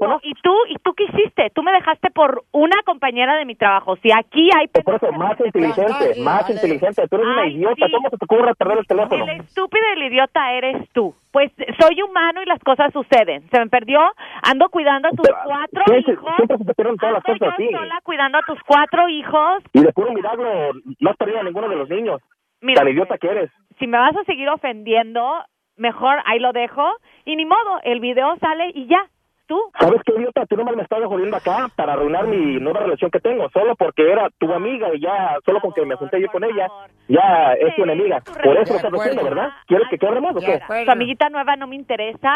No, 0.00 0.18
¿Y 0.22 0.32
tú, 0.42 0.54
¿Y 0.68 0.76
tú 0.76 0.94
qué 0.94 1.04
hiciste? 1.04 1.50
Tú 1.54 1.62
me 1.62 1.72
dejaste 1.72 2.10
por 2.10 2.44
una 2.52 2.76
compañera 2.84 3.36
de 3.36 3.44
mi 3.44 3.54
trabajo. 3.54 3.96
Si 3.96 4.10
aquí 4.10 4.48
hay... 4.56 4.66
por 4.68 4.94
eso, 4.94 5.12
más 5.12 5.38
inteligente, 5.40 6.20
más 6.22 6.48
inteligente. 6.48 7.06
Tú 7.08 7.16
eres 7.16 7.28
una 7.28 7.46
idiota. 7.46 7.86
sí. 7.86 7.92
¿Cómo 7.92 8.10
se 8.10 8.16
te 8.16 8.24
ocurre 8.24 8.54
perder 8.54 8.78
el 8.78 8.86
teléfono? 8.86 9.24
El 9.24 9.40
estúpido 9.40 9.84
y 9.90 10.00
el 10.00 10.12
idiota 10.12 10.52
eres 10.52 10.88
tú. 10.92 11.14
Pues 11.32 11.52
soy 11.78 12.00
humano 12.02 12.42
y 12.42 12.46
las 12.46 12.60
cosas 12.60 12.92
suceden. 12.92 13.48
Se 13.50 13.58
me 13.60 13.66
perdió, 13.68 14.00
ando 14.42 14.68
cuidando 14.70 15.08
a 15.08 15.10
tus 15.10 15.28
cuatro 15.44 15.84
Siempre, 15.86 16.14
hijos. 16.14 16.34
siempre 16.36 16.58
se 16.58 16.64
te 16.64 16.74
todas 16.74 17.12
las 17.12 17.22
cosas 17.22 17.48
así. 17.52 17.68
Sola 17.70 18.00
cuidando 18.02 18.38
a 18.38 18.42
tus 18.42 18.58
cuatro 18.66 19.08
hijos. 19.08 19.62
Y 19.72 19.80
de 19.80 19.92
puro 19.92 20.12
milagro 20.12 20.72
no 20.98 21.10
has 21.10 21.16
perdido 21.16 21.40
a 21.40 21.42
ninguno 21.44 21.68
de 21.68 21.76
los 21.76 21.88
niños. 21.88 22.20
Mira, 22.62 22.82
Tan 22.82 22.90
idiota 22.92 23.18
que 23.18 23.28
eres. 23.28 23.50
Si 23.78 23.86
me 23.86 23.98
vas 23.98 24.16
a 24.16 24.24
seguir 24.24 24.48
ofendiendo, 24.48 25.44
mejor 25.76 26.16
ahí 26.24 26.38
lo 26.38 26.52
dejo. 26.52 26.90
Y 27.24 27.36
ni 27.36 27.44
modo, 27.44 27.80
el 27.84 28.00
video 28.00 28.36
sale 28.36 28.70
y 28.74 28.86
ya. 28.86 29.06
Tú. 29.50 29.60
¿Sabes 29.80 30.00
qué, 30.06 30.12
idiota? 30.14 30.46
Tú 30.46 30.54
nomás 30.56 30.76
me 30.76 30.84
estás 30.84 31.00
jodiendo 31.04 31.36
acá 31.36 31.68
para 31.74 31.94
arruinar 31.94 32.24
mi 32.28 32.60
nueva 32.60 32.78
relación 32.80 33.10
que 33.10 33.18
tengo. 33.18 33.50
Solo 33.50 33.74
porque 33.74 34.08
era 34.08 34.30
tu 34.38 34.52
amiga 34.52 34.94
y 34.94 35.00
ya, 35.00 35.38
solo 35.44 35.60
con 35.60 35.72
que 35.72 35.84
me 35.84 35.96
junté 35.96 36.20
yo 36.20 36.28
con 36.28 36.44
ella, 36.44 36.68
ya 37.08 37.54
es 37.54 37.74
tu 37.74 37.82
enemiga. 37.82 38.20
Por 38.20 38.56
eso 38.56 38.74
lo 38.74 38.76
estás 38.76 38.92
haciendo, 38.94 39.24
¿verdad? 39.24 39.48
¿Quieres 39.66 39.88
que 39.88 39.98
quebremos 39.98 40.36
o 40.36 40.38
qué? 40.38 40.60
Tu 40.84 40.90
amiguita 40.92 41.28
nueva 41.30 41.56
no 41.56 41.66
me 41.66 41.74
interesa, 41.74 42.32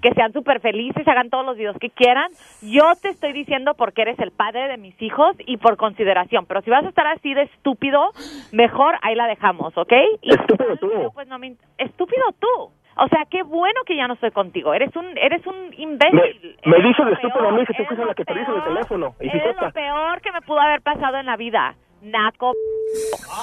que 0.00 0.12
sean 0.12 0.32
súper 0.32 0.60
felices, 0.60 1.06
hagan 1.08 1.30
todos 1.30 1.44
los 1.44 1.56
videos 1.56 1.76
que 1.80 1.90
quieran. 1.90 2.30
Yo 2.62 2.92
te 3.02 3.08
estoy 3.08 3.32
diciendo 3.32 3.74
porque 3.74 4.02
eres 4.02 4.20
el 4.20 4.30
padre 4.30 4.68
de 4.68 4.76
mis 4.76 4.94
hijos 5.02 5.34
y 5.44 5.56
por 5.56 5.76
consideración. 5.76 6.46
Pero 6.46 6.62
si 6.62 6.70
vas 6.70 6.84
a 6.84 6.88
estar 6.90 7.08
así 7.08 7.34
de 7.34 7.42
estúpido, 7.42 8.12
mejor 8.52 8.94
ahí 9.02 9.16
la 9.16 9.26
dejamos, 9.26 9.76
¿ok? 9.76 9.92
Y 10.20 10.32
Estúpido 10.32 10.76
tú. 10.76 10.90
pues 11.12 11.26
no 11.26 11.40
me 11.40 11.48
in- 11.48 11.58
estúpido 11.78 12.22
tú. 12.38 12.70
O 12.96 13.08
sea, 13.08 13.24
qué 13.30 13.42
bueno 13.42 13.80
que 13.86 13.96
ya 13.96 14.06
no 14.06 14.14
estoy 14.14 14.30
contigo. 14.30 14.74
Eres 14.74 14.94
un 14.96 15.16
eres 15.16 15.46
un 15.46 15.70
Me, 15.70 15.76
imbécil. 15.76 16.56
me 16.64 16.76
dices 16.82 17.06
de 17.06 17.12
estúpido 17.12 17.48
a 17.48 17.52
mí 17.52 17.64
si 17.66 17.84
tú 17.84 18.04
la 18.04 18.14
que 18.14 18.24
perdiste 18.24 18.52
el 18.52 18.64
teléfono. 18.64 19.14
Y 19.20 19.30
si 19.30 19.36
Eres 19.36 19.56
lo 19.60 19.72
peor 19.72 20.20
que 20.20 20.32
me 20.32 20.40
pudo 20.42 20.60
haber 20.60 20.82
pasado 20.82 21.16
en 21.18 21.26
la 21.26 21.36
vida. 21.36 21.74
Naco. 22.02 22.52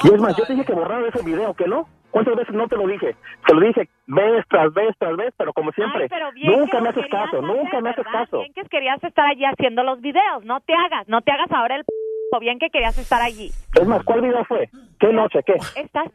Y 0.04 0.14
es 0.14 0.22
más, 0.22 0.36
yo 0.36 0.46
te 0.46 0.54
dije 0.54 0.66
que 0.66 0.74
borrar 0.74 1.02
ese 1.06 1.24
video, 1.24 1.54
¿que 1.54 1.66
no? 1.66 1.88
¿Cuántas 2.12 2.36
veces 2.36 2.56
no 2.56 2.68
te 2.68 2.76
lo 2.76 2.88
dije? 2.88 3.16
Te 3.46 3.54
lo 3.54 3.62
dije 3.62 3.88
vez 4.08 4.46
tras 4.50 4.74
vez 4.74 4.96
tras 4.98 5.16
vez, 5.16 5.34
pero 5.38 5.54
como 5.54 5.72
siempre, 5.72 6.08
pero 6.10 6.32
bien 6.32 6.52
nunca 6.52 6.78
que 6.78 6.82
me 6.82 6.90
haces 6.90 7.08
caso, 7.08 7.42
nunca 7.42 7.82
me 7.82 7.92
haces 7.92 8.06
caso. 8.12 8.40
Bien 8.40 8.54
que 8.54 8.64
querías 8.64 9.04
estar 9.04 9.28
allí 9.28 9.46
haciendo 9.46 9.84
los 9.84 10.02
videos. 10.02 10.44
No 10.44 10.60
te 10.60 10.74
hagas, 10.74 11.08
no 11.08 11.22
te 11.22 11.32
hagas 11.32 11.52
ahora 11.52 11.76
el 11.76 11.84
p***. 11.84 12.40
Bien 12.40 12.60
que 12.60 12.70
querías 12.70 12.98
estar 12.98 13.22
allí. 13.22 13.50
Es 13.80 13.88
más, 13.88 14.04
¿cuál 14.04 14.22
video 14.22 14.44
fue? 14.46 14.70
¿Qué 15.00 15.14
noche? 15.14 15.40
¿Qué? 15.46 15.54
Estás 15.76 16.08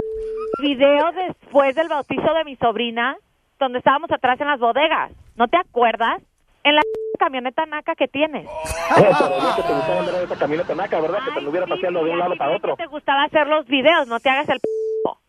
video 0.60 1.12
después 1.12 1.74
del 1.74 1.88
bautizo 1.88 2.34
de 2.34 2.44
mi 2.44 2.56
sobrina, 2.56 3.16
donde 3.58 3.78
estábamos 3.78 4.10
atrás 4.10 4.40
en 4.40 4.46
las 4.48 4.60
bodegas. 4.60 5.12
¿No 5.36 5.48
te 5.48 5.56
acuerdas? 5.56 6.20
En 6.62 6.74
la 6.76 6.82
camioneta 7.18 7.66
naca 7.66 7.94
que 7.94 8.08
tienes. 8.08 8.46
Eh, 8.96 9.10
pero 9.18 9.56
que 9.56 9.62
te 9.62 9.72
gustaba 9.72 9.98
andar 10.00 10.14
en 10.16 10.22
esa 10.24 10.36
camioneta 10.36 10.74
naca, 10.74 11.00
¿verdad? 11.00 11.18
Que 11.24 11.30
te 11.32 11.38
anduviera 11.38 11.66
paseando 11.66 12.04
de 12.04 12.10
un 12.10 12.18
lado 12.18 12.36
para 12.36 12.54
otro. 12.54 12.76
Te 12.76 12.86
gustaba 12.86 13.24
hacer 13.24 13.46
los 13.46 13.66
videos, 13.66 14.06
no 14.06 14.20
te 14.20 14.28
hagas 14.28 14.46
el 14.50 14.60
p***. 14.60 14.68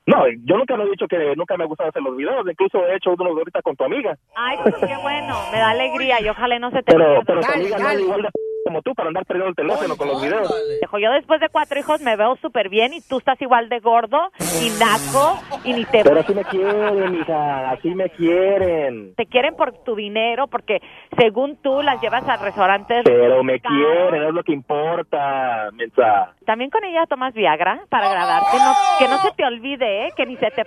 No, 0.07 0.23
yo 0.43 0.57
nunca 0.57 0.76
me 0.76 0.84
he 0.84 0.89
dicho 0.89 1.07
que 1.07 1.34
nunca 1.38 1.55
me 1.57 1.63
ha 1.63 1.67
gustado 1.67 1.89
hacer 1.89 2.01
los 2.03 2.15
videos, 2.17 2.45
incluso 2.47 2.86
he 2.86 2.95
hecho 2.97 3.11
unos 3.11 3.28
ahorita 3.36 3.61
con 3.61 3.76
tu 3.78 3.86
amiga. 3.86 4.15
Ay, 4.36 4.57
pues 4.61 4.76
qué 4.76 4.95
bueno, 5.01 5.36
me 5.51 5.57
da 5.57 5.69
alegría 5.69 6.21
y 6.21 6.30
ojalá 6.30 6.59
no 6.59 6.69
se 6.69 6.84
te 6.84 6.91
Pero, 6.91 7.05
vaya. 7.07 7.21
pero 7.26 7.41
tu 7.41 7.51
amiga 7.53 7.78
no 7.80 7.89
es 7.89 7.99
igual 8.01 8.21
de 8.23 8.28
p- 8.28 8.39
como 8.66 8.82
tú 8.82 8.95
para 8.95 9.09
andar 9.09 9.26
perdiendo 9.26 9.49
el 9.49 9.55
teléfono 9.55 9.95
con 9.95 10.07
los 10.07 10.22
videos. 10.22 10.51
Dejo, 10.82 10.97
Yo 10.97 11.11
después 11.11 11.39
de 11.39 11.49
cuatro 11.49 11.80
hijos 11.80 12.01
me 12.01 12.16
veo 12.16 12.36
súper 12.38 12.68
bien 12.68 12.93
y 12.93 13.01
tú 13.01 13.20
estás 13.20 13.39
igual 13.39 13.70
de 13.70 13.80
gordo 13.80 14.32
y 14.39 14.70
naco 14.80 15.39
y 15.63 15.74
ni 15.74 15.86
te... 15.86 16.03
Pero 16.03 16.20
así 16.20 16.34
me 16.34 16.43
quieren, 16.45 17.16
hija, 17.16 17.70
así 17.70 17.89
me 17.93 18.09
quieren. 18.09 19.13
Te 19.16 19.28
quieren 19.28 19.55
por 19.55 19.72
tu 19.84 19.95
dinero 19.95 20.47
porque 20.47 20.82
según 21.16 21.57
tú 21.57 21.84
las 21.84 22.01
llevas 22.01 22.28
a 22.28 22.38
restaurantes... 22.38 23.03
Pero 23.05 23.43
me 23.43 23.59
caros. 23.59 23.78
quieren, 23.78 24.24
es 24.30 24.34
lo 24.34 24.43
que 24.43 24.53
importa, 24.53 25.70
mensa. 25.74 26.34
También 26.45 26.72
con 26.72 26.84
ella 26.84 27.05
tomas 27.07 27.36
Viagra 27.36 27.82
para 27.89 28.09
agradarte. 28.09 28.57
No, 28.57 28.74
que 28.97 29.07
no 29.07 29.18
se 29.20 29.32
te 29.32 29.45
olvide, 29.45 30.07
¿eh? 30.07 30.11
Que 30.18 30.26
ni 30.26 30.38
se 30.38 30.49
te... 30.49 30.63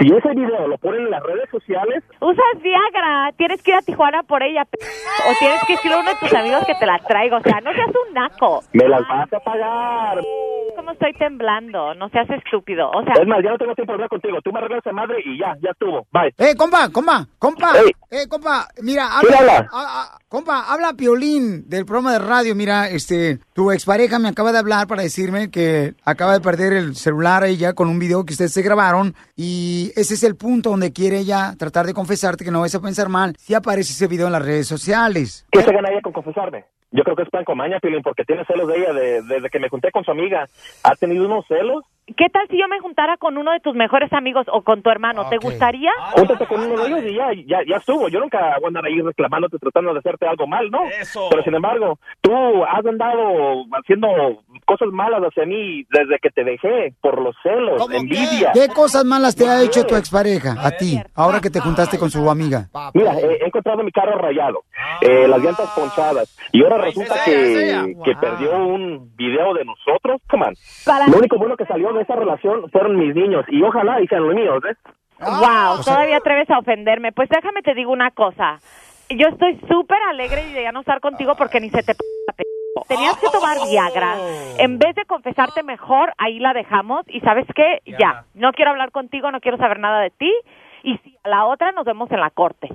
Si 0.00 0.08
ese 0.12 0.28
video 0.30 0.68
lo 0.68 0.76
ponen 0.78 1.02
en 1.02 1.10
las 1.10 1.22
redes 1.22 1.48
sociales, 1.50 2.02
Usas 2.20 2.62
Viagra, 2.62 3.32
tienes 3.36 3.62
que 3.62 3.70
ir 3.70 3.76
a 3.76 3.82
Tijuana 3.82 4.22
por 4.24 4.42
ella. 4.42 4.64
p- 4.64 4.78
O 4.78 5.32
tienes 5.38 5.60
que 5.66 5.74
decirle 5.74 5.96
a 5.96 6.00
uno 6.00 6.10
de 6.10 6.16
tus 6.16 6.34
amigos 6.34 6.64
que 6.66 6.74
te 6.74 6.86
la 6.86 6.98
traiga. 6.98 7.38
O 7.38 7.42
sea, 7.42 7.60
no 7.60 7.72
seas 7.72 7.88
un 7.88 8.14
naco. 8.14 8.62
me 8.72 8.88
las 8.88 9.00
vas 9.08 9.32
a 9.32 9.40
pagar. 9.40 10.18
¿Cómo 10.76 10.90
estoy 10.90 11.12
temblando? 11.14 11.94
No 11.94 12.08
seas 12.10 12.28
estúpido. 12.30 12.90
O 12.90 13.02
sea, 13.04 13.14
Es 13.14 13.26
más, 13.26 13.42
ya 13.42 13.50
no 13.50 13.58
tengo 13.58 13.74
tiempo 13.74 13.92
de 13.92 13.94
hablar 13.94 14.08
contigo. 14.10 14.38
Tú 14.42 14.52
me 14.52 14.58
arreglas 14.58 14.80
esa 14.84 14.92
madre 14.92 15.16
y 15.24 15.38
ya, 15.38 15.54
ya 15.62 15.70
estuvo. 15.70 16.06
Bye. 16.12 16.34
Eh, 16.36 16.54
compa, 16.56 16.90
compa, 16.90 17.26
compa. 17.38 17.70
Ey. 17.78 17.92
Eh, 18.10 18.28
compa, 18.28 18.68
mira, 18.82 19.08
¿Quién 19.20 19.34
habla. 19.34 19.56
habla? 19.56 19.68
ah, 19.72 19.86
ah, 20.12 20.18
compa, 20.28 20.64
habla 20.72 20.92
Piolín 20.92 21.68
del 21.68 21.86
programa 21.86 22.12
de 22.12 22.18
radio. 22.18 22.54
Mira, 22.54 22.88
este, 22.90 23.38
tu 23.54 23.72
expareja 23.72 24.18
me 24.18 24.28
acaba 24.28 24.52
de 24.52 24.58
hablar 24.58 24.86
para 24.86 25.02
decirme 25.02 25.50
que 25.50 25.94
acaba 26.04 26.34
de 26.34 26.40
perder 26.40 26.74
el 26.74 26.94
celular 26.96 27.42
a 27.44 27.48
ella 27.48 27.72
con 27.72 27.88
un 27.88 27.98
video 27.98 28.24
que 28.26 28.32
ustedes 28.34 28.52
se 28.52 28.62
grabaron 28.62 29.14
y 29.76 29.92
ese 29.94 30.14
es 30.14 30.22
el 30.24 30.36
punto 30.36 30.70
donde 30.70 30.92
quiere 30.92 31.18
ella 31.18 31.54
tratar 31.58 31.84
de 31.86 31.92
confesarte 31.94 32.44
que 32.44 32.50
no 32.50 32.60
vas 32.60 32.74
a 32.74 32.80
pensar 32.80 33.08
mal 33.08 33.34
si 33.38 33.52
aparece 33.54 33.92
ese 33.92 34.06
video 34.06 34.26
en 34.26 34.32
las 34.32 34.44
redes 34.44 34.66
sociales. 34.66 35.46
¿Qué 35.50 35.62
se 35.62 35.72
gana 35.72 35.90
ella 35.90 36.00
con 36.02 36.12
confesarme? 36.12 36.64
Yo 36.92 37.02
creo 37.02 37.16
que 37.16 37.24
es 37.24 37.30
plan 37.30 37.44
con 37.44 37.58
maña, 37.58 37.78
Pilín, 37.80 38.00
porque 38.02 38.24
tiene 38.24 38.44
celos 38.46 38.68
de 38.68 38.78
ella 38.78 38.92
de- 38.94 39.22
desde 39.22 39.50
que 39.50 39.58
me 39.58 39.68
junté 39.68 39.90
con 39.90 40.04
su 40.04 40.10
amiga. 40.12 40.46
¿Ha 40.84 40.94
tenido 40.96 41.26
unos 41.26 41.44
celos? 41.46 41.84
¿qué 42.16 42.28
tal 42.32 42.46
si 42.48 42.56
yo 42.56 42.68
me 42.68 42.78
juntara 42.78 43.16
con 43.16 43.36
uno 43.36 43.50
de 43.50 43.58
tus 43.58 43.74
mejores 43.74 44.12
amigos 44.12 44.46
o 44.52 44.62
con 44.62 44.80
tu 44.80 44.90
hermano? 44.90 45.28
¿Te 45.28 45.38
gustaría? 45.38 45.90
Júntate 46.12 46.46
con 46.46 46.60
uno 46.60 46.80
de 46.84 46.86
ellos 46.86 47.00
y 47.04 47.14
ya, 47.16 47.32
ya, 47.44 47.58
ya 47.68 47.76
estuvo. 47.78 48.08
Yo 48.08 48.20
nunca 48.20 48.38
voy 48.60 48.66
a 48.66 48.68
andar 48.68 48.84
ahí 48.86 49.00
reclamándote, 49.02 49.58
tratando 49.58 49.92
de 49.92 49.98
hacerte 49.98 50.24
algo 50.24 50.46
mal, 50.46 50.70
¿no? 50.70 50.82
Pero 51.30 51.42
sin 51.42 51.54
embargo, 51.56 51.98
tú 52.20 52.32
has 52.64 52.86
andado 52.86 53.64
haciendo 53.72 54.06
cosas 54.66 54.88
malas 54.92 55.22
hacia 55.22 55.46
mí 55.46 55.84
desde 55.88 56.18
que 56.20 56.28
te 56.30 56.44
dejé, 56.44 56.92
por 57.00 57.20
los 57.22 57.34
celos, 57.42 57.80
envidia. 57.90 58.50
¿Qué 58.52 58.68
cosas 58.68 59.04
malas 59.04 59.34
te 59.34 59.48
ha 59.48 59.62
hecho 59.62 59.84
tu 59.84 59.96
expareja 59.96 60.56
a 60.62 60.72
ti, 60.72 61.00
ahora 61.14 61.40
que 61.40 61.48
te 61.50 61.60
juntaste 61.60 61.98
con 61.98 62.10
su 62.10 62.28
amiga? 62.30 62.68
Mira, 62.92 63.14
he, 63.14 63.42
he 63.42 63.46
encontrado 63.46 63.82
mi 63.82 63.92
carro 63.92 64.18
rayado, 64.18 64.64
eh, 65.00 65.26
las 65.26 65.38
llantas 65.40 65.70
ponchadas, 65.70 66.36
y 66.52 66.62
ahora 66.62 66.78
resulta 66.78 67.14
que, 67.24 67.94
que 68.04 68.14
perdió 68.16 68.56
un 68.66 69.16
video 69.16 69.54
de 69.54 69.64
nosotros. 69.64 70.20
Come 70.28 70.46
on. 70.48 70.54
Lo 71.10 71.18
único 71.18 71.38
bueno 71.38 71.56
que 71.56 71.64
salió 71.64 71.92
de 71.92 72.02
esa 72.02 72.16
relación 72.16 72.68
fueron 72.70 72.96
mis 72.98 73.14
niños, 73.14 73.44
y 73.48 73.62
ojalá 73.62 74.02
y 74.02 74.06
sean 74.08 74.24
los 74.26 74.34
míos, 74.34 74.62
¿eh? 74.68 74.74
wow, 75.20 75.82
todavía 75.82 76.18
atreves 76.18 76.50
a 76.50 76.58
ofenderme. 76.58 77.12
Pues 77.12 77.28
déjame 77.30 77.62
te 77.62 77.74
digo 77.74 77.90
una 77.92 78.10
cosa. 78.10 78.58
yo 79.08 79.28
estoy 79.28 79.58
súper 79.68 79.98
alegre 80.10 80.44
de 80.52 80.62
ya 80.62 80.72
no 80.72 80.80
estar 80.80 81.00
contigo 81.00 81.34
porque 81.38 81.60
ni 81.60 81.70
se 81.70 81.82
te... 81.82 81.94
p- 81.94 82.44
Tenías 82.88 83.16
que 83.16 83.28
tomar 83.30 83.58
Viagra. 83.68 84.16
En 84.58 84.78
vez 84.78 84.94
de 84.94 85.04
confesarte 85.06 85.62
mejor, 85.62 86.12
ahí 86.18 86.38
la 86.38 86.52
dejamos. 86.52 87.04
Y 87.08 87.20
sabes 87.20 87.46
qué, 87.54 87.80
ya. 87.98 88.24
No 88.34 88.52
quiero 88.52 88.70
hablar 88.72 88.90
contigo, 88.92 89.30
no 89.30 89.40
quiero 89.40 89.56
saber 89.56 89.78
nada 89.78 90.00
de 90.00 90.10
ti. 90.10 90.32
Y 90.82 90.98
si 90.98 91.16
a 91.24 91.28
la 91.28 91.46
otra 91.46 91.72
nos 91.72 91.84
vemos 91.84 92.10
en 92.10 92.20
la 92.20 92.30
corte. 92.30 92.68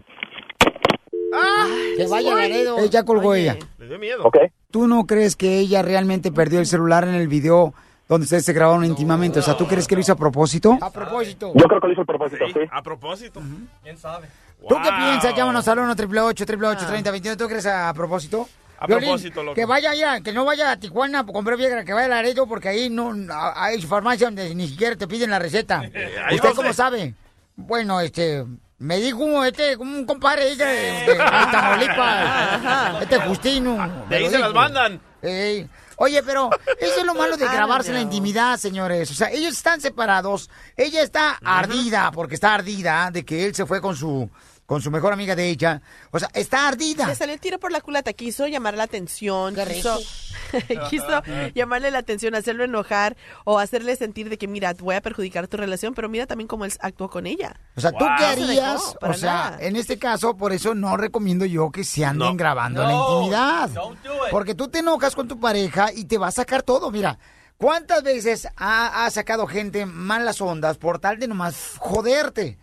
Que 1.96 2.08
vaya 2.08 2.36
Laredo. 2.36 2.78
Ella 2.80 3.04
colgó 3.04 3.36
ella. 3.36 3.56
Le 3.78 3.88
dio 3.88 4.00
miedo. 4.00 4.30
¿Tú 4.70 4.88
no 4.88 5.06
crees 5.06 5.36
que 5.36 5.60
ella 5.60 5.82
realmente 5.82 6.32
perdió 6.32 6.60
el 6.60 6.66
celular 6.66 7.08
en 7.08 7.16
el 7.16 7.28
video 7.28 7.74
donde 8.10 8.26
ustedes 8.26 8.44
se 8.44 8.54
grabaron 8.54 8.84
íntimamente? 8.84 9.40
O 9.40 9.42
sea, 9.42 9.56
¿tú 9.56 9.66
crees 9.68 9.88
que 9.88 9.96
lo 9.96 10.02
hizo 10.02 10.14
a 10.14 10.18
propósito? 10.18 10.78
A 10.82 10.92
propósito. 10.92 11.54
Yo 11.56 11.66
creo 11.68 11.80
que 11.80 11.88
lo 11.88 11.94
hizo 11.94 12.02
a 12.02 12.06
propósito, 12.06 12.46
sí. 12.54 12.60
A 12.70 12.82
propósito. 12.82 13.42
¿Quién 13.84 13.98
sabe? 13.98 14.28
¿Tú 14.68 14.76
qué 14.76 14.90
piensas? 14.92 15.36
Llámanos 15.36 15.68
al 15.68 15.80
1 15.80 15.92
888 15.92 16.44
888 16.44 16.86
3021 16.88 17.38
¿Tú 17.38 17.48
crees 17.48 17.66
a 17.66 17.94
propósito? 17.94 18.48
A 18.82 18.88
Violín, 18.88 19.10
propósito, 19.10 19.44
loco. 19.44 19.54
Que 19.54 19.66
vaya 19.66 19.92
allá, 19.92 20.22
que 20.22 20.34
no 20.34 20.44
vaya 20.44 20.72
a 20.72 20.78
Tijuana 20.80 21.20
a 21.20 21.26
comprar 21.26 21.56
Viagra, 21.56 21.86
que 21.86 21.94
vaya 21.94 22.08
a 22.08 22.10
Laredo 22.10 22.48
porque 22.48 22.68
ahí 22.70 22.90
no 22.90 23.14
hay 23.56 23.80
farmacia 23.84 24.26
donde 24.26 24.56
ni 24.56 24.68
siquiera 24.68 24.96
te 24.96 25.08
piden 25.08 25.30
la 25.30 25.38
receta. 25.40 25.84
Eh, 25.94 26.36
¿Usted 26.36 26.54
cómo 26.56 26.74
sabe? 26.74 27.14
Bueno, 27.56 28.00
este, 28.02 28.44
me 28.80 28.98
dijo 28.98 29.46
este, 29.46 29.78
un 29.78 30.06
compadre 30.06 30.44
ahí 30.44 30.56
de, 30.56 30.66
de, 30.66 31.06
de 31.12 31.16
Tamaulipas, 31.16 33.02
este 33.04 33.20
Justino. 33.20 34.06
De 34.10 34.16
ahí 34.16 34.30
se 34.30 34.40
las 34.40 34.52
mandan. 34.54 35.00
Ey. 35.22 35.70
Oye, 35.98 36.24
pero 36.24 36.50
eso 36.80 37.00
es 37.02 37.06
lo 37.06 37.14
malo 37.14 37.38
de 37.38 37.46
Ah, 37.46 37.54
grabarse 37.54 37.90
en 37.90 37.96
la 37.96 38.02
intimidad, 38.02 38.58
señores. 38.58 39.12
O 39.12 39.14
sea, 39.14 39.30
ellos 39.30 39.54
están 39.54 39.80
separados. 39.80 40.50
Ella 40.76 41.04
está 41.04 41.38
ardida, 41.44 42.10
porque 42.12 42.34
está 42.34 42.56
ardida 42.56 43.12
de 43.12 43.24
que 43.24 43.46
él 43.46 43.54
se 43.54 43.68
fue 43.68 43.80
con 43.82 43.96
su 43.96 44.28
con 44.66 44.82
su 44.82 44.90
mejor 44.92 45.12
amiga 45.12 45.36
de 45.36 45.50
ella. 45.50 45.82
O 46.12 46.20
sea, 46.20 46.30
está 46.34 46.68
ardida. 46.70 47.08
Le 47.08 47.16
salió 47.16 47.34
el 47.34 47.40
tiro 47.42 47.60
por 47.60 47.72
la 47.72 47.82
culata, 47.82 48.14
quiso 48.14 48.48
llamar 48.48 48.76
la 48.76 48.84
atención, 48.84 49.54
quiso, 49.68 50.00
quiso 50.90 51.22
llamarle 51.54 51.92
la 51.92 52.00
atención, 52.00 52.36
hacerlo 52.36 52.64
enojar 52.64 53.18
o 53.44 53.60
hacerle 53.60 53.96
sentir 53.96 54.30
de 54.30 54.38
que, 54.38 54.48
mira, 54.48 54.74
voy 54.80 54.96
a 54.96 55.02
perjudicar 55.02 55.48
tu 55.48 55.58
relación, 55.58 55.94
pero 55.94 56.08
mira 56.10 56.26
también 56.26 56.48
cómo 56.48 56.66
él 56.66 56.74
actuó 56.80 57.10
con 57.10 57.28
ella. 57.28 57.60
O 57.76 57.82
sea, 57.82 57.92
¿tú 57.92 58.06
Wow. 58.06 58.16
qué 58.18 58.24
No 58.24 58.46
harías? 58.46 58.96
para 59.00 59.14
o 59.14 59.18
sea, 59.18 59.34
nada. 59.34 59.58
en 59.62 59.76
este 59.76 59.98
caso, 60.00 60.36
por 60.38 60.54
eso 60.54 60.74
no 60.76 60.96
recomiendo 60.98 61.46
yo 61.46 61.70
que 61.72 61.84
se 61.84 62.06
anden 62.06 62.30
No. 62.30 62.36
grabando 62.36 62.82
en 62.82 62.88
la 62.88 62.94
No, 62.94 63.14
intimidad. 63.18 63.70
don't 63.70 64.02
do 64.04 64.14
it. 64.26 64.32
Porque 64.32 64.56
tú 64.56 64.68
te 64.70 64.80
enojas 64.80 65.16
con 65.16 65.28
tu 65.28 65.40
pareja 65.40 65.92
y 65.94 66.06
te 66.06 66.18
va 66.18 66.28
a 66.28 66.32
sacar 66.32 66.64
todo. 66.64 66.92
Mira, 66.92 67.18
¿cuántas 67.62 68.02
veces 68.02 68.48
ha, 68.58 69.06
ha 69.06 69.12
sacado 69.12 69.46
gente 69.46 69.86
malas 69.86 70.42
ondas 70.42 70.78
por 70.78 70.98
tal 71.00 71.20
de 71.20 71.28
nomás 71.28 71.76
joderte? 71.78 72.58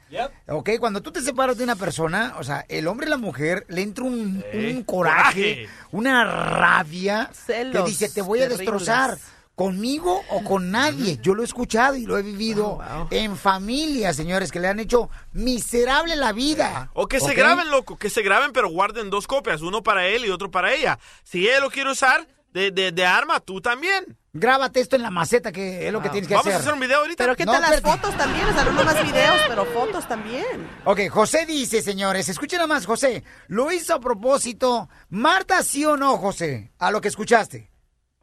Ok, 0.49 0.71
cuando 0.81 1.01
tú 1.01 1.13
te 1.13 1.23
separas 1.23 1.57
de 1.57 1.65
una 1.65 1.77
persona, 1.77 2.35
o 2.39 2.45
sea, 2.45 2.67
el 2.69 2.89
hombre 2.89 3.07
y 3.07 3.11
la 3.11 3.17
mujer 3.17 3.65
le 3.69 3.83
entra 3.83 4.05
un, 4.05 4.45
un 4.53 4.83
coraje, 4.83 5.67
coraje. 5.67 5.69
una 5.93 6.25
rabia 6.25 7.31
Celos 7.33 7.85
que 7.85 7.91
dice, 7.91 8.09
te 8.09 8.23
voy 8.23 8.41
a 8.41 8.49
terribles. 8.49 8.59
destrozar. 8.59 9.19
¿Conmigo 9.55 10.23
o 10.31 10.45
con 10.45 10.71
nadie? 10.71 11.19
Yo 11.21 11.35
lo 11.35 11.43
he 11.43 11.45
escuchado 11.45 11.97
y 11.97 12.07
lo 12.07 12.17
he 12.17 12.23
vivido 12.23 12.79
en 13.11 13.37
familia, 13.37 14.13
señores, 14.13 14.53
que 14.53 14.61
le 14.61 14.69
han 14.69 14.79
hecho 14.79 15.11
miserable 15.33 16.15
la 16.15 16.33
vida. 16.33 16.91
O 16.95 17.09
que 17.09 17.19
se 17.19 17.35
graben, 17.35 17.69
loco, 17.69 17.99
que 17.99 18.09
se 18.09 18.23
graben, 18.23 18.53
pero 18.53 18.69
guarden 18.69 19.11
dos 19.11 19.27
copias, 19.27 19.61
uno 19.61 19.83
para 19.83 20.07
él 20.07 20.25
y 20.25 20.31
otro 20.31 20.49
para 20.53 20.73
ella. 20.73 21.01
Si 21.25 21.49
ella 21.49 21.59
lo 21.59 21.71
quiere 21.71 21.91
usar 21.91 22.29
de, 22.53 22.71
de, 22.71 22.93
de 22.93 23.05
arma, 23.07 23.41
tú 23.41 23.61
también. 23.61 24.17
Grábate 24.33 24.81
esto 24.81 24.95
en 24.95 25.03
la 25.03 25.11
maceta, 25.11 25.51
que 25.51 25.87
es 25.87 25.93
lo 25.93 26.01
que 26.01 26.11
tienes 26.11 26.29
que 26.29 26.35
Vamos 26.35 26.47
hacer. 26.47 26.59
a 26.59 26.61
hacer 26.61 26.75
un 26.75 26.81
video 26.81 26.99
ahorita. 27.01 27.25
Pero 27.25 27.35
¿qué 27.35 27.45
No, 27.45 27.53
tal 27.53 27.63
las 27.63 27.73
espérate. 27.73 28.01
fotos 28.03 28.17
también? 28.17 28.47
O 28.47 28.53
sea, 28.53 28.65
no 28.65 28.73
nomás 28.73 29.03
videos, 29.03 29.41
pero 29.49 29.65
fotos 29.65 30.07
también. 30.07 30.69
Ok, 30.85 31.01
José 31.11 31.45
dice, 31.47 31.83
señores, 31.83 32.29
escuchen 32.29 32.59
nada 32.59 32.69
más, 32.69 32.87
José. 32.87 33.25
Lo 33.49 33.73
hizo 33.73 33.95
a 33.95 34.01
propósito. 34.01 34.89
Marta, 35.09 35.63
¿sí 35.63 35.85
o 35.87 35.97
no, 35.97 36.19
José? 36.19 36.71
A 36.79 36.91
lo 36.93 37.01
que 37.01 37.09
escuchaste. 37.09 37.71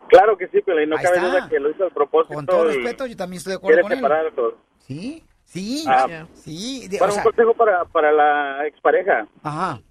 Claro 0.07 0.37
que 0.37 0.47
sí, 0.49 0.59
pero 0.65 0.85
no 0.85 0.95
Ahí 0.95 1.03
cabe 1.03 1.17
está. 1.17 1.27
duda 1.29 1.49
que 1.49 1.59
lo 1.59 1.71
hizo 1.71 1.85
a 1.85 1.89
propósito. 1.89 2.35
Con 2.35 2.45
todo 2.45 2.71
y 2.71 2.75
respeto, 2.75 3.07
yo 3.07 3.17
también 3.17 3.37
estoy 3.39 3.51
de 3.51 3.57
acuerdo 3.57 3.81
Quiere 3.81 3.83
con 3.83 3.91
él. 3.93 3.97
separar 3.97 4.27
a 4.27 4.35
todos. 4.35 4.53
Sí, 4.87 5.25
sí, 5.43 5.83
Ah. 5.87 6.27
sí. 6.35 6.87
de- 6.87 6.99
Para 6.99 7.11
o 7.11 7.15
un 7.15 7.15
sea, 7.15 7.23
consejo 7.23 7.53
para, 7.55 7.83
para 7.85 8.11
la 8.11 8.67
expareja. 8.67 9.27
ajá. 9.43 9.81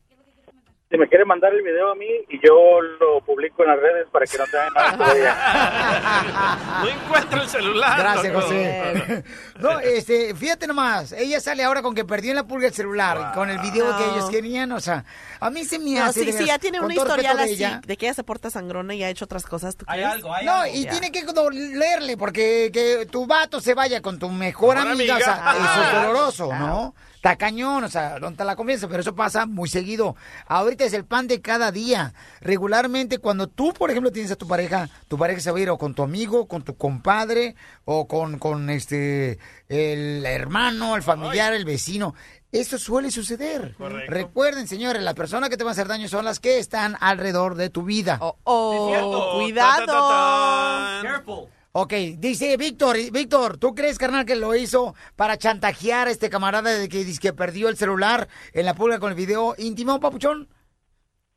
Si 0.91 0.99
me 0.99 1.09
quiere 1.09 1.24
mandar 1.24 1.53
el 1.53 1.62
video 1.62 1.91
a 1.91 1.95
mí 1.95 2.07
y 2.28 2.39
yo 2.47 2.80
lo 3.01 3.20
publico 3.24 3.62
en 3.62 3.70
las 3.70 3.80
redes 3.80 4.07
para 4.12 4.26
que 4.26 4.39
no 4.39 4.45
te 4.45 4.57
hagan 4.59 4.72
nada. 4.74 6.80
No 6.85 6.89
encuentro 6.89 7.43
el 7.43 7.49
celular. 7.49 7.99
Gracias, 7.99 8.32
loco. 8.32 8.47
José. 8.47 9.24
No, 9.59 9.78
este, 9.80 10.35
fíjate 10.35 10.66
nomás, 10.66 11.12
ella 11.12 11.41
sale 11.41 11.64
ahora 11.64 11.80
con 11.80 11.95
que 11.95 12.05
perdió 12.05 12.30
en 12.30 12.37
la 12.37 12.47
pulga 12.47 12.68
el 12.68 12.74
celular, 12.74 13.32
con 13.35 13.49
el 13.49 13.59
video 13.59 13.97
que 13.97 14.05
ellos 14.05 14.28
querían, 14.28 14.72
o 14.72 14.80
sea, 14.80 15.05
a 15.45 15.51
mí 15.51 15.62
se 15.66 15.78
me 15.78 15.90
No, 15.90 16.05
hace... 16.05 16.20
sí, 16.20 16.32
de 16.32 16.38
sí, 16.38 16.47
ya 16.47 16.59
tiene 16.59 16.80
una 16.80 16.95
historial 16.95 17.36
de 17.36 17.42
así, 17.42 17.53
ella, 17.53 17.82
de 17.86 17.99
que 17.99 18.07
ella 18.07 18.14
se 18.14 18.24
porta 18.24 18.49
sangrona 18.49 18.95
y 18.95 19.03
ha 19.05 19.11
hecho 19.11 19.26
otras 19.26 19.45
cosas. 19.45 19.76
¿tú 19.76 19.84
crees? 19.84 20.22
No, 20.42 20.66
y 20.66 20.86
tiene 20.86 21.12
que 21.12 21.22
dolerle, 21.24 22.16
porque 22.16 22.70
que 22.72 23.07
tu 23.11 23.26
vato 23.26 23.61
se 23.61 23.74
vaya 23.74 24.01
con 24.01 24.18
tu 24.18 24.30
mejor, 24.30 24.78
amiga, 24.78 25.16
o 25.16 25.20
sea, 25.20 25.55
eso 25.55 25.82
es 25.82 25.92
doloroso, 26.07 26.51
¿no? 26.55 26.95
Está 27.16 27.36
cañón, 27.36 27.84
o 27.84 27.88
sea, 27.90 28.18
no 28.20 28.32
te 28.34 28.45
la 28.45 28.57
confianza, 28.57 28.88
pero 28.88 29.01
eso 29.01 29.14
pasa 29.14 29.45
muy 29.45 29.68
seguido. 29.68 30.14
Ahorita 30.47 30.84
es 30.84 30.92
el 30.92 31.07
pan 31.07 31.26
de 31.26 31.40
cada 31.40 31.72
día. 31.72 32.12
Regularmente, 32.42 33.18
cuando 33.18 33.47
tú, 33.47 33.72
por 33.72 33.90
ejemplo, 33.90 34.12
tienes 34.12 34.30
a 34.32 34.36
tu 34.36 34.47
pareja, 34.47 34.90
tu 35.09 35.16
pareja 35.16 35.40
se 35.40 35.51
va 35.51 35.59
a 35.59 35.61
ir 35.62 35.70
o 35.70 35.78
con 35.78 35.95
tu 35.95 36.03
amigo, 36.03 36.49
con 36.49 36.62
tu 36.64 36.76
compadre, 36.76 37.55
o 37.86 38.09
con, 38.09 38.38
con 38.38 38.68
este, 38.68 39.38
el 39.68 40.24
hermano, 40.26 40.97
el 40.97 41.03
familiar, 41.03 41.55
el 41.55 41.64
vecino. 41.64 42.14
Eso 42.55 42.78
suele 42.78 43.11
suceder. 43.11 43.74
Correcto. 43.76 44.12
Recuerden, 44.12 44.68
señores, 44.68 45.02
las 45.02 45.14
personas 45.14 45.50
que 45.50 45.57
te 45.57 45.64
van 45.64 45.70
a 45.70 45.72
hacer 45.72 45.88
daño 45.88 46.07
son 46.07 46.24
las 46.24 46.38
que 46.38 46.59
están 46.59 46.94
alrededor 47.00 47.57
de 47.57 47.68
tu 47.68 47.82
vida. 47.82 48.18
Oh, 48.20 48.88
cierto. 48.88 49.32
cuidado. 49.34 49.86
Ta, 49.86 49.92
ta, 49.92 51.02
ta, 51.02 51.24
tan. 51.24 51.55
Ok, 51.72 51.92
dice 52.18 52.57
Víctor, 52.57 52.94
Víctor, 53.12 53.59
¿tú 53.59 53.74
crees, 53.74 53.98
carnal, 53.98 54.24
que 54.24 54.36
lo 54.36 54.55
hizo 54.55 54.94
para 55.16 55.36
chantajear 55.36 56.07
a 56.07 56.12
este 56.12 56.30
camarada 56.30 56.70
de 56.70 56.88
que 56.88 56.98
dice 56.98 57.18
que 57.20 57.32
perdió 57.32 57.68
el 57.68 57.76
celular 57.76 58.28
en 58.52 58.66
la 58.66 58.74
pulga 58.74 59.00
con 59.00 59.11
el 59.11 59.16
video 59.16 59.57
íntimo, 59.59 59.98
papuchón? 59.98 60.46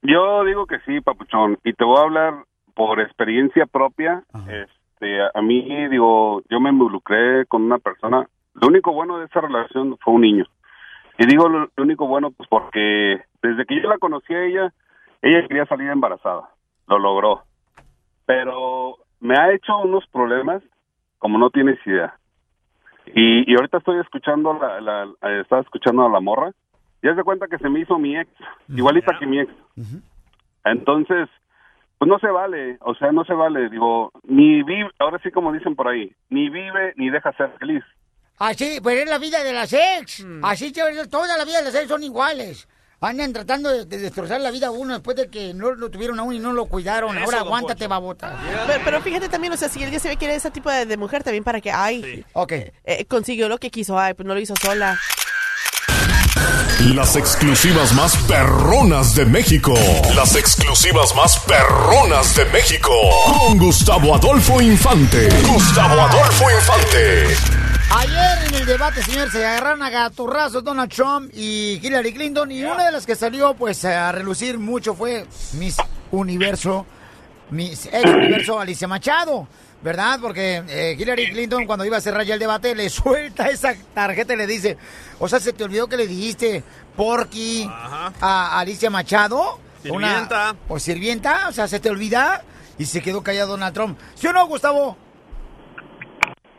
Yo 0.04 0.44
digo 0.46 0.68
que 0.68 0.78
sí, 0.86 1.02
papuchón, 1.02 1.58
y 1.64 1.74
te 1.74 1.84
voy 1.84 1.98
a 1.98 2.04
hablar 2.04 2.46
por 2.76 3.00
experiencia 3.02 3.66
propia. 3.66 4.24
Este, 4.48 5.20
a, 5.20 5.32
a 5.34 5.42
mí, 5.42 5.88
digo, 5.90 6.44
yo 6.52 6.60
me 6.60 6.70
involucré 6.70 7.48
con 7.48 7.64
una 7.64 7.80
persona. 7.80 8.30
Lo 8.54 8.68
único 8.68 8.94
bueno 8.94 9.18
de 9.18 9.26
esa 9.26 9.42
relación 9.42 9.98
fue 10.04 10.14
un 10.14 10.22
niño. 10.22 10.46
Y 11.18 11.26
digo 11.26 11.50
lo, 11.50 11.70
lo 11.76 11.84
único 11.84 12.08
bueno, 12.08 12.32
pues 12.32 12.48
porque 12.50 13.22
desde 13.42 13.66
que 13.66 13.82
yo 13.82 13.90
la 13.90 13.98
conocí 13.98 14.34
a 14.34 14.44
ella, 14.44 14.74
ella 15.22 15.48
quería 15.48 15.66
salir 15.66 15.90
embarazada. 15.90 16.50
Lo 16.88 17.00
logró. 17.00 17.44
Pero 18.26 18.98
me 19.20 19.38
ha 19.38 19.52
hecho 19.52 19.78
unos 19.80 20.06
problemas 20.08 20.62
como 21.18 21.38
no 21.38 21.50
tienes 21.50 21.80
idea. 21.86 22.16
Y, 23.16 23.52
y 23.52 23.56
ahorita 23.56 23.78
estoy 23.78 24.00
escuchando, 24.00 24.54
la, 24.54 24.82
la, 24.82 25.04
eh, 25.24 25.42
estaba 25.42 25.62
escuchando 25.62 26.06
a 26.06 26.10
la 26.10 26.20
morra. 26.20 26.52
Ya 27.02 27.16
se 27.16 27.24
cuenta 27.24 27.48
que 27.48 27.58
se 27.58 27.70
me 27.70 27.80
hizo 27.80 27.98
mi 27.98 28.18
ex, 28.18 28.30
igualita 28.68 29.18
que 29.18 29.26
mi 29.26 29.40
ex. 29.40 29.52
Entonces, 30.66 31.30
pues 31.98 32.10
no 32.10 32.20
se 32.20 32.28
vale, 32.28 32.78
o 32.82 32.96
sea, 32.96 33.12
no 33.12 33.24
se 33.24 33.34
vale. 33.34 33.70
Digo, 33.70 34.12
ni 34.24 34.64
vive, 34.64 34.90
ahora 35.00 35.20
sí 35.20 35.32
como 35.32 35.54
dicen 35.54 35.76
por 35.76 35.88
ahí, 35.88 36.12
ni 36.30 36.50
vive 36.50 36.94
ni 36.98 37.10
deja 37.10 37.32
ser 37.34 37.52
feliz. 37.60 37.84
Así, 38.40 38.80
pues 38.82 39.00
es 39.04 39.10
la 39.10 39.18
vida 39.18 39.44
de 39.44 39.54
las 39.54 39.74
ex. 39.74 40.24
Así 40.44 40.72
que 40.72 40.82
toda 41.10 41.36
la 41.38 41.44
vida 41.46 41.58
de 41.60 41.64
las 41.66 41.76
ex 41.76 41.88
son 41.90 42.04
iguales. 42.04 42.68
Andan 43.00 43.32
tratando 43.32 43.70
de, 43.72 43.86
de 43.86 43.98
destrozar 44.00 44.42
la 44.42 44.50
vida 44.50 44.68
a 44.68 44.72
uno 44.72 44.94
después 44.96 45.16
de 45.18 45.28
que 45.30 45.54
no 45.54 45.72
lo 45.72 45.90
tuvieron 45.92 46.20
aún 46.20 46.34
y 46.34 46.40
no 46.40 46.52
lo 46.52 46.66
cuidaron. 46.66 47.16
Eso, 47.16 47.26
Ahora 47.26 47.40
aguántate, 47.40 47.82
Poncho. 47.86 47.90
babota. 47.90 48.40
Pero, 48.66 48.82
pero 48.84 49.02
fíjate 49.02 49.30
también, 49.30 49.54
o 49.54 49.58
sea, 49.58 49.70
si 49.70 49.84
él 49.84 49.92
ya 49.92 50.00
se 50.00 50.08
ve 50.08 50.18
que 50.18 50.26
era 50.26 50.34
ese 50.34 50.50
tipo 50.50 50.72
de, 50.72 50.86
de 50.88 50.98
mujer, 50.98 51.24
también 51.24 51.44
para 51.44 51.62
que, 51.62 51.72
ay, 51.72 52.26
Ok. 52.34 52.52
eh, 52.54 53.06
consiguió 53.08 53.50
lo 53.50 53.60
que 53.60 53.70
quiso, 53.70 54.00
ay, 54.00 54.16
pues 54.16 54.26
no 54.26 54.34
lo 54.34 54.40
hizo 54.40 54.56
sola. 54.60 55.00
Las 56.96 57.16
exclusivas 57.16 57.94
más 57.94 58.16
perronas 58.28 59.16
de 59.16 59.26
México. 59.26 59.74
Las 60.16 60.36
exclusivas 60.36 61.16
más 61.16 61.40
perronas 61.40 62.36
de 62.36 62.46
México. 62.46 62.92
Con 63.40 63.58
Gustavo 63.58 64.16
Adolfo 64.16 64.62
Infante. 64.62 65.28
Gustavo 65.48 66.00
Adolfo 66.02 66.46
Infante. 66.52 67.67
Ayer 67.90 68.48
en 68.48 68.54
el 68.56 68.66
debate, 68.66 69.02
señor, 69.02 69.32
se 69.32 69.46
agarraron 69.46 69.82
a 69.82 69.90
gaturrazos 69.90 70.64
Donald 70.64 70.92
Trump 70.92 71.32
y 71.34 71.80
Hillary 71.82 72.14
Clinton. 72.14 72.52
Y 72.52 72.64
una 72.64 72.86
de 72.86 72.92
las 72.92 73.06
que 73.06 73.16
salió, 73.16 73.54
pues, 73.56 73.84
a 73.86 74.12
relucir 74.12 74.60
mucho 74.60 74.94
fue 74.94 75.26
Miss 75.54 75.78
Universo, 76.12 76.86
Miss 77.50 77.88
ex 77.92 78.06
Universo 78.10 78.60
Alicia 78.60 78.88
Machado. 78.88 79.48
¿Verdad? 79.82 80.20
Porque 80.20 80.64
eh, 80.68 80.96
Hillary 81.00 81.32
Clinton, 81.32 81.68
cuando 81.68 81.86
iba 81.86 81.98
a 81.98 82.02
cerrar 82.02 82.26
ya 82.26 82.34
el 82.34 82.40
debate, 82.40 82.74
le 82.76 82.90
suelta 82.90 83.48
esa 83.48 83.76
tarjeta 83.94 84.34
y 84.34 84.38
le 84.38 84.48
dice: 84.48 84.76
O 85.20 85.30
sea, 85.30 85.40
¿se 85.40 85.54
te 85.54 85.64
olvidó 85.64 85.88
que 85.88 85.98
le 85.98 86.08
dijiste 86.08 86.64
Porky 86.96 87.70
a 87.72 88.60
Alicia 88.60 88.90
Machado? 88.90 89.60
Sirvienta. 89.84 90.56
o 90.68 90.80
sirvienta, 90.80 91.48
o 91.48 91.52
sea, 91.52 91.68
¿se 91.68 91.80
te 91.80 91.90
olvida? 91.92 92.44
Y 92.80 92.86
se 92.86 93.02
quedó 93.02 93.22
callado 93.24 93.52
Donald 93.52 93.74
Trump. 93.74 94.00
¿Sí 94.16 94.26
o 94.28 94.34
no, 94.34 94.46
Gustavo? 94.48 94.98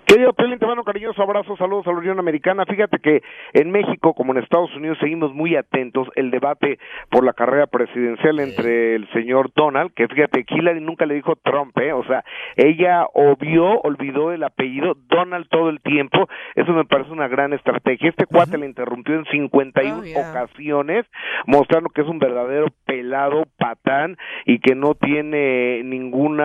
Querido 0.09 0.33
Pelín, 0.33 0.59
te 0.59 0.65
mando 0.65 0.81
un 0.81 0.87
cariñoso 0.87 1.23
abrazo, 1.23 1.55
saludos 1.59 1.87
a 1.87 1.93
la 1.93 1.99
Unión 1.99 2.19
Americana. 2.19 2.65
Fíjate 2.65 2.99
que 2.99 3.21
en 3.53 3.71
México, 3.71 4.15
como 4.15 4.33
en 4.33 4.43
Estados 4.43 4.75
Unidos, 4.75 4.97
seguimos 5.01 5.35
muy 5.35 5.55
atentos 5.55 6.09
el 6.15 6.31
debate 6.31 6.79
por 7.11 7.27
la 7.27 7.35
carrera 7.35 7.67
presidencial 7.67 8.41
entre 8.41 8.95
el 8.95 9.07
señor 9.13 9.53
Donald, 9.55 9.93
que 9.95 10.09
fíjate, 10.09 10.47
Hillary 10.49 10.81
nunca 10.81 11.05
le 11.05 11.13
dijo 11.13 11.37
Trump, 11.37 11.77
¿eh? 11.77 11.93
o 11.93 12.03
sea, 12.05 12.25
ella 12.57 13.05
obvió, 13.13 13.83
olvidó 13.83 14.33
el 14.33 14.45
apellido 14.45 14.97
Donald 15.11 15.47
todo 15.51 15.69
el 15.69 15.83
tiempo. 15.83 16.27
Eso 16.55 16.73
me 16.73 16.87
parece 16.87 17.11
una 17.11 17.29
gran 17.29 17.53
estrategia. 17.53 18.09
Este 18.09 18.25
cuate 18.25 18.57
le 18.57 18.65
interrumpió 18.65 19.15
en 19.15 19.27
51 19.27 20.05
ocasiones, 20.17 21.05
mostrando 21.47 21.91
que 21.91 22.01
es 22.01 22.09
un 22.09 22.19
verdadero 22.19 22.69
pelado 22.87 23.45
patán 23.59 24.17
y 24.47 24.61
que 24.61 24.75
no 24.75 24.95
tiene 24.95 25.83
ningún 25.85 26.39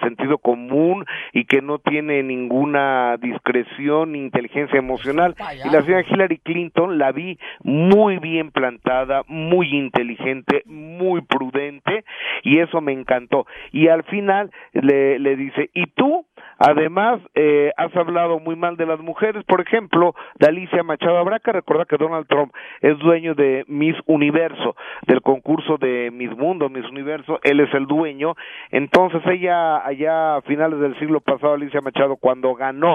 sentido 0.00 0.38
común 0.38 1.04
y 1.32 1.46
que 1.46 1.60
no 1.60 1.80
tiene 1.80 2.22
ninguna 2.22 2.99
discreción, 3.20 4.16
inteligencia 4.16 4.78
emocional. 4.78 5.34
Y 5.64 5.70
la 5.70 5.82
señora 5.82 6.04
Hillary 6.08 6.38
Clinton 6.38 6.98
la 6.98 7.12
vi 7.12 7.38
muy 7.62 8.18
bien 8.18 8.50
plantada, 8.50 9.22
muy 9.28 9.74
inteligente, 9.76 10.62
muy 10.66 11.20
prudente, 11.22 12.04
y 12.42 12.58
eso 12.58 12.80
me 12.80 12.92
encantó. 12.92 13.46
Y 13.72 13.88
al 13.88 14.04
final 14.04 14.50
le, 14.72 15.18
le 15.18 15.36
dice, 15.36 15.70
¿y 15.74 15.86
tú? 15.86 16.26
Además, 16.58 17.20
eh, 17.34 17.72
has 17.78 17.94
hablado 17.96 18.38
muy 18.38 18.54
mal 18.54 18.76
de 18.76 18.84
las 18.84 19.00
mujeres, 19.00 19.44
por 19.44 19.62
ejemplo, 19.62 20.14
de 20.38 20.48
Alicia 20.48 20.82
Machado. 20.82 21.16
Habrá 21.16 21.38
que 21.38 21.52
recordar 21.52 21.86
que 21.86 21.96
Donald 21.96 22.26
Trump 22.26 22.52
es 22.82 22.98
dueño 22.98 23.34
de 23.34 23.64
Miss 23.66 23.96
Universo, 24.04 24.76
del 25.06 25.22
concurso 25.22 25.78
de 25.78 26.10
Miss 26.12 26.36
Mundo, 26.36 26.68
Miss 26.68 26.84
Universo, 26.90 27.40
él 27.44 27.60
es 27.60 27.72
el 27.72 27.86
dueño. 27.86 28.34
Entonces 28.70 29.22
ella, 29.26 29.84
allá 29.86 30.36
a 30.36 30.42
finales 30.42 30.80
del 30.80 30.98
siglo 30.98 31.20
pasado, 31.20 31.54
Alicia 31.54 31.80
Machado, 31.80 32.16
cuando 32.16 32.54
ganó, 32.54 32.89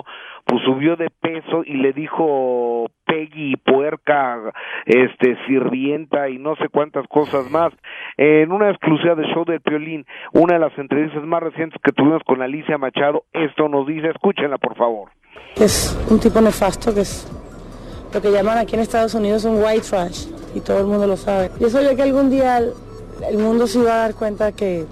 pues 0.45 0.61
subió 0.63 0.95
de 0.95 1.09
peso 1.09 1.63
y 1.65 1.73
le 1.73 1.93
dijo 1.93 2.87
Peggy, 3.05 3.55
puerca, 3.57 4.53
este, 4.85 5.37
sirvienta 5.47 6.29
y 6.29 6.37
no 6.37 6.55
sé 6.55 6.69
cuántas 6.69 7.07
cosas 7.07 7.49
más. 7.49 7.73
En 8.17 8.51
una 8.51 8.69
exclusiva 8.69 9.15
de 9.15 9.25
show 9.33 9.45
de 9.45 9.59
Piolín, 9.59 10.05
una 10.33 10.55
de 10.55 10.59
las 10.59 10.77
entrevistas 10.77 11.23
más 11.23 11.41
recientes 11.41 11.79
que 11.83 11.91
tuvimos 11.91 12.23
con 12.23 12.41
Alicia 12.41 12.77
Machado, 12.77 13.23
esto 13.33 13.67
nos 13.69 13.87
dice, 13.87 14.09
escúchenla 14.09 14.57
por 14.57 14.75
favor. 14.75 15.09
Es 15.55 15.97
un 16.09 16.19
tipo 16.19 16.41
nefasto 16.41 16.93
que 16.93 17.01
es 17.01 17.27
lo 18.13 18.21
que 18.21 18.31
llaman 18.31 18.57
aquí 18.57 18.75
en 18.75 18.81
Estados 18.81 19.13
Unidos 19.13 19.43
un 19.45 19.61
white 19.61 19.81
trash 19.81 20.27
y 20.53 20.61
todo 20.61 20.79
el 20.79 20.85
mundo 20.85 21.07
lo 21.07 21.17
sabe. 21.17 21.49
Yo 21.59 21.69
sabía 21.69 21.95
que 21.95 22.03
algún 22.03 22.29
día 22.29 22.59
el, 22.59 22.71
el 23.29 23.37
mundo 23.37 23.67
se 23.67 23.79
iba 23.79 23.93
a 23.93 23.97
dar 23.97 24.15
cuenta 24.15 24.51
que 24.51 24.85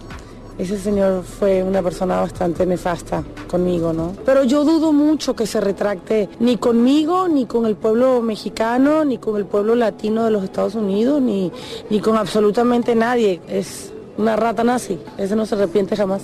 ese 0.58 0.78
señor 0.78 1.24
fue 1.24 1.64
una 1.64 1.82
persona 1.82 2.22
bastante 2.22 2.66
nefasta 2.66 3.24
conmigo, 3.48 3.94
¿no? 3.94 4.16
Pero 4.26 4.44
yo 4.44 4.64
dudo 4.64 4.94
mucho 4.94 5.36
que 5.36 5.48
se 5.48 5.60
retracte 5.60 6.30
ni 6.40 6.58
conmigo, 6.58 7.28
ni 7.28 7.46
con 7.46 7.66
el 7.66 7.76
pueblo 7.76 8.22
mexicano, 8.22 9.04
ni 9.04 9.18
con 9.18 9.38
el 9.38 9.46
pueblo 9.46 9.76
latino 9.76 10.26
de 10.26 10.32
los 10.32 10.44
Estados 10.44 10.76
Unidos, 10.76 11.22
ni, 11.22 11.52
ni 11.90 12.00
con 12.00 12.18
absolutamente 12.18 12.96
nadie. 12.96 13.42
Es 13.48 13.92
una 14.18 14.36
rata 14.36 14.64
nazi. 14.64 15.00
Ese 15.18 15.36
no 15.36 15.46
se 15.46 15.56
arrepiente 15.56 15.96
jamás. 15.96 16.22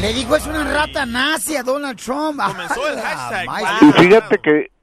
Le 0.00 0.12
dijo 0.12 0.36
es 0.36 0.46
una 0.46 0.64
rata 0.64 1.06
nazi 1.06 1.56
a 1.56 1.62
Donald 1.62 1.98
Trump. 1.98 2.40
Comenzó 2.40 2.86
el 2.88 3.00
hashtag. 3.00 3.46
Y 3.82 3.92
fíjate 3.92 4.38
que 4.38 4.75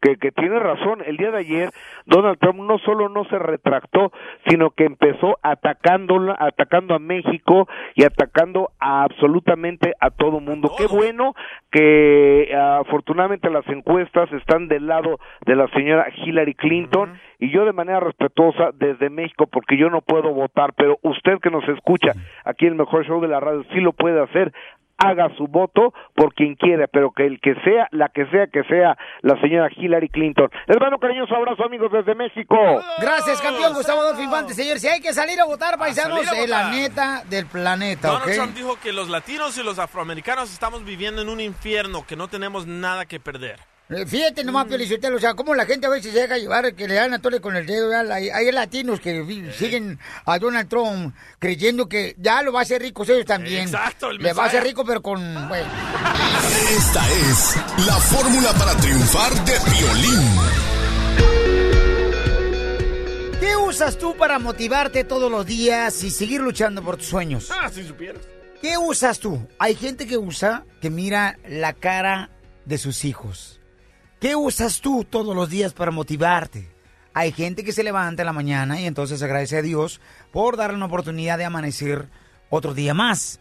que, 0.00 0.16
que 0.16 0.32
tiene 0.32 0.58
razón. 0.58 1.02
El 1.04 1.16
día 1.16 1.30
de 1.30 1.38
ayer 1.38 1.70
Donald 2.06 2.38
Trump 2.38 2.60
no 2.60 2.78
solo 2.78 3.08
no 3.08 3.24
se 3.24 3.38
retractó, 3.38 4.12
sino 4.48 4.70
que 4.70 4.84
empezó 4.84 5.38
atacando, 5.42 6.34
atacando 6.38 6.94
a 6.94 6.98
México 6.98 7.68
y 7.94 8.04
atacando 8.04 8.70
a 8.78 8.98
absolutamente 9.08 9.94
a 10.00 10.10
todo 10.10 10.40
mundo. 10.40 10.70
Qué 10.76 10.86
bueno 10.86 11.34
que 11.70 12.54
afortunadamente 12.54 13.50
las 13.50 13.66
encuestas 13.68 14.30
están 14.32 14.68
del 14.68 14.86
lado 14.86 15.18
de 15.46 15.56
la 15.56 15.68
señora 15.68 16.08
Hillary 16.16 16.54
Clinton 16.54 17.18
y 17.38 17.50
yo 17.50 17.64
de 17.64 17.72
manera 17.72 18.00
respetuosa 18.00 18.70
desde 18.74 19.10
México 19.10 19.46
porque 19.46 19.76
yo 19.76 19.90
no 19.90 20.00
puedo 20.00 20.32
votar, 20.32 20.72
pero 20.76 20.98
usted 21.02 21.38
que 21.40 21.50
nos 21.50 21.66
escucha 21.68 22.12
aquí 22.44 22.66
en 22.66 22.72
el 22.72 22.78
mejor 22.78 23.06
show 23.06 23.20
de 23.20 23.28
la 23.28 23.40
radio 23.40 23.64
sí 23.72 23.80
lo 23.80 23.92
puede 23.92 24.20
hacer 24.20 24.52
haga 24.98 25.28
su 25.36 25.46
voto 25.46 25.94
por 26.14 26.34
quien 26.34 26.56
quiera, 26.56 26.86
pero 26.88 27.12
que 27.12 27.24
el 27.24 27.40
que 27.40 27.54
sea, 27.64 27.88
la 27.92 28.08
que 28.08 28.26
sea 28.26 28.48
que 28.48 28.64
sea 28.64 28.98
la 29.22 29.40
señora 29.40 29.68
Hillary 29.74 30.08
Clinton. 30.08 30.50
Hermano 30.66 30.98
cariñoso 30.98 31.34
abrazo 31.34 31.64
amigos 31.64 31.90
desde 31.92 32.14
México. 32.14 32.56
Gracias, 33.00 33.40
campeón 33.40 33.74
Gustavo 33.74 34.00
Adolfo 34.00 34.22
Infante. 34.22 34.54
Señor, 34.54 34.78
si 34.78 34.88
hay 34.88 35.00
que 35.00 35.12
salir 35.12 35.40
a 35.40 35.44
votar, 35.44 35.78
paisanos, 35.78 36.24
salir 36.24 36.40
a 36.40 36.44
es 36.44 36.50
la 36.50 36.70
neta 36.70 37.22
del 37.30 37.46
planeta, 37.46 38.08
Donald. 38.08 38.34
Trump 38.34 38.54
dijo 38.54 38.76
que 38.82 38.92
los 38.92 39.08
latinos 39.08 39.56
y 39.56 39.62
los 39.62 39.78
afroamericanos 39.78 40.52
estamos 40.52 40.84
viviendo 40.84 41.22
en 41.22 41.28
un 41.28 41.40
infierno, 41.40 42.04
que 42.06 42.16
no 42.16 42.28
tenemos 42.28 42.66
nada 42.66 43.06
que 43.06 43.20
perder. 43.20 43.58
Eh, 43.90 44.04
Fíjate 44.06 44.44
nomás, 44.44 44.66
Mm. 44.66 44.68
Piolichotelo, 44.68 45.16
o 45.16 45.20
sea, 45.20 45.32
cómo 45.34 45.54
la 45.54 45.64
gente 45.64 45.86
a 45.86 45.90
veces 45.90 46.12
se 46.12 46.20
deja 46.20 46.36
llevar, 46.36 46.74
que 46.74 46.86
le 46.86 46.94
dan 46.94 47.14
a 47.14 47.20
tole 47.20 47.40
con 47.40 47.56
el 47.56 47.64
dedo, 47.64 47.90
hay, 48.12 48.28
hay 48.28 48.52
latinos 48.52 49.00
que 49.00 49.50
siguen 49.56 49.98
a 50.26 50.38
Donald 50.38 50.68
Trump 50.68 51.14
creyendo 51.38 51.88
que 51.88 52.14
ya 52.18 52.42
lo 52.42 52.52
va 52.52 52.60
a 52.60 52.62
hacer 52.64 52.82
rico 52.82 53.04
ellos 53.04 53.24
también. 53.24 53.62
Exacto, 53.62 54.10
el 54.10 54.18
Le 54.18 54.32
va 54.34 54.44
a 54.44 54.46
hacer 54.46 54.62
rico, 54.62 54.84
pero 54.84 55.00
con, 55.00 55.18
bueno. 55.48 55.66
Esta 56.76 57.10
es 57.12 57.56
la 57.86 57.94
fórmula 57.94 58.52
para 58.52 58.74
triunfar 58.76 59.32
de 59.46 59.52
violín. 59.70 60.38
¿Qué 63.40 63.56
usas 63.56 63.96
tú 63.96 64.14
para 64.16 64.38
motivarte 64.38 65.04
todos 65.04 65.30
los 65.30 65.46
días 65.46 66.02
y 66.04 66.10
seguir 66.10 66.40
luchando 66.42 66.82
por 66.82 66.98
tus 66.98 67.06
sueños? 67.06 67.50
Ah, 67.50 67.70
si 67.72 67.84
supieras. 67.86 68.22
¿Qué 68.60 68.76
usas 68.76 69.18
tú? 69.20 69.46
Hay 69.58 69.76
gente 69.76 70.06
que 70.06 70.18
usa, 70.18 70.64
que 70.82 70.90
mira 70.90 71.38
la 71.48 71.72
cara 71.72 72.28
de 72.64 72.76
sus 72.76 73.04
hijos. 73.04 73.57
¿Qué 74.20 74.34
usas 74.34 74.80
tú 74.80 75.06
todos 75.08 75.36
los 75.36 75.48
días 75.48 75.72
para 75.72 75.92
motivarte? 75.92 76.68
Hay 77.14 77.30
gente 77.30 77.62
que 77.62 77.70
se 77.70 77.84
levanta 77.84 78.22
en 78.22 78.26
la 78.26 78.32
mañana 78.32 78.80
y 78.80 78.86
entonces 78.86 79.22
agradece 79.22 79.58
a 79.58 79.62
Dios 79.62 80.00
por 80.32 80.56
darle 80.56 80.74
una 80.74 80.86
oportunidad 80.86 81.38
de 81.38 81.44
amanecer 81.44 82.08
otro 82.50 82.74
día 82.74 82.94
más. 82.94 83.38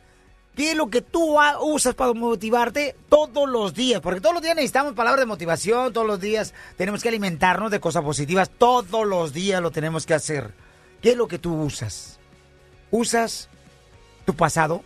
¿Qué 0.55 0.71
es 0.71 0.77
lo 0.77 0.91
que 0.91 1.01
tú 1.01 1.39
usas 1.61 1.95
para 1.95 2.13
motivarte 2.13 2.95
todos 3.09 3.49
los 3.49 3.73
días? 3.73 4.01
Porque 4.01 4.21
todos 4.21 4.35
los 4.35 4.43
días 4.43 4.55
necesitamos 4.55 4.93
palabras 4.93 5.21
de 5.21 5.25
motivación, 5.25 5.93
todos 5.93 6.05
los 6.05 6.19
días 6.19 6.53
tenemos 6.75 7.01
que 7.01 7.09
alimentarnos 7.09 7.71
de 7.71 7.79
cosas 7.79 8.03
positivas, 8.03 8.51
todos 8.55 9.07
los 9.07 9.33
días 9.33 9.61
lo 9.63 9.71
tenemos 9.71 10.05
que 10.05 10.13
hacer. 10.13 10.53
¿Qué 11.01 11.11
es 11.11 11.17
lo 11.17 11.27
que 11.27 11.39
tú 11.39 11.59
usas? 11.59 12.19
¿Usas 12.91 13.49
tu 14.25 14.35
pasado? 14.35 14.83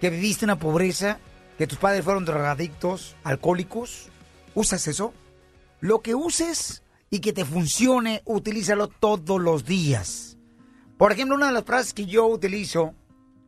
¿Que 0.00 0.10
viviste 0.10 0.44
una 0.44 0.60
pobreza? 0.60 1.18
¿Que 1.58 1.66
tus 1.66 1.78
padres 1.78 2.04
fueron 2.04 2.24
drogadictos, 2.24 3.16
alcohólicos? 3.24 4.12
¿Usas 4.54 4.86
eso? 4.88 5.14
Lo 5.80 6.00
que 6.00 6.14
uses 6.14 6.82
y 7.10 7.20
que 7.20 7.32
te 7.32 7.44
funcione, 7.44 8.22
utilízalo 8.24 8.88
todos 8.88 9.40
los 9.40 9.64
días. 9.64 10.38
Por 10.96 11.12
ejemplo, 11.12 11.36
una 11.36 11.48
de 11.48 11.52
las 11.52 11.64
frases 11.64 11.94
que 11.94 12.06
yo 12.06 12.26
utilizo 12.26 12.94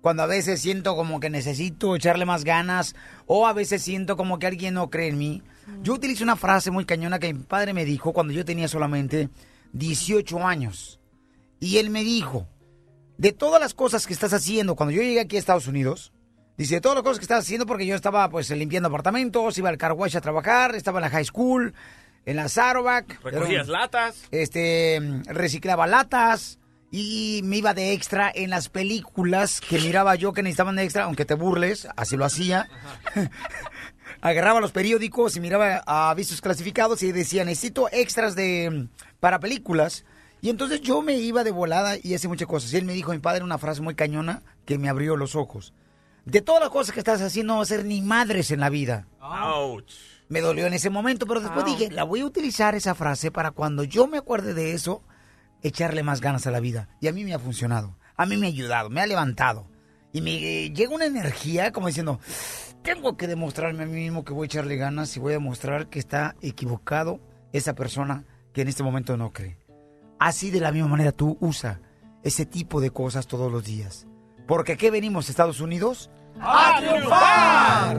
cuando 0.01 0.23
a 0.23 0.27
veces 0.27 0.61
siento 0.61 0.97
como 0.97 1.19
que 1.19 1.31
necesito 1.31 1.97
echarle 1.97 2.27
más 2.27 2.45
ganas 2.45 2.95
o 3.27 3.47
a 3.47 3.55
veces 3.55 3.83
siento 3.83 4.19
como 4.19 4.39
que 4.39 4.47
alguien 4.47 4.75
no 4.75 4.91
cree 4.91 5.09
en 5.09 5.17
mí, 5.17 5.43
yo 5.83 5.95
utilizo 5.95 6.25
una 6.25 6.37
frase 6.37 6.71
muy 6.71 6.85
cañona 6.85 7.19
que 7.19 7.33
mi 7.33 7.43
padre 7.43 7.73
me 7.73 7.87
dijo 7.87 8.13
cuando 8.13 8.35
yo 8.35 8.45
tenía 8.45 8.69
solamente 8.69 9.31
18 9.73 10.47
años. 10.47 11.01
Y 11.59 11.79
él 11.79 11.89
me 11.89 12.05
dijo, 12.05 12.47
de 13.17 13.33
todas 13.33 13.61
las 13.61 13.73
cosas 13.73 14.07
que 14.07 14.13
estás 14.13 14.35
haciendo, 14.35 14.77
cuando 14.77 14.93
yo 14.93 15.01
llegué 15.01 15.21
aquí 15.21 15.37
a 15.37 15.39
Estados 15.39 15.69
Unidos, 15.69 16.13
dice, 16.57 16.77
de 16.77 16.81
todas 16.81 16.97
las 16.97 17.05
cosas 17.05 17.19
que 17.19 17.25
estás 17.25 17.45
haciendo, 17.45 17.67
porque 17.67 17.87
yo 17.87 17.95
estaba 17.95 18.29
pues 18.31 18.51
limpiando 18.51 18.89
apartamentos, 18.89 19.59
iba 19.59 19.69
al 19.69 19.79
car 19.79 19.93
wash 19.93 20.17
a 20.17 20.21
trabajar, 20.21 20.75
estaba 20.75 20.99
en 20.99 21.03
la 21.03 21.11
high 21.11 21.25
school, 21.25 21.75
en 22.27 22.37
la 22.37 22.49
Sarovac. 22.49 23.23
Recogías 23.23 23.69
latas. 23.69 24.25
este 24.31 25.01
reciclaba 25.27 25.87
latas 25.87 26.59
y 26.91 27.41
me 27.43 27.57
iba 27.57 27.75
de 27.75 27.93
extra 27.93 28.31
en 28.33 28.51
las 28.51 28.69
películas 28.69 29.61
que 29.61 29.79
miraba 29.81 30.15
yo 30.15 30.33
que 30.33 30.43
necesitaban 30.43 30.77
de 30.77 30.85
extra, 30.85 31.05
aunque 31.05 31.25
te 31.25 31.35
burles, 31.35 31.89
así 31.97 32.17
lo 32.17 32.25
hacía. 32.25 32.69
Agarraba 34.21 34.61
los 34.61 34.73
periódicos 34.73 35.37
y 35.37 35.41
miraba 35.41 35.83
a 35.87 36.11
avisos 36.11 36.41
clasificados 36.41 37.03
y 37.03 37.13
decía, 37.13 37.45
necesito 37.45 37.89
extras 37.91 38.37
de 38.37 38.87
para 39.19 39.41
películas. 39.41 40.05
Y 40.41 40.51
entonces 40.51 40.83
yo 40.83 41.03
me 41.03 41.17
iba 41.17 41.43
de 41.43 41.51
volada 41.51 41.97
y 42.01 42.15
hacía 42.15 42.29
muchas 42.29 42.47
cosas. 42.47 42.73
Y 42.73 42.77
él 42.77 42.85
me 42.85 42.93
dijo, 42.93 43.11
mi 43.13 43.19
padre, 43.19 43.43
una 43.43 43.59
frase 43.59 43.83
muy 43.83 43.95
cañona 43.95 44.43
que 44.65 44.79
me 44.79 44.89
abrió 44.89 45.17
los 45.17 45.35
ojos. 45.35 45.75
De 46.25 46.41
todas 46.41 46.61
las 46.61 46.71
cosas 46.71 46.95
que 46.95 47.01
estás 47.01 47.21
haciendo 47.21 47.53
no 47.53 47.57
va 47.59 47.63
a 47.65 47.67
ser 47.67 47.85
ni 47.85 48.01
madres 48.01 48.51
en 48.51 48.61
la 48.61 48.71
vida. 48.71 49.07
Ouch. 49.21 49.93
Me 50.29 50.41
dolió 50.41 50.67
en 50.67 50.73
ese 50.73 50.89
momento, 50.89 51.27
pero 51.27 51.41
después 51.41 51.67
dije, 51.67 51.91
la 51.91 52.05
voy 52.05 52.21
a 52.21 52.27
utilizar 52.27 52.75
esa 52.75 52.95
frase 52.95 53.31
para 53.31 53.51
cuando 53.51 53.85
yo 53.85 54.07
me 54.07 54.19
acuerde 54.19 54.55
de 54.55 54.73
eso, 54.73 55.03
echarle 55.63 56.03
más 56.03 56.21
ganas 56.21 56.47
a 56.47 56.51
la 56.51 56.61
vida. 56.61 56.89
Y 57.01 57.09
a 57.09 57.13
mí 57.13 57.25
me 57.25 57.35
ha 57.35 57.39
funcionado. 57.39 57.97
A 58.17 58.25
mí 58.27 58.37
me 58.37 58.47
ha 58.47 58.49
ayudado, 58.49 58.89
me 58.89 59.03
ha 59.03 59.07
levantado. 59.07 59.67
Y 60.13 60.23
me 60.23 60.35
eh, 60.37 60.73
llega 60.73 60.95
una 60.95 61.05
energía 61.05 61.73
como 61.73 61.89
diciendo, 61.89 62.21
tengo 62.83 63.17
que 63.17 63.27
demostrarme 63.27 63.83
a 63.83 63.87
mí 63.87 64.01
mismo 64.01 64.25
que 64.25 64.33
voy 64.33 64.45
a 64.45 64.47
echarle 64.47 64.77
ganas 64.77 65.15
y 65.17 65.21
voy 65.21 65.33
a 65.33 65.37
demostrar 65.37 65.89
que 65.89 65.99
está 65.99 66.37
equivocado 66.41 67.21
esa 67.53 67.75
persona 67.75 68.25
que 68.53 68.63
en 68.63 68.69
este 68.69 68.83
momento 68.83 69.17
no 69.17 69.33
cree. 69.33 69.59
Así 70.19 70.51
de 70.51 70.61
la 70.61 70.73
misma 70.73 70.89
manera 70.89 71.13
tú 71.13 71.37
usa 71.41 71.81
ese 72.23 72.47
tipo 72.47 72.81
de 72.81 72.91
cosas 72.91 73.27
todos 73.27 73.53
los 73.53 73.65
días. 73.65 74.07
Porque 74.47 74.73
aquí 74.73 74.91
venimos, 74.91 75.29
Estados 75.31 75.61
Unidos, 75.61 76.11
a 76.41 76.79
triunfar. 76.79 77.97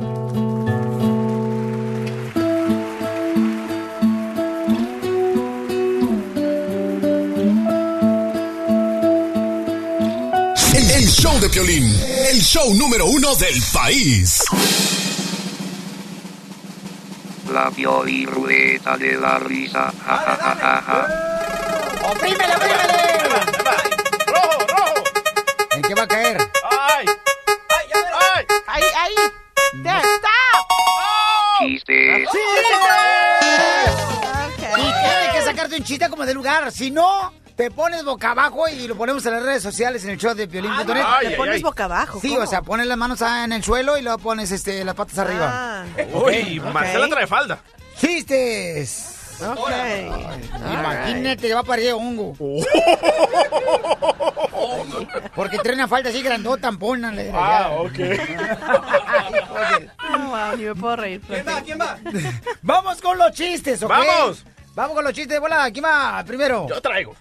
El, 10.96 11.08
show 11.10 11.40
de 11.40 11.50
Piolín, 11.50 11.84
el 12.30 12.42
show 12.42 12.74
número 12.76 13.06
uno 13.08 13.36
del 13.36 13.62
país. 13.74 14.44
La 17.52 17.72
Piolín 17.72 18.28
Rueda 18.28 18.98
de 18.98 19.18
la 19.18 19.40
Risa. 19.40 19.92
Chiste. 31.86 32.38
Y 34.78 34.82
tienes 34.82 35.30
que 35.34 35.42
sacarte 35.44 35.76
un 35.78 35.84
chiste 35.84 36.10
como 36.10 36.26
de 36.26 36.34
lugar. 36.34 36.72
Si 36.72 36.90
no, 36.92 37.32
te 37.56 37.70
pones 37.72 38.04
boca 38.04 38.32
abajo 38.32 38.68
y 38.68 38.88
lo 38.88 38.96
ponemos 38.96 39.24
en 39.26 39.34
las 39.34 39.44
redes 39.44 39.62
sociales 39.64 40.04
en 40.04 40.10
el 40.12 40.18
show 40.18 40.34
de 40.34 40.48
Piolín.net. 40.48 41.04
Ay, 41.06 41.30
Te 41.30 41.36
pones 41.36 41.56
ay. 41.56 41.62
boca 41.64 41.86
abajo, 41.86 42.20
Sí, 42.20 42.30
¿cómo? 42.30 42.42
o 42.42 42.48
sea, 42.48 42.62
pones 42.64 42.88
las 42.88 42.98
manos 42.98 43.22
ah, 43.22 43.44
en 43.46 43.54
el 43.54 43.64
suelo 43.64 43.98
y 43.98 44.02
luego 44.02 44.18
pones 44.18 44.52
este, 44.52 44.84
las 44.84 44.96
patas 44.96 45.20
arriba. 45.20 45.50
Ah. 45.52 45.86
Uy. 46.14 46.60
Marcela 46.60 47.08
trae 47.08 47.28
falda. 47.28 47.60
¡Chistes! 48.00 49.12
Ok. 49.42 49.70
Imagínate 50.72 51.48
que 51.48 51.54
va 51.54 51.60
a 51.60 51.64
parecer 51.64 51.94
hongo. 51.94 52.34
Porque 55.36 55.58
trae 55.60 55.76
una 55.76 55.88
falda 55.88 56.10
así 56.10 56.22
grandota, 56.22 56.72
pónale. 56.72 57.32
Ah, 57.34 57.70
ok. 57.80 58.00
No, 60.12 60.30
wow, 60.30 60.56
ni 60.58 60.64
me 60.66 60.76
puedo 60.76 60.96
reír. 60.96 61.22
¿Quién 61.28 61.46
va? 61.48 61.62
¿Quién 61.62 61.80
va? 61.80 61.98
Vamos 62.62 63.02
con 63.02 63.18
los 63.18 63.32
chistes, 63.32 63.82
¿ok? 63.84 63.90
¡Vamos! 63.90 64.46
Vamos 64.74 64.96
con 64.96 65.04
los 65.06 65.14
chistes 65.14 65.36
de 65.36 65.40
bola. 65.40 65.70
¿Quién 65.72 65.86
va 65.86 66.24
primero? 66.26 66.68
Yo 66.70 66.82
traigo. 66.82 67.16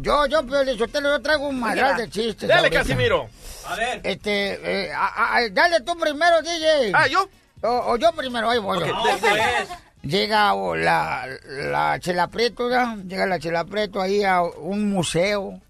Yo, 0.00 0.26
yo, 0.26 0.46
Piolín 0.46 0.78
Sotelo, 0.78 1.10
yo 1.10 1.20
traigo 1.22 1.48
un 1.48 1.58
madral 1.60 1.96
de 1.96 2.08
chistes. 2.08 2.48
Dale, 2.48 2.62
ahorita. 2.62 2.78
Casimiro. 2.82 3.28
A 3.68 3.74
ver. 3.74 4.00
Este, 4.04 4.86
eh, 4.86 4.92
a- 4.92 5.36
a- 5.36 5.48
dale 5.50 5.80
tú 5.80 5.96
primero, 5.98 6.40
DJ. 6.42 6.92
Ah, 6.94 7.06
¿yo? 7.08 7.28
O, 7.62 7.68
o 7.92 7.96
yo 7.96 8.12
primero, 8.12 8.48
ahí 8.50 8.58
voy. 8.58 8.78
Ok, 8.78 8.86
yo. 8.86 8.94
dale, 9.20 9.40
dale. 9.40 9.66
Llega 10.02 10.54
o, 10.54 10.76
la, 10.76 11.26
la 11.48 11.98
Chela 12.00 12.28
Prieto, 12.28 12.70
¿ya? 12.70 12.96
Llega 13.04 13.26
la 13.26 13.38
Chela 13.38 13.64
Prieto 13.64 14.00
ahí 14.00 14.22
a 14.24 14.42
un 14.42 14.90
museo. 14.90 15.60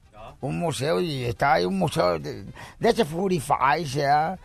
Un 0.41 0.59
museo 0.59 1.01
y 1.01 1.25
está 1.25 1.55
ahí 1.55 1.65
un 1.65 1.79
museo 1.79 2.19
de, 2.19 2.45
de 2.79 2.89
ese 2.89 3.05
Furify, 3.05 3.85
¿ya? 3.85 4.39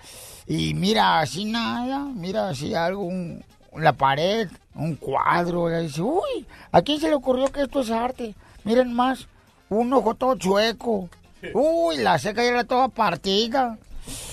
Y 0.48 0.74
mira 0.74 1.20
así 1.22 1.46
nada, 1.46 2.00
mira 2.14 2.50
así 2.50 2.74
algo, 2.76 3.04
un- 3.04 3.43
la 3.78 3.93
pared, 3.93 4.48
un 4.76 4.96
cuadro, 4.96 5.70
y 5.70 5.84
dice, 5.84 6.02
uy, 6.02 6.46
¿a 6.72 6.82
quién 6.82 7.00
se 7.00 7.10
le 7.10 7.16
ocurrió 7.16 7.48
que 7.48 7.62
esto 7.64 7.82
es 7.82 7.91
arte? 7.91 8.36
Miren 8.64 8.93
más, 8.93 9.28
un 9.70 9.91
ojo 9.93 10.16
todo 10.16 10.36
chueco. 10.36 11.10
Uy, 11.54 11.98
la 11.98 12.18
seca 12.20 12.41
ya 12.43 12.50
era 12.50 12.64
toda 12.64 12.88
partida. 12.88 13.78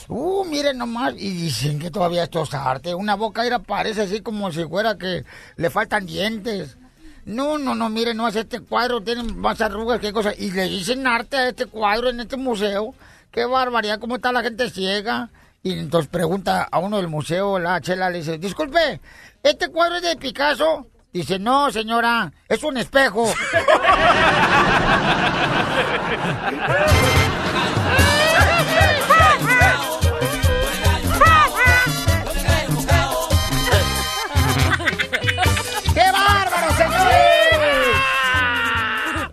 Uh, 0.09 0.45
miren 0.45 0.79
nomás. 0.79 1.15
Y 1.17 1.31
dicen 1.31 1.79
que 1.79 1.91
todavía 1.91 2.25
esto 2.25 2.43
es 2.43 2.55
arte. 2.55 2.95
Una 2.95 3.15
boca 3.17 3.45
era 3.47 3.59
parece 3.59 4.03
así 4.03 4.21
como 4.21 4.51
si 4.53 4.65
fuera 4.65 4.97
que 4.97 5.25
le 5.57 5.71
faltan 5.71 6.07
dientes. 6.07 6.77
No, 7.25 7.59
no, 7.59 7.75
no, 7.75 7.89
miren, 7.89 8.17
no, 8.17 8.29
este 8.29 8.61
cuadro 8.61 9.01
tiene 9.01 9.23
más 9.23 9.61
arrugas 9.61 10.01
que 10.01 10.13
cosas. 10.13 10.35
Y 10.39 10.51
le 10.51 10.69
dicen 10.69 11.07
arte 11.07 11.37
a 11.37 11.49
este 11.49 11.67
cuadro 11.67 12.09
en 12.09 12.21
este 12.21 12.37
museo. 12.37 12.95
Qué 13.31 13.45
barbaridad, 13.45 14.01
cómo 14.01 14.17
está 14.17 14.33
la 14.33 14.43
gente 14.43 14.69
ciega. 14.71 15.31
Y 15.63 15.79
entonces 15.79 16.11
pregunta 16.11 16.67
a 16.71 16.79
uno 16.81 16.97
del 16.97 17.07
museo, 17.07 17.59
la 17.59 17.81
chela 17.81 18.11
le 18.11 18.19
dice, 18.19 18.39
disculpe, 18.39 19.01
¿este 19.43 19.69
cuadro 19.69 19.97
es 19.97 20.03
de 20.03 20.17
Picasso? 20.17 20.89
Dice, 21.13 21.39
no, 21.39 21.71
señora, 21.71 22.33
es 22.49 22.65
un 22.65 22.79
espejo. 22.79 23.27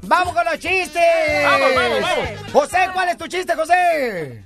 ¡Vamos 0.09 0.33
con 0.33 0.43
los 0.43 0.57
chistes! 0.57 1.45
Vamos, 1.45 1.75
vamos, 1.75 2.01
vamos. 2.01 2.51
José, 2.51 2.77
¿cuál 2.93 3.09
es 3.09 3.17
tu 3.19 3.27
chiste, 3.27 3.53
José? 3.55 4.43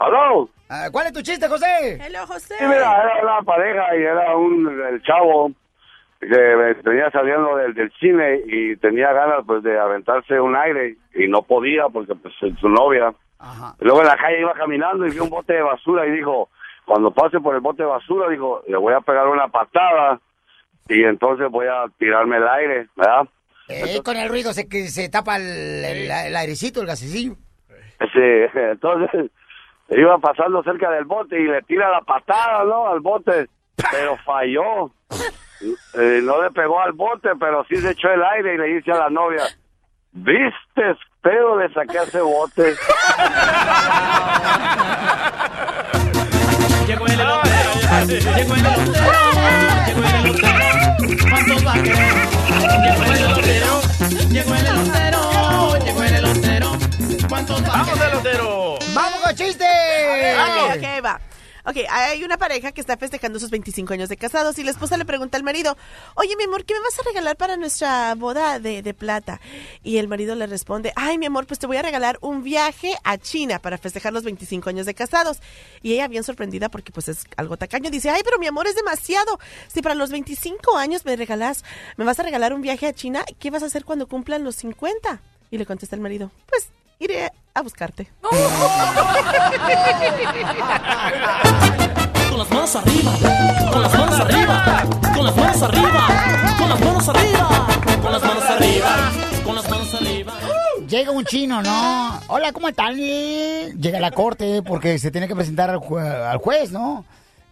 ¿Aló? 0.00 0.48
Ah, 0.68 0.88
¿Cuál 0.90 1.06
es 1.06 1.12
tu 1.12 1.22
chiste, 1.22 1.46
José? 1.46 1.98
Hello, 2.04 2.26
José. 2.26 2.56
Sí, 2.58 2.64
mira, 2.66 3.02
era 3.04 3.22
una 3.22 3.42
pareja 3.42 3.96
y 3.96 4.02
era 4.02 4.36
un 4.36 4.66
el 4.66 5.00
chavo 5.02 5.52
que 6.18 6.72
venía 6.82 7.08
saliendo 7.12 7.54
del, 7.54 7.72
del 7.74 7.92
cine 8.00 8.40
y 8.46 8.76
tenía 8.78 9.12
ganas 9.12 9.44
pues 9.46 9.62
de 9.62 9.78
aventarse 9.78 10.40
un 10.40 10.56
aire 10.56 10.96
y 11.14 11.28
no 11.28 11.42
podía 11.42 11.88
porque 11.88 12.16
pues 12.16 12.34
su 12.58 12.68
novia. 12.68 13.14
Y 13.78 13.84
luego 13.84 14.00
en 14.00 14.08
la 14.08 14.16
calle 14.16 14.40
iba 14.40 14.54
caminando 14.54 15.06
y 15.06 15.10
vio 15.10 15.22
un 15.22 15.30
bote 15.30 15.52
de 15.52 15.62
basura 15.62 16.04
y 16.04 16.10
dijo, 16.10 16.48
cuando 16.84 17.12
pase 17.12 17.38
por 17.38 17.54
el 17.54 17.60
bote 17.60 17.84
de 17.84 17.88
basura, 17.88 18.28
dijo, 18.28 18.64
le 18.66 18.76
voy 18.76 18.92
a 18.92 19.00
pegar 19.02 19.28
una 19.28 19.46
patada 19.46 20.18
y 20.88 21.04
entonces 21.04 21.48
voy 21.48 21.68
a 21.68 21.84
tirarme 21.96 22.38
el 22.38 22.48
aire, 22.48 22.88
¿verdad? 22.96 23.28
Eh, 23.68 24.00
con 24.04 24.16
el 24.16 24.28
ruido 24.28 24.52
se, 24.52 24.68
que 24.68 24.88
se 24.88 25.08
tapa 25.08 25.36
el, 25.36 25.84
el, 25.84 26.10
el 26.10 26.36
airecito, 26.36 26.80
el 26.80 26.86
gasecillo. 26.86 27.34
Sí, 27.98 28.48
entonces 28.54 29.30
iba 29.88 30.18
pasando 30.18 30.62
cerca 30.62 30.90
del 30.90 31.04
bote 31.04 31.40
y 31.40 31.44
le 31.44 31.62
tira 31.62 31.90
la 31.90 32.00
patada, 32.02 32.64
¿no? 32.64 32.88
Al 32.88 33.00
bote, 33.00 33.48
pero 33.90 34.16
falló. 34.24 34.90
Eh, 35.94 36.20
no 36.22 36.42
le 36.42 36.50
pegó 36.50 36.80
al 36.80 36.92
bote, 36.92 37.30
pero 37.40 37.64
sí 37.68 37.76
se 37.76 37.92
echó 37.92 38.08
el 38.10 38.22
aire 38.22 38.54
y 38.54 38.58
le 38.58 38.66
dice 38.76 38.92
a 38.92 38.98
la 38.98 39.10
novia, 39.10 39.42
¿viste? 40.12 40.96
Pero 41.22 41.58
le 41.58 41.72
saqué 41.72 41.98
a 41.98 42.02
ese 42.02 42.20
bote. 42.20 42.74
Llegó 46.86 47.06
el 47.06 47.12
elotero, 47.12 47.72
llegó 48.36 48.54
el 48.54 48.60
elotero, 48.60 49.75
llegó 49.96 50.08
el 50.08 50.14
elotero. 50.26 51.28
¿Cuántos 51.30 51.66
va 51.66 51.72
a 51.72 51.82
querer? 51.82 52.14
Llegó 52.82 53.04
el 53.04 53.16
elotero, 53.16 53.80
llegó 54.30 54.54
el 54.54 54.66
elotero, 54.66 55.78
llegó 55.84 56.02
el 56.02 56.14
elotero. 56.14 56.78
¿Cuántos 57.28 57.62
va 57.62 57.66
a 57.68 57.76
¡Vamos, 57.78 57.94
querer? 57.94 58.10
elotero! 58.12 58.78
¡Vamos 58.94 59.20
con 59.20 59.34
chiste! 59.34 59.64
Ok, 59.64 60.76
ok, 60.76 61.04
va. 61.04 61.20
Ok, 61.68 61.78
hay 61.90 62.22
una 62.22 62.38
pareja 62.38 62.70
que 62.70 62.80
está 62.80 62.96
festejando 62.96 63.40
sus 63.40 63.50
25 63.50 63.92
años 63.92 64.08
de 64.08 64.16
casados 64.16 64.56
y 64.60 64.62
la 64.62 64.70
esposa 64.70 64.96
le 64.96 65.04
pregunta 65.04 65.36
al 65.36 65.42
marido, 65.42 65.76
oye, 66.14 66.36
mi 66.36 66.44
amor, 66.44 66.64
¿qué 66.64 66.74
me 66.74 66.80
vas 66.80 66.96
a 66.96 67.02
regalar 67.02 67.36
para 67.36 67.56
nuestra 67.56 68.14
boda 68.14 68.60
de, 68.60 68.82
de 68.82 68.94
plata? 68.94 69.40
Y 69.82 69.96
el 69.96 70.06
marido 70.06 70.36
le 70.36 70.46
responde, 70.46 70.92
ay, 70.94 71.18
mi 71.18 71.26
amor, 71.26 71.48
pues 71.48 71.58
te 71.58 71.66
voy 71.66 71.76
a 71.76 71.82
regalar 71.82 72.18
un 72.20 72.44
viaje 72.44 72.94
a 73.02 73.18
China 73.18 73.58
para 73.58 73.78
festejar 73.78 74.12
los 74.12 74.22
25 74.22 74.70
años 74.70 74.86
de 74.86 74.94
casados. 74.94 75.40
Y 75.82 75.94
ella, 75.94 76.06
bien 76.06 76.22
sorprendida 76.22 76.68
porque 76.68 76.92
pues 76.92 77.08
es 77.08 77.24
algo 77.36 77.56
tacaño, 77.56 77.90
dice, 77.90 78.10
ay, 78.10 78.20
pero 78.24 78.38
mi 78.38 78.46
amor, 78.46 78.68
es 78.68 78.76
demasiado. 78.76 79.40
Si 79.66 79.82
para 79.82 79.96
los 79.96 80.12
25 80.12 80.76
años 80.76 81.04
me 81.04 81.16
regalas, 81.16 81.64
me 81.96 82.04
vas 82.04 82.20
a 82.20 82.22
regalar 82.22 82.54
un 82.54 82.62
viaje 82.62 82.86
a 82.86 82.92
China, 82.92 83.24
¿qué 83.40 83.50
vas 83.50 83.64
a 83.64 83.66
hacer 83.66 83.84
cuando 83.84 84.06
cumplan 84.06 84.44
los 84.44 84.54
50? 84.54 85.20
Y 85.50 85.58
le 85.58 85.66
contesta 85.66 85.96
el 85.96 86.02
marido, 86.02 86.30
pues 86.46 86.68
iré 86.98 87.30
a 87.54 87.60
buscarte. 87.62 88.08
Con 92.30 92.38
las 92.38 92.50
manos 92.50 92.76
arriba, 92.76 93.12
con 93.72 93.82
las 93.82 93.94
manos 93.96 94.20
arriba, 94.20 94.84
con 95.14 95.24
las 95.24 95.36
manos 95.36 95.62
arriba, 95.62 96.08
con 96.58 96.68
las 96.68 96.80
manos 96.80 97.08
arriba, 97.08 97.66
con 98.02 98.12
las 98.12 98.22
manos 98.22 98.44
arriba, 98.44 99.12
con 99.44 99.54
las 99.54 99.70
manos 99.70 99.94
arriba. 99.94 100.32
Llega 100.88 101.10
un 101.10 101.24
chino, 101.24 101.62
¿no? 101.62 102.20
Hola, 102.28 102.52
¿cómo 102.52 102.68
están? 102.68 102.94
Llega 102.96 103.98
a 103.98 104.00
la 104.00 104.10
corte 104.10 104.62
porque 104.62 104.98
se 104.98 105.10
tiene 105.10 105.26
que 105.28 105.34
presentar 105.34 105.70
al, 105.70 105.78
jue- 105.78 106.02
al 106.02 106.38
juez, 106.38 106.70
¿no? 106.72 107.04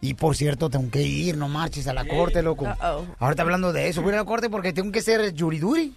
Y 0.04 0.12
por 0.12 0.36
cierto, 0.36 0.68
tengo 0.68 0.90
que 0.90 1.00
ir, 1.00 1.38
no 1.38 1.48
marches 1.48 1.86
a 1.88 1.94
la 1.94 2.04
corte, 2.06 2.42
loco. 2.42 2.66
Uh-oh. 2.66 3.06
Ahorita 3.18 3.40
hablando 3.40 3.72
de 3.72 3.88
eso, 3.88 4.02
voy 4.02 4.10
a 4.10 4.12
ir 4.12 4.18
a 4.18 4.22
la 4.22 4.26
corte 4.26 4.50
porque 4.50 4.74
tengo 4.74 4.92
que 4.92 5.00
ser 5.00 5.32
yuriduri. 5.32 5.94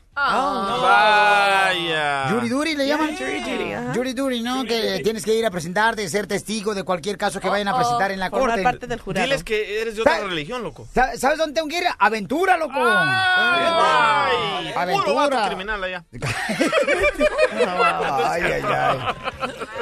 Vaya. 0.82 2.30
Yuriduri 2.32 2.76
le 2.76 2.88
llaman. 2.88 3.10
Ajá. 3.12 3.94
Yuriduri, 3.94 4.42
¿no? 4.42 4.64
Que 4.64 5.02
tienes 5.04 5.26
que 5.26 5.36
ir 5.36 5.46
a 5.46 5.52
presentarte, 5.52 6.08
ser 6.08 6.26
testigo 6.26 6.74
de 6.74 6.84
cualquier 6.84 7.18
caso 7.18 7.42
que 7.42 7.50
vayan 7.50 7.68
a 7.68 7.76
presentar 7.76 8.12
en 8.12 8.20
la 8.22 8.30
Formar 8.30 8.50
corte. 8.52 8.64
parte 8.64 8.88
del 8.88 9.02
jurado. 9.02 9.26
Diles 9.26 9.44
que 9.44 9.82
eres 9.82 9.96
de 9.96 10.02
otra 10.02 10.16
¿Sabes? 10.16 10.30
religión, 10.30 10.64
loco. 10.64 10.88
Sa- 10.94 11.18
¿Sabes 11.18 11.38
dónde 11.38 11.56
tengo 11.56 11.68
que 11.68 11.78
ir? 11.80 11.84
Aventura, 12.00 12.56
loco. 12.58 12.74
Ay, 12.80 14.72
vato 14.74 15.20
Aventura. 15.20 15.48
criminal 15.48 15.84
allá. 15.84 16.06
Ay, 18.30 18.42
ay, 18.44 18.62
ay. 18.66 18.98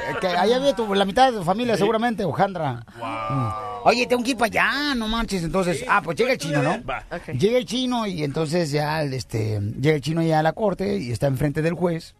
Eh, 0.09 0.15
Que 0.21 0.27
allá 0.27 0.59
vive 0.59 0.73
tu- 0.73 0.93
la 0.93 1.05
mitad 1.05 1.31
de 1.31 1.37
tu 1.39 1.43
familia, 1.43 1.75
seguramente, 1.77 2.23
Ojandra. 2.25 2.85
Mm. 2.97 3.87
Oye, 3.87 4.07
tengo 4.07 4.23
que 4.23 4.31
ir 4.31 4.37
para 4.37 4.47
allá, 4.47 4.95
no 4.95 5.07
manches. 5.07 5.43
Entonces, 5.43 5.85
ah, 5.87 6.01
pues 6.03 6.17
llega 6.17 6.31
el 6.33 6.37
chino, 6.39 6.61
¿no? 6.63 6.83
Va. 6.83 7.03
Llega 7.37 7.57
el 7.57 7.65
chino 7.65 8.07
y 8.07 8.23
entonces 8.23 8.71
ya, 8.71 9.03
este, 9.03 9.59
llega 9.79 9.95
el 9.95 10.01
chino 10.01 10.21
ya 10.23 10.39
a 10.39 10.43
la 10.43 10.53
corte 10.53 10.97
y 10.97 11.11
está 11.11 11.27
enfrente 11.27 11.61
del 11.61 11.73
juez. 11.73 12.15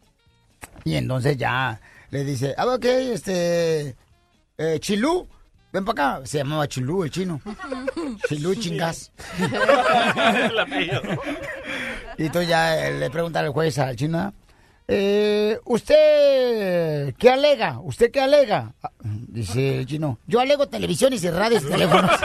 Y 0.84 0.96
entonces 0.96 1.38
ya 1.38 1.80
le 2.12 2.24
dice, 2.24 2.54
ah, 2.58 2.68
ok, 2.68 2.86
este, 2.86 3.96
eh, 4.58 4.78
Chilú, 4.80 5.28
ven 5.74 5.86
para 5.86 6.18
acá. 6.20 6.26
Se 6.28 6.38
llamaba 6.38 6.68
Chilú 6.68 7.04
el 7.04 7.10
chino. 7.12 7.42
Chilú 8.30 8.54
chingas. 8.56 9.12
Y 12.18 12.26
entonces 12.28 12.48
ya 12.50 12.76
le 12.92 13.10
pregunta 13.10 13.40
al 13.42 13.50
juez 13.50 13.78
al 13.78 13.96
chino, 13.96 14.34
eh, 14.88 15.60
¿usted 15.66 17.14
qué 17.18 17.30
alega? 17.30 17.80
¿Usted 17.82 18.12
qué 18.12 18.22
alega? 18.22 18.74
Ah, 18.84 18.92
Dice 19.04 19.80
el 19.80 19.86
chino, 19.86 20.20
yo 20.28 20.40
alego 20.40 20.68
televisiones 20.68 21.24
y 21.24 21.30
radios 21.30 21.64
y 21.64 21.68
teléfonos. 21.68 22.12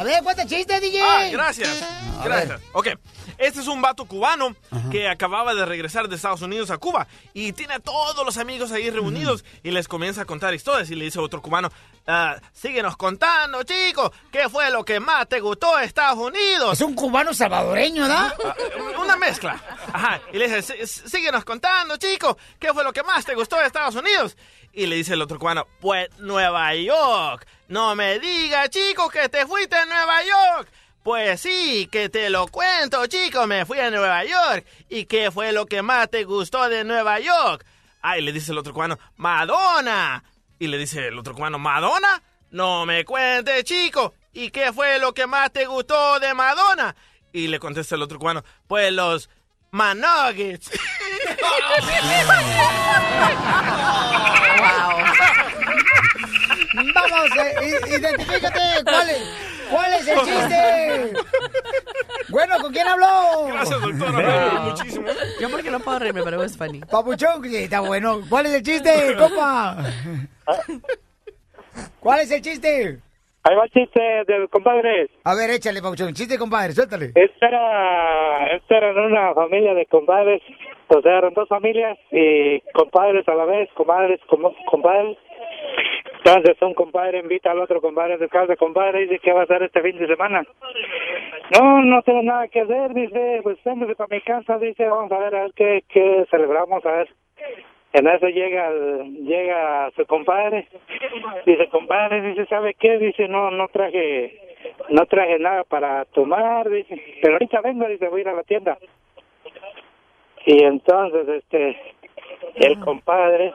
A 0.00 0.04
ver, 0.04 0.22
cuenta 0.22 0.46
chiste, 0.46 0.80
DJ. 0.80 1.02
Ah, 1.02 1.28
gracias. 1.30 1.84
Gracias. 2.24 2.58
Ok. 2.72 2.88
Este 3.36 3.60
es 3.60 3.66
un 3.68 3.80
vato 3.82 4.04
cubano 4.06 4.54
que 4.90 5.08
acababa 5.08 5.54
de 5.54 5.64
regresar 5.66 6.08
de 6.08 6.16
Estados 6.16 6.40
Unidos 6.42 6.70
a 6.70 6.78
Cuba 6.78 7.06
y 7.34 7.52
tiene 7.52 7.74
a 7.74 7.80
todos 7.80 8.24
los 8.24 8.36
amigos 8.38 8.72
ahí 8.72 8.90
reunidos 8.90 9.44
y 9.62 9.70
les 9.70 9.88
comienza 9.88 10.22
a 10.22 10.24
contar 10.26 10.52
historias 10.54 10.90
y 10.90 10.94
le 10.94 11.04
dice 11.06 11.18
otro 11.18 11.40
cubano, 11.40 11.70
"Ah, 12.06 12.36
síguenos 12.52 12.96
contando, 12.98 13.62
chicos, 13.62 14.10
¿qué 14.30 14.48
fue 14.50 14.70
lo 14.70 14.84
que 14.84 15.00
más 15.00 15.26
te 15.28 15.40
gustó 15.40 15.76
de 15.78 15.84
Estados 15.86 16.18
Unidos? 16.18 16.74
Es 16.74 16.80
un 16.82 16.94
cubano 16.94 17.32
salvadoreño, 17.34 18.06
¿da? 18.08 18.34
Ah, 18.44 18.54
Una 19.02 19.16
mezcla. 19.16 19.58
Ajá. 19.92 20.20
Y 20.32 20.38
le 20.38 20.48
dice, 20.48 20.86
"Sí- 20.86 21.08
síguenos 21.08 21.44
contando, 21.44 21.96
chicos, 21.96 22.36
¿qué 22.58 22.72
fue 22.74 22.84
lo 22.84 22.92
que 22.92 23.02
más 23.02 23.24
te 23.24 23.34
gustó 23.34 23.56
de 23.56 23.66
Estados 23.66 23.94
Unidos? 23.94 24.36
Y 24.72 24.86
le 24.86 24.96
dice 24.96 25.14
el 25.14 25.22
otro 25.22 25.38
cubano, 25.38 25.66
pues 25.80 26.08
Nueva 26.18 26.74
York. 26.74 27.46
No 27.68 27.94
me 27.96 28.18
digas, 28.18 28.70
chicos, 28.70 29.10
que 29.10 29.28
te 29.28 29.46
fuiste 29.46 29.76
a 29.76 29.84
Nueva 29.84 30.22
York. 30.22 30.68
Pues 31.02 31.40
sí, 31.40 31.88
que 31.90 32.08
te 32.08 32.30
lo 32.30 32.46
cuento, 32.46 33.06
chicos, 33.06 33.46
me 33.46 33.64
fui 33.64 33.78
a 33.78 33.90
Nueva 33.90 34.24
York. 34.24 34.66
¿Y 34.88 35.06
qué 35.06 35.30
fue 35.30 35.52
lo 35.52 35.66
que 35.66 35.82
más 35.82 36.10
te 36.10 36.24
gustó 36.24 36.68
de 36.68 36.84
Nueva 36.84 37.18
York? 37.18 37.64
Ay, 38.02 38.22
le 38.22 38.32
dice 38.32 38.52
el 38.52 38.58
otro 38.58 38.72
cubano, 38.72 38.98
Madonna. 39.16 40.22
Y 40.58 40.66
le 40.66 40.78
dice 40.78 41.08
el 41.08 41.18
otro 41.18 41.34
cubano, 41.34 41.58
¿Madonna? 41.58 42.22
No 42.50 42.84
me 42.86 43.04
cuentes, 43.04 43.64
chico. 43.64 44.14
¿Y 44.32 44.50
qué 44.50 44.72
fue 44.72 44.98
lo 44.98 45.14
que 45.14 45.26
más 45.26 45.52
te 45.52 45.66
gustó 45.66 46.20
de 46.20 46.34
Madonna? 46.34 46.94
Y 47.32 47.48
le 47.48 47.58
contesta 47.58 47.94
el 47.94 48.02
otro 48.02 48.18
cubano, 48.18 48.44
pues 48.66 48.92
los 48.92 49.30
Manuggets. 49.72 50.70
Vamos, 56.94 57.30
eh, 57.36 57.80
identifícate. 57.88 58.60
¿Cuál 58.84 59.10
es, 59.10 59.22
¿Cuál 59.70 59.92
es 59.94 60.08
el 60.08 60.18
chiste? 60.20 61.12
Bueno, 62.28 62.58
¿con 62.60 62.72
quién 62.72 62.86
habló? 62.86 63.46
Gracias, 63.52 63.80
doctora, 63.80 64.60
muchísimo. 64.60 65.06
Yo 65.40 65.50
porque 65.50 65.70
no 65.70 65.80
puedo 65.80 65.98
reírme, 65.98 66.22
pero 66.22 66.42
es 66.42 66.56
funny. 66.56 66.80
Papuchón, 66.80 67.44
está 67.44 67.80
bueno. 67.80 68.22
¿Cuál 68.28 68.46
es 68.46 68.54
el 68.54 68.62
chiste, 68.62 69.16
compa? 69.16 69.84
¿Cuál 72.00 72.20
es 72.20 72.30
el 72.30 72.42
chiste? 72.42 73.00
Ahí 73.42 73.56
va 73.56 73.64
el 73.64 73.70
chiste 73.70 74.00
del 74.26 74.48
compadre. 74.50 75.08
A 75.24 75.34
ver, 75.34 75.50
échale, 75.50 75.80
Papuchón. 75.80 76.12
Chiste, 76.12 76.38
compadre, 76.38 76.72
suéltale. 76.72 77.12
Esta 77.14 77.48
era, 77.48 78.46
esta 78.56 78.76
era 78.76 79.06
una 79.06 79.32
familia 79.34 79.72
de 79.74 79.86
compadres, 79.86 80.42
o 80.88 81.00
sea, 81.00 81.18
eran 81.18 81.32
dos 81.32 81.48
familias 81.48 81.98
y 82.10 82.60
compadres 82.74 83.26
a 83.28 83.34
la 83.34 83.46
vez, 83.46 83.70
comadres, 83.74 84.20
como 84.26 84.54
compadres. 84.66 85.16
Entonces 86.18 86.60
un 86.60 86.74
compadre 86.74 87.20
invita 87.20 87.50
al 87.50 87.60
otro 87.60 87.80
compadre 87.80 88.18
su 88.18 88.28
casa, 88.28 88.54
compadre, 88.56 89.02
y 89.02 89.06
dice, 89.06 89.20
¿qué 89.20 89.32
va 89.32 89.40
a 89.40 89.44
hacer 89.44 89.62
este 89.62 89.80
fin 89.80 89.96
de 89.96 90.06
semana? 90.06 90.42
No, 91.58 91.82
no 91.82 92.02
tengo 92.02 92.22
nada 92.22 92.46
que 92.48 92.60
hacer, 92.60 92.92
dice, 92.92 93.40
pues 93.42 93.56
véngase 93.64 93.94
para 93.94 94.14
mi 94.14 94.20
casa, 94.20 94.58
dice, 94.58 94.86
vamos 94.86 95.10
a 95.12 95.18
ver, 95.18 95.34
a 95.34 95.42
ver 95.44 95.52
qué, 95.56 95.82
qué 95.88 96.26
celebramos, 96.30 96.84
a 96.84 96.92
ver. 96.92 97.08
En 97.92 98.06
eso 98.06 98.28
llega 98.28 98.70
llega 99.04 99.90
su 99.96 100.06
compadre, 100.06 100.68
dice, 101.44 101.68
compadre, 101.68 102.20
dice, 102.22 102.46
¿sabe 102.46 102.74
qué? 102.74 102.98
Dice, 102.98 103.26
no, 103.26 103.50
no 103.50 103.66
traje, 103.68 104.38
no 104.90 105.06
traje 105.06 105.38
nada 105.40 105.64
para 105.64 106.04
tomar, 106.06 106.68
dice, 106.70 107.02
pero 107.20 107.34
ahorita 107.34 107.60
vengo, 107.62 107.88
dice, 107.88 108.08
voy 108.08 108.20
a 108.20 108.22
ir 108.22 108.28
a 108.28 108.34
la 108.34 108.44
tienda. 108.44 108.78
Y 110.46 110.62
entonces, 110.62 111.28
este, 111.28 111.76
el 112.56 112.78
compadre 112.80 113.52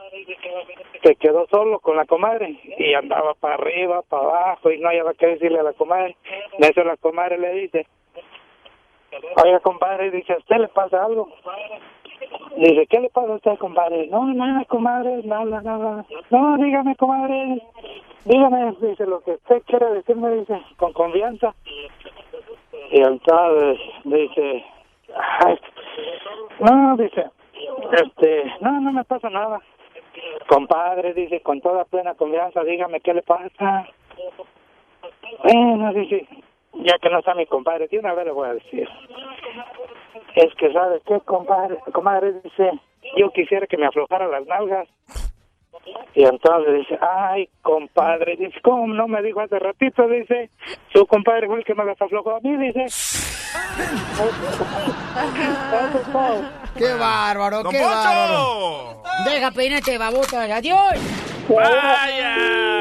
se 1.02 1.14
quedó 1.16 1.46
solo 1.48 1.80
con 1.80 1.96
la 1.96 2.04
comadre 2.04 2.58
y 2.78 2.94
andaba 2.94 3.34
para 3.34 3.54
arriba, 3.54 4.02
para 4.02 4.22
abajo 4.22 4.70
y 4.70 4.78
no 4.78 4.88
hallaba 4.88 5.14
qué 5.14 5.28
decirle 5.28 5.60
a 5.60 5.64
la 5.64 5.72
comadre. 5.72 6.16
De 6.58 6.68
eso 6.68 6.84
la 6.84 6.96
comadre 6.96 7.38
le 7.38 7.52
dice, 7.54 7.86
oiga 9.42 9.60
compadre, 9.60 10.10
dice, 10.10 10.34
¿a 10.34 10.38
usted 10.38 10.56
le 10.56 10.68
pasa 10.68 11.04
algo? 11.04 11.32
Dice, 12.56 12.86
¿qué 12.86 13.00
le 13.00 13.10
pasa 13.10 13.32
a 13.32 13.36
usted, 13.36 13.58
compadre? 13.58 14.06
No, 14.06 14.24
nada, 14.32 14.64
comadre, 14.64 15.22
nada, 15.24 15.60
nada. 15.60 16.04
No, 16.30 16.56
dígame, 16.56 16.96
comadre, 16.96 17.60
dígame, 18.24 18.74
dice, 18.80 19.06
lo 19.06 19.20
que 19.20 19.32
usted 19.32 19.62
quiere 19.66 19.90
decirme, 19.92 20.30
dice, 20.36 20.60
con 20.78 20.92
confianza. 20.92 21.54
Y 22.90 23.00
entonces 23.00 23.78
dice, 24.04 24.64
"Ay, 25.40 25.58
no, 26.60 26.96
dice, 26.96 27.30
este, 27.92 28.52
no, 28.60 28.80
no 28.80 28.92
me 28.92 29.04
pasa 29.04 29.28
nada. 29.28 29.60
Compadre, 30.48 31.12
dice, 31.12 31.40
con 31.42 31.60
toda 31.60 31.84
plena 31.84 32.14
confianza, 32.14 32.64
dígame 32.64 33.00
qué 33.00 33.12
le 33.12 33.22
pasa. 33.22 33.86
Bueno, 35.42 35.92
dice, 35.92 36.26
ya 36.72 36.98
que 36.98 37.10
no 37.10 37.18
está 37.18 37.34
mi 37.34 37.46
compadre, 37.46 37.88
de 37.88 37.98
una 37.98 38.14
vez 38.14 38.24
le 38.26 38.32
voy 38.32 38.48
a 38.48 38.54
decir. 38.54 38.88
Es 40.34 40.54
que, 40.56 40.72
¿sabe 40.72 41.00
qué, 41.06 41.20
compadre? 41.24 41.78
Comadre 41.92 42.34
dice, 42.42 42.70
yo 43.16 43.30
quisiera 43.30 43.66
que 43.66 43.76
me 43.76 43.86
aflojara 43.86 44.26
las 44.28 44.46
nalgas. 44.46 44.88
Y 46.14 46.24
entonces 46.24 46.74
dice, 46.74 46.98
ay, 47.00 47.48
compadre, 47.62 48.36
dice, 48.36 48.58
¿cómo 48.62 48.86
no 48.92 49.06
me 49.06 49.22
dijo 49.22 49.40
hace 49.40 49.58
ratito? 49.58 50.08
Dice, 50.08 50.50
su 50.92 51.06
compadre 51.06 51.46
fue 51.46 51.58
el 51.58 51.64
que 51.64 51.74
me 51.74 51.84
las 51.84 52.00
aflojó 52.00 52.36
a 52.36 52.40
mí, 52.40 52.56
dice. 52.56 52.86
¡Qué 56.76 56.92
bárbaro, 56.94 57.62
¡Don 57.62 57.72
qué 57.72 57.82
bárbaro! 57.82 59.02
Deja 59.24 59.50
peinarte, 59.50 59.98
babota. 59.98 60.42
¡Adiós! 60.42 60.94
¡Vaya! 61.48 62.75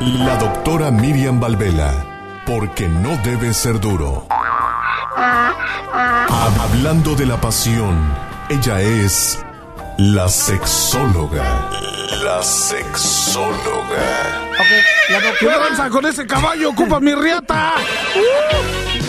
La 0.00 0.36
doctora 0.36 0.90
Miriam 0.90 1.40
Valvela, 1.40 2.42
porque 2.46 2.88
no 2.88 3.16
debe 3.24 3.54
ser 3.54 3.80
duro. 3.80 4.26
Hablando 5.16 7.14
de 7.14 7.26
la 7.26 7.40
pasión, 7.40 7.96
ella 8.48 8.80
es 8.80 9.38
la 9.98 10.28
sexóloga. 10.28 11.70
La 12.22 12.42
sexóloga. 12.42 14.50
La 15.10 15.20
¿Qué 15.38 15.46
danza 15.46 15.90
con 15.90 16.06
ese 16.06 16.26
caballo? 16.26 16.70
¡Ocupa 16.70 17.00
mi 17.00 17.14
riata! 17.14 17.74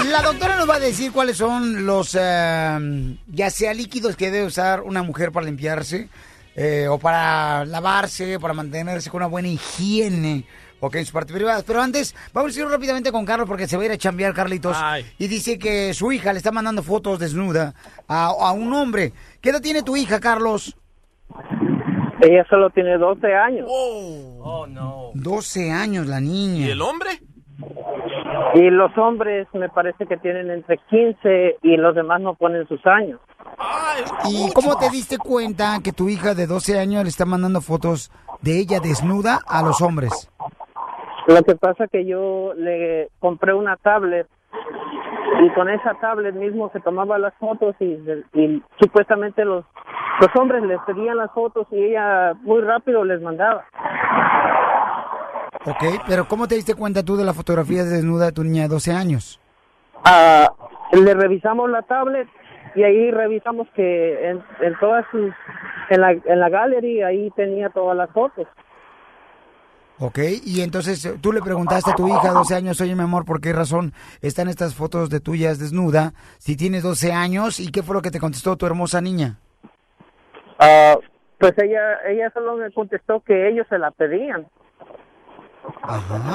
La 0.09 0.21
doctora 0.21 0.57
nos 0.57 0.69
va 0.69 0.75
a 0.75 0.79
decir 0.79 1.11
cuáles 1.11 1.37
son 1.37 1.85
los, 1.85 2.15
eh, 2.19 3.17
ya 3.27 3.49
sea 3.49 3.73
líquidos 3.73 4.15
que 4.15 4.31
debe 4.31 4.45
usar 4.45 4.81
una 4.81 5.03
mujer 5.03 5.31
para 5.31 5.45
limpiarse, 5.45 6.09
eh, 6.55 6.87
o 6.87 6.97
para 6.97 7.65
lavarse, 7.65 8.39
para 8.39 8.53
mantenerse 8.53 9.09
con 9.09 9.17
una 9.19 9.27
buena 9.27 9.49
higiene, 9.49 10.45
ok, 10.79 10.95
en 10.95 11.05
su 11.05 11.13
parte 11.13 11.33
privada. 11.33 11.63
Pero 11.65 11.81
antes, 11.81 12.15
vamos 12.33 12.55
a 12.55 12.59
ir 12.59 12.65
rápidamente 12.67 13.11
con 13.11 13.25
Carlos 13.25 13.47
porque 13.47 13.67
se 13.67 13.77
va 13.77 13.83
a 13.83 13.85
ir 13.87 13.91
a 13.91 13.97
chambear, 13.97 14.33
Carlitos. 14.33 14.77
Ay. 14.79 15.05
Y 15.17 15.27
dice 15.27 15.59
que 15.59 15.93
su 15.93 16.11
hija 16.11 16.31
le 16.31 16.37
está 16.37 16.51
mandando 16.51 16.83
fotos 16.83 17.19
desnuda 17.19 17.73
a, 18.07 18.25
a 18.27 18.51
un 18.53 18.73
hombre. 18.73 19.13
¿Qué 19.41 19.49
edad 19.49 19.61
tiene 19.61 19.83
tu 19.83 19.95
hija, 19.95 20.19
Carlos? 20.19 20.75
Ella 22.21 22.45
solo 22.49 22.69
tiene 22.69 22.97
12 22.97 23.33
años. 23.33 23.67
Oh, 23.69 24.65
no. 24.67 25.11
12 25.13 25.71
años 25.71 26.07
la 26.07 26.19
niña. 26.19 26.67
¿Y 26.67 26.71
el 26.71 26.81
hombre? 26.81 27.19
Y 28.53 28.69
los 28.69 28.97
hombres 28.97 29.47
me 29.53 29.69
parece 29.69 30.05
que 30.05 30.17
tienen 30.17 30.49
entre 30.49 30.77
15 30.89 31.57
y 31.61 31.77
los 31.77 31.95
demás 31.95 32.21
no 32.21 32.35
ponen 32.35 32.67
sus 32.67 32.85
años. 32.85 33.19
¿Y 34.25 34.51
cómo 34.53 34.77
te 34.77 34.89
diste 34.89 35.17
cuenta 35.17 35.79
que 35.83 35.91
tu 35.91 36.09
hija 36.09 36.33
de 36.33 36.47
12 36.47 36.79
años 36.79 37.03
le 37.03 37.09
está 37.09 37.25
mandando 37.25 37.61
fotos 37.61 38.11
de 38.41 38.59
ella 38.59 38.79
desnuda 38.79 39.39
a 39.47 39.61
los 39.61 39.81
hombres? 39.81 40.29
Lo 41.27 41.41
que 41.43 41.55
pasa 41.55 41.87
que 41.87 42.05
yo 42.05 42.53
le 42.55 43.09
compré 43.19 43.53
una 43.53 43.77
tablet 43.77 44.27
y 45.43 45.49
con 45.53 45.69
esa 45.69 45.93
tablet 45.95 46.35
mismo 46.35 46.69
se 46.71 46.79
tomaba 46.79 47.17
las 47.17 47.33
fotos 47.35 47.75
y, 47.79 47.97
y 48.33 48.63
supuestamente 48.79 49.43
los 49.43 49.65
los 50.19 50.29
hombres 50.37 50.63
les 50.63 50.79
pedían 50.81 51.17
las 51.17 51.31
fotos 51.31 51.67
y 51.71 51.83
ella 51.83 52.33
muy 52.41 52.61
rápido 52.61 53.03
les 53.03 53.21
mandaba. 53.21 53.65
Ok, 55.65 55.83
pero 56.07 56.27
¿cómo 56.27 56.47
te 56.47 56.55
diste 56.55 56.75
cuenta 56.75 57.03
tú 57.03 57.17
de 57.17 57.25
la 57.25 57.33
fotografía 57.33 57.83
desnuda 57.83 58.25
de 58.25 58.31
tu 58.31 58.43
niña 58.43 58.63
de 58.63 58.67
12 58.69 58.91
años? 58.91 59.39
Ah, 60.03 60.51
le 60.91 61.13
revisamos 61.13 61.69
la 61.69 61.81
tablet 61.81 62.27
y 62.75 62.83
ahí 62.83 63.09
revisamos 63.09 63.67
que 63.75 64.29
en, 64.29 64.43
en 64.61 64.79
todas 64.79 65.05
sus 65.09 65.33
en 65.89 66.01
la 66.01 66.11
en 66.11 66.39
la 66.39 66.49
gallery 66.49 67.01
ahí 67.01 67.31
tenía 67.31 67.69
todas 67.69 67.97
las 67.97 68.11
fotos. 68.11 68.47
Ok, 69.97 70.19
y 70.45 70.61
entonces 70.61 71.03
eh, 71.05 71.17
tú 71.21 71.31
le 71.31 71.41
preguntaste 71.41 71.91
a 71.91 71.95
tu 71.95 72.07
hija 72.07 72.27
de 72.27 72.33
12 72.33 72.53
años, 72.53 72.81
oye 72.81 72.95
mi 72.95 73.01
amor, 73.01 73.23
¿por 73.23 73.39
qué 73.39 73.53
razón 73.53 73.93
están 74.21 74.49
estas 74.49 74.75
fotos 74.75 75.09
de 75.09 75.21
tuyas 75.21 75.57
desnuda? 75.57 76.13
Si 76.37 76.57
tienes 76.57 76.83
12 76.83 77.13
años, 77.13 77.61
¿y 77.61 77.71
qué 77.71 77.81
fue 77.81 77.95
lo 77.95 78.01
que 78.01 78.11
te 78.11 78.19
contestó 78.19 78.57
tu 78.57 78.65
hermosa 78.65 78.99
niña? 78.99 79.39
Ah, 80.59 80.97
pues 81.39 81.53
ella, 81.57 81.97
ella 82.07 82.29
solo 82.33 82.57
me 82.57 82.71
contestó 82.71 83.21
que 83.21 83.47
ellos 83.47 83.65
se 83.69 83.79
la 83.79 83.91
pedían. 83.91 84.47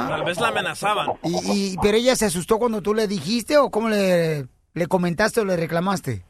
Tal 0.08 0.24
vez 0.24 0.40
la 0.40 0.48
amenazaban. 0.48 1.08
¿Y, 1.22 1.72
y- 1.72 1.76
pero 1.82 1.96
ella 1.96 2.16
se 2.16 2.26
asustó 2.26 2.58
cuando 2.58 2.80
tú 2.82 2.94
le 2.94 3.06
dijiste 3.06 3.58
o 3.58 3.70
cómo 3.70 3.88
le, 3.88 4.46
le 4.74 4.86
comentaste 4.86 5.40
o 5.40 5.44
le 5.44 5.56
reclamaste? 5.56 6.22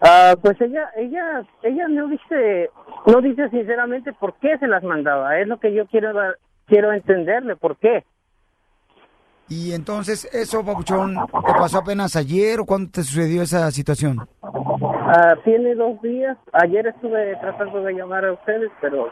Ah, 0.00 0.34
pues 0.40 0.60
ella, 0.60 0.88
ella, 0.96 1.42
ella 1.62 1.88
no 1.88 2.08
dice, 2.08 2.70
no 3.06 3.20
dice 3.20 3.48
sinceramente 3.50 4.12
por 4.12 4.34
qué 4.38 4.56
se 4.58 4.66
las 4.68 4.82
mandaba. 4.84 5.38
Es 5.40 5.48
lo 5.48 5.58
que 5.58 5.74
yo 5.74 5.86
quiero, 5.86 6.12
dar- 6.12 6.38
quiero 6.66 6.92
entenderle 6.92 7.56
por 7.56 7.76
qué. 7.78 8.04
Y 9.48 9.72
entonces, 9.72 10.28
¿eso, 10.32 10.64
Papuchón, 10.64 11.14
te 11.14 11.52
pasó 11.54 11.78
apenas 11.78 12.16
ayer 12.16 12.60
o 12.60 12.66
cuándo 12.66 12.90
te 12.90 13.02
sucedió 13.02 13.42
esa 13.42 13.70
situación? 13.70 14.28
Ah, 14.42 15.34
tiene 15.44 15.74
dos 15.74 16.00
días. 16.02 16.36
Ayer 16.52 16.86
estuve 16.86 17.34
tratando 17.40 17.82
de 17.82 17.94
llamar 17.94 18.26
a 18.26 18.32
ustedes, 18.34 18.70
pero 18.80 19.08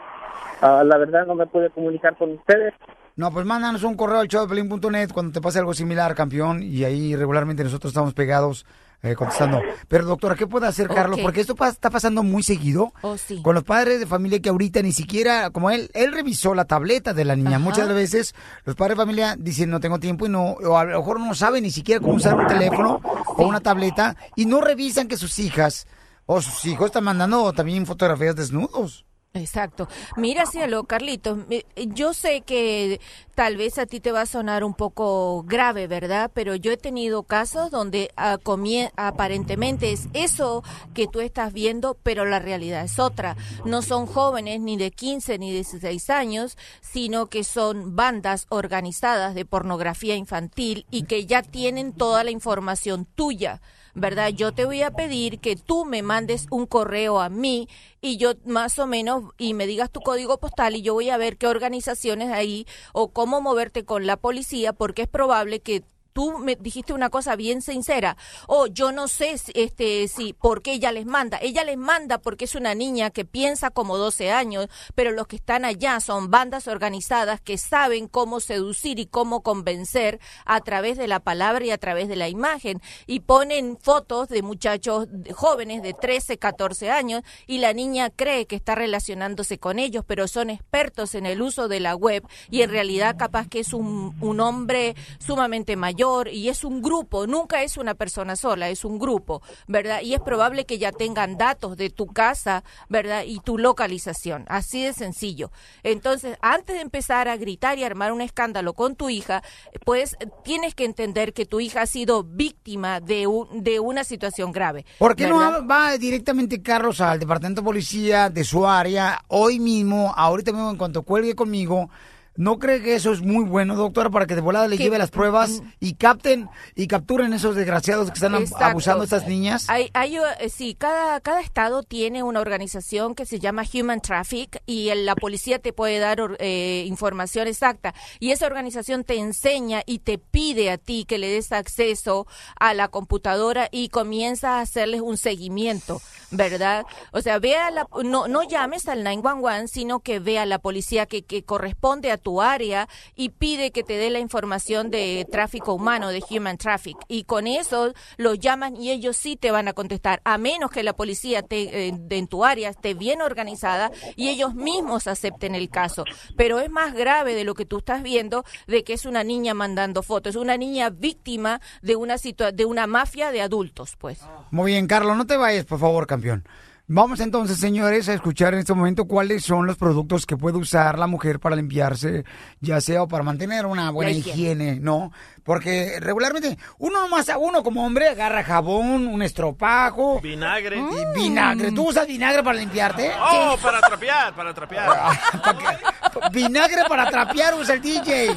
ah, 0.61 0.83
la 0.85 0.97
verdad 0.97 1.25
no 1.25 1.33
me 1.33 1.47
pude 1.47 1.71
comunicar 1.71 2.15
con 2.17 2.33
ustedes. 2.33 2.73
No, 3.15 3.31
pues 3.31 3.47
mándanos 3.47 3.83
un 3.83 3.95
correo 3.95 4.19
al 4.19 4.27
showdeplin.net 4.27 5.09
cuando 5.11 5.31
te 5.31 5.41
pase 5.41 5.57
algo 5.57 5.73
similar, 5.73 6.13
campeón, 6.13 6.61
y 6.61 6.83
ahí 6.83 7.15
regularmente 7.15 7.63
nosotros 7.63 7.89
estamos 7.89 8.13
pegados 8.13 8.67
eh, 9.03 9.15
contestando. 9.15 9.61
Pero, 9.87 10.05
doctora, 10.05 10.35
¿qué 10.35 10.47
puede 10.47 10.67
hacer 10.67 10.87
Carlos? 10.87 11.19
Porque 11.21 11.41
esto 11.41 11.55
pa- 11.55 11.69
está 11.69 11.89
pasando 11.89 12.23
muy 12.23 12.41
seguido 12.43 12.93
Oh, 13.01 13.17
sí. 13.17 13.41
con 13.41 13.53
los 13.55 13.63
padres 13.63 13.99
de 13.99 14.05
familia 14.07 14.39
que 14.41 14.49
ahorita 14.49 14.81
ni 14.81 14.91
siquiera, 14.91 15.49
como 15.51 15.69
él, 15.69 15.89
él 15.93 16.11
revisó 16.11 16.55
la 16.55 16.65
tableta 16.65 17.13
de 17.13 17.23
la 17.25 17.35
niña. 17.35 17.57
Ajá. 17.57 17.59
Muchas 17.59 17.87
veces 17.89 18.33
los 18.65 18.75
padres 18.75 18.97
de 18.97 19.03
familia 19.03 19.35
dicen 19.37 19.69
no 19.69 19.79
tengo 19.79 19.99
tiempo 19.99 20.25
y 20.25 20.29
no, 20.29 20.51
o 20.51 20.77
a 20.77 20.83
lo 20.83 20.97
mejor 20.99 21.19
no 21.19 21.33
saben 21.35 21.63
ni 21.63 21.71
siquiera 21.71 22.01
cómo 22.01 22.15
usar 22.15 22.35
un 22.35 22.47
teléfono 22.47 22.99
o 23.03 23.47
una 23.47 23.59
tableta 23.59 24.15
y 24.35 24.45
no 24.45 24.61
revisan 24.61 25.07
que 25.07 25.17
sus 25.17 25.37
hijas 25.39 25.85
o 26.25 26.41
sus 26.41 26.65
hijos 26.65 26.87
están 26.87 27.03
mandando 27.05 27.53
también 27.53 27.85
fotografías 27.85 28.35
desnudos. 28.35 29.05
Exacto. 29.33 29.87
Mira, 30.15 30.47
cielo, 30.47 30.85
Carlitos, 30.85 31.37
yo 31.75 32.15
sé 32.15 32.41
que 32.41 32.99
tal 33.35 33.55
vez 33.55 33.77
a 33.77 33.85
ti 33.85 33.99
te 33.99 34.11
va 34.11 34.21
a 34.21 34.25
sonar 34.25 34.63
un 34.63 34.73
poco 34.73 35.43
grave, 35.43 35.85
¿verdad? 35.85 36.31
Pero 36.33 36.55
yo 36.55 36.71
he 36.71 36.77
tenido 36.77 37.21
casos 37.21 37.69
donde 37.69 38.09
ah, 38.17 38.39
comie- 38.43 38.91
aparentemente 38.95 39.91
es 39.91 40.07
eso 40.13 40.63
que 40.95 41.05
tú 41.07 41.19
estás 41.19 41.53
viendo, 41.53 41.95
pero 42.01 42.25
la 42.25 42.39
realidad 42.39 42.83
es 42.83 42.97
otra. 42.97 43.37
No 43.63 43.83
son 43.83 44.07
jóvenes 44.07 44.59
ni 44.59 44.75
de 44.75 44.89
15 44.89 45.37
ni 45.37 45.49
de 45.51 45.57
16 45.57 46.09
años, 46.09 46.57
sino 46.81 47.27
que 47.27 47.43
son 47.43 47.95
bandas 47.95 48.47
organizadas 48.49 49.35
de 49.35 49.45
pornografía 49.45 50.15
infantil 50.15 50.87
y 50.89 51.03
que 51.03 51.27
ya 51.27 51.43
tienen 51.43 51.93
toda 51.93 52.23
la 52.23 52.31
información 52.31 53.05
tuya. 53.05 53.61
¿Verdad? 53.97 54.29
Yo 54.29 54.51
te 54.51 54.65
voy 54.65 54.83
a 54.83 54.91
pedir 54.91 55.39
que 55.39 55.55
tú 55.55 55.83
me 55.83 56.03
mandes 56.03 56.45
un 56.51 56.67
correo 56.67 57.19
a 57.19 57.29
mí 57.29 57.67
y 57.99 58.17
yo 58.17 58.33
más 58.45 58.77
o 58.77 58.85
menos 58.85 59.23
y 59.37 59.53
me 59.55 59.65
digas 59.65 59.91
tu 59.91 60.01
código 60.01 60.39
postal 60.39 60.75
y 60.75 60.83
yo 60.83 60.93
voy 60.93 61.09
a 61.09 61.17
ver 61.17 61.37
qué 61.37 61.47
organizaciones 61.47 62.31
ahí 62.31 62.67
o 62.93 63.11
cómo 63.11 63.41
moverte 63.41 63.85
con 63.85 64.05
la 64.05 64.17
policía 64.17 64.71
porque 64.71 65.01
es 65.03 65.07
probable 65.07 65.61
que 65.61 65.83
tú 66.17 66.39
me 66.39 66.55
dijiste 66.55 66.93
una 66.93 67.11
cosa 67.11 67.35
bien 67.35 67.61
sincera. 67.61 68.17
Oh, 68.47 68.65
yo 68.65 68.91
no 68.91 69.07
sé 69.07 69.35
este, 69.53 70.07
si, 70.07 70.33
por 70.33 70.63
qué 70.63 70.73
ella 70.73 70.91
les 70.91 71.05
manda. 71.05 71.37
Ella 71.39 71.63
les 71.63 71.77
manda 71.77 72.17
porque 72.17 72.45
es 72.45 72.55
una 72.55 72.73
niña 72.73 73.11
que 73.11 73.23
piensa 73.23 73.69
como 73.69 73.97
12 73.97 74.31
años, 74.31 74.67
pero 74.95 75.11
los 75.11 75.27
que 75.27 75.35
están 75.35 75.63
allá 75.63 75.99
son 75.99 76.31
bandas 76.31 76.67
organizadas 76.67 77.39
que 77.39 77.59
saben 77.59 78.07
cómo 78.07 78.39
seducir 78.39 78.97
y 78.97 79.05
cómo 79.05 79.43
convencer 79.43 80.19
a 80.43 80.59
través 80.61 80.97
de 80.97 81.07
la 81.07 81.19
palabra 81.19 81.63
y 81.63 81.69
a 81.69 81.77
través 81.77 82.07
de 82.07 82.15
la 82.15 82.29
imagen. 82.29 82.81
Y 83.05 83.19
ponen 83.19 83.77
fotos 83.79 84.27
de 84.27 84.41
muchachos 84.41 85.07
jóvenes 85.35 85.83
de 85.83 85.93
13, 85.93 86.39
14 86.39 86.89
años 86.89 87.21
y 87.45 87.59
la 87.59 87.73
niña 87.73 88.09
cree 88.09 88.47
que 88.47 88.55
está 88.55 88.73
relacionándose 88.73 89.59
con 89.59 89.77
ellos, 89.77 90.03
pero 90.07 90.27
son 90.27 90.49
expertos 90.49 91.13
en 91.13 91.27
el 91.27 91.43
uso 91.43 91.67
de 91.67 91.79
la 91.79 91.95
web 91.95 92.23
y 92.49 92.63
en 92.63 92.71
realidad 92.71 93.17
capaz 93.19 93.47
que 93.47 93.59
es 93.59 93.71
un, 93.71 94.17
un 94.19 94.39
hombre 94.39 94.95
sumamente 95.19 95.75
mayor 95.75 96.06
y 96.31 96.49
es 96.49 96.63
un 96.63 96.81
grupo, 96.81 97.27
nunca 97.27 97.63
es 97.63 97.77
una 97.77 97.93
persona 97.95 98.35
sola, 98.35 98.69
es 98.69 98.85
un 98.85 98.97
grupo, 98.99 99.41
¿verdad? 99.67 100.01
Y 100.01 100.13
es 100.13 100.21
probable 100.21 100.65
que 100.65 100.77
ya 100.77 100.91
tengan 100.91 101.37
datos 101.37 101.75
de 101.77 101.89
tu 101.89 102.07
casa, 102.07 102.63
¿verdad? 102.89 103.23
Y 103.25 103.39
tu 103.39 103.57
localización, 103.57 104.45
así 104.47 104.83
de 104.83 104.93
sencillo. 104.93 105.51
Entonces, 105.83 106.37
antes 106.41 106.75
de 106.75 106.81
empezar 106.81 107.27
a 107.27 107.37
gritar 107.37 107.77
y 107.77 107.83
armar 107.83 108.11
un 108.11 108.21
escándalo 108.21 108.73
con 108.73 108.95
tu 108.95 109.09
hija, 109.09 109.43
pues 109.85 110.15
tienes 110.43 110.73
que 110.75 110.85
entender 110.85 111.33
que 111.33 111.45
tu 111.45 111.59
hija 111.59 111.81
ha 111.81 111.85
sido 111.87 112.23
víctima 112.23 112.99
de, 113.01 113.27
un- 113.27 113.63
de 113.63 113.79
una 113.79 114.03
situación 114.03 114.51
grave. 114.51 114.85
¿Por 114.99 115.15
qué 115.15 115.25
¿verdad? 115.25 115.61
no 115.61 115.67
va 115.67 115.97
directamente 115.97 116.61
Carlos 116.61 117.01
al 117.01 117.19
departamento 117.19 117.61
de 117.61 117.65
policía 117.65 118.29
de 118.29 118.43
su 118.43 118.65
área 118.67 119.21
hoy 119.27 119.59
mismo, 119.59 120.13
ahorita 120.15 120.51
mismo 120.51 120.69
en 120.71 120.77
cuanto 120.77 121.03
cuelgue 121.03 121.35
conmigo? 121.35 121.89
¿No 122.37 122.59
cree 122.59 122.81
que 122.81 122.95
eso 122.95 123.11
es 123.11 123.21
muy 123.21 123.43
bueno, 123.45 123.75
doctora, 123.75 124.09
para 124.09 124.27
que 124.27 124.35
de 124.35 124.41
volada 124.41 124.67
le 124.67 124.77
lleve 124.77 124.97
las 124.97 125.09
pruebas 125.11 125.61
y 125.79 125.95
capten 125.95 126.47
y 126.75 126.87
capturen 126.87 127.33
esos 127.33 127.55
desgraciados 127.55 128.09
que 128.09 128.13
están 128.13 128.35
Exacto. 128.35 128.63
abusando 128.65 128.99
de 128.99 129.05
estas 129.05 129.27
niñas? 129.27 129.69
Hay, 129.69 129.89
hay, 129.93 130.17
eh, 130.17 130.49
sí, 130.49 130.75
cada, 130.75 131.19
cada 131.19 131.41
estado 131.41 131.81
tiene 131.83 132.21
una 132.23 132.39
organización 132.39 133.15
que 133.15 133.25
se 133.25 133.39
llama 133.39 133.63
Human 133.73 134.01
Traffic 134.01 134.61
y 134.67 134.89
el- 134.89 135.05
la 135.05 135.15
policía 135.15 135.57
te 135.59 135.73
puede 135.73 135.97
dar 135.99 136.19
eh, 136.39 136.83
información 136.87 137.47
exacta. 137.47 137.93
Y 138.19 138.29
esa 138.31 138.45
organización 138.45 139.03
te 139.03 139.15
enseña 139.17 139.81
y 139.87 139.99
te 139.99 140.19
pide 140.19 140.69
a 140.69 140.77
ti 140.77 141.05
que 141.07 141.17
le 141.17 141.27
des 141.29 141.51
acceso 141.51 142.27
a 142.59 142.73
la 142.75 142.87
computadora 142.87 143.67
y 143.71 143.89
comienza 143.89 144.59
a 144.59 144.61
hacerles 144.61 145.01
un 145.01 145.17
seguimiento, 145.17 146.01
¿verdad? 146.31 146.85
O 147.13 147.21
sea, 147.21 147.39
ve 147.39 147.55
a 147.55 147.71
la, 147.71 147.87
no, 148.03 148.27
no 148.27 148.43
llames 148.43 148.87
al 148.87 149.03
911, 149.03 149.67
sino 149.73 150.01
que 150.01 150.19
ve 150.19 150.37
a 150.37 150.45
la 150.45 150.59
policía 150.59 151.07
que, 151.07 151.23
que 151.23 151.43
corresponde 151.43 152.11
a 152.11 152.17
tu 152.17 152.26
área 152.41 152.87
y 153.15 153.29
pide 153.29 153.71
que 153.71 153.83
te 153.83 153.93
dé 153.97 154.09
la 154.09 154.19
información 154.19 154.91
de 154.91 155.25
tráfico 155.31 155.73
humano, 155.73 156.09
de 156.09 156.23
human 156.29 156.57
traffic. 156.57 156.97
Y 157.07 157.23
con 157.23 157.47
eso 157.47 157.93
los 158.17 158.39
llaman 158.39 158.75
y 158.75 158.91
ellos 158.91 159.17
sí 159.17 159.35
te 159.35 159.51
van 159.51 159.67
a 159.67 159.73
contestar, 159.73 160.21
a 160.23 160.37
menos 160.37 160.71
que 160.71 160.83
la 160.83 160.93
policía 160.93 161.41
te, 161.41 161.87
eh, 161.87 161.93
en 162.09 162.27
tu 162.27 162.43
área 162.45 162.69
esté 162.69 162.93
bien 162.93 163.21
organizada 163.21 163.91
y 164.15 164.29
ellos 164.29 164.53
mismos 164.55 165.07
acepten 165.07 165.55
el 165.55 165.69
caso. 165.69 166.03
Pero 166.35 166.59
es 166.59 166.69
más 166.69 166.93
grave 166.93 167.33
de 167.33 167.43
lo 167.43 167.53
que 167.53 167.65
tú 167.65 167.77
estás 167.79 168.03
viendo, 168.03 168.43
de 168.67 168.83
que 168.83 168.93
es 168.93 169.05
una 169.05 169.23
niña 169.23 169.53
mandando 169.53 170.03
fotos, 170.03 170.35
una 170.35 170.57
niña 170.57 170.89
víctima 170.89 171.61
de 171.81 171.95
una, 171.95 172.15
situa- 172.15 172.51
de 172.51 172.65
una 172.65 172.87
mafia 172.87 173.31
de 173.31 173.41
adultos, 173.41 173.95
pues. 173.97 174.19
Muy 174.51 174.71
bien, 174.73 174.87
Carlos, 174.87 175.15
no 175.17 175.25
te 175.25 175.37
vayas, 175.37 175.65
por 175.65 175.79
favor, 175.79 176.07
campeón. 176.07 176.45
Vamos 176.89 177.19
entonces, 177.19 177.57
señores, 177.59 178.07
a 178.07 178.13
escuchar 178.13 178.53
en 178.53 178.61
este 178.61 178.73
momento 178.73 179.05
cuáles 179.05 179.43
son 179.43 179.67
los 179.67 179.75
productos 179.75 180.25
que 180.25 180.37
puede 180.37 180.57
usar 180.57 180.97
la 180.97 181.05
mujer 181.05 181.37
para 181.37 181.57
limpiarse, 181.57 182.23
ya 182.61 182.79
sea 182.79 183.03
o 183.03 183.09
para 183.09 183.23
mantener 183.23 183.65
una 183.65 183.91
buena 183.91 184.11
higiene. 184.11 184.63
higiene. 184.63 184.79
¿no? 184.79 185.11
Porque 185.43 185.97
regularmente 185.99 186.57
uno 186.77 187.09
más 187.09 187.27
a 187.27 187.37
uno 187.39 187.61
como 187.61 187.85
hombre 187.85 188.07
agarra 188.07 188.41
jabón, 188.41 189.05
un 189.05 189.21
estropajo, 189.21 190.21
Vinagre. 190.21 190.77
y 190.77 191.19
vinagre. 191.19 191.73
¿Tú 191.73 191.89
usas 191.89 192.07
vinagre 192.07 192.41
para 192.41 192.57
limpiarte? 192.57 193.11
Oh, 193.19 193.57
para 193.61 193.81
trapear, 193.81 194.33
para 194.33 194.53
trapear. 194.53 194.89
vinagre 196.31 196.83
para 196.87 197.09
trapear 197.09 197.53
usa 197.55 197.73
el 197.75 197.81
DJ. 197.81 198.33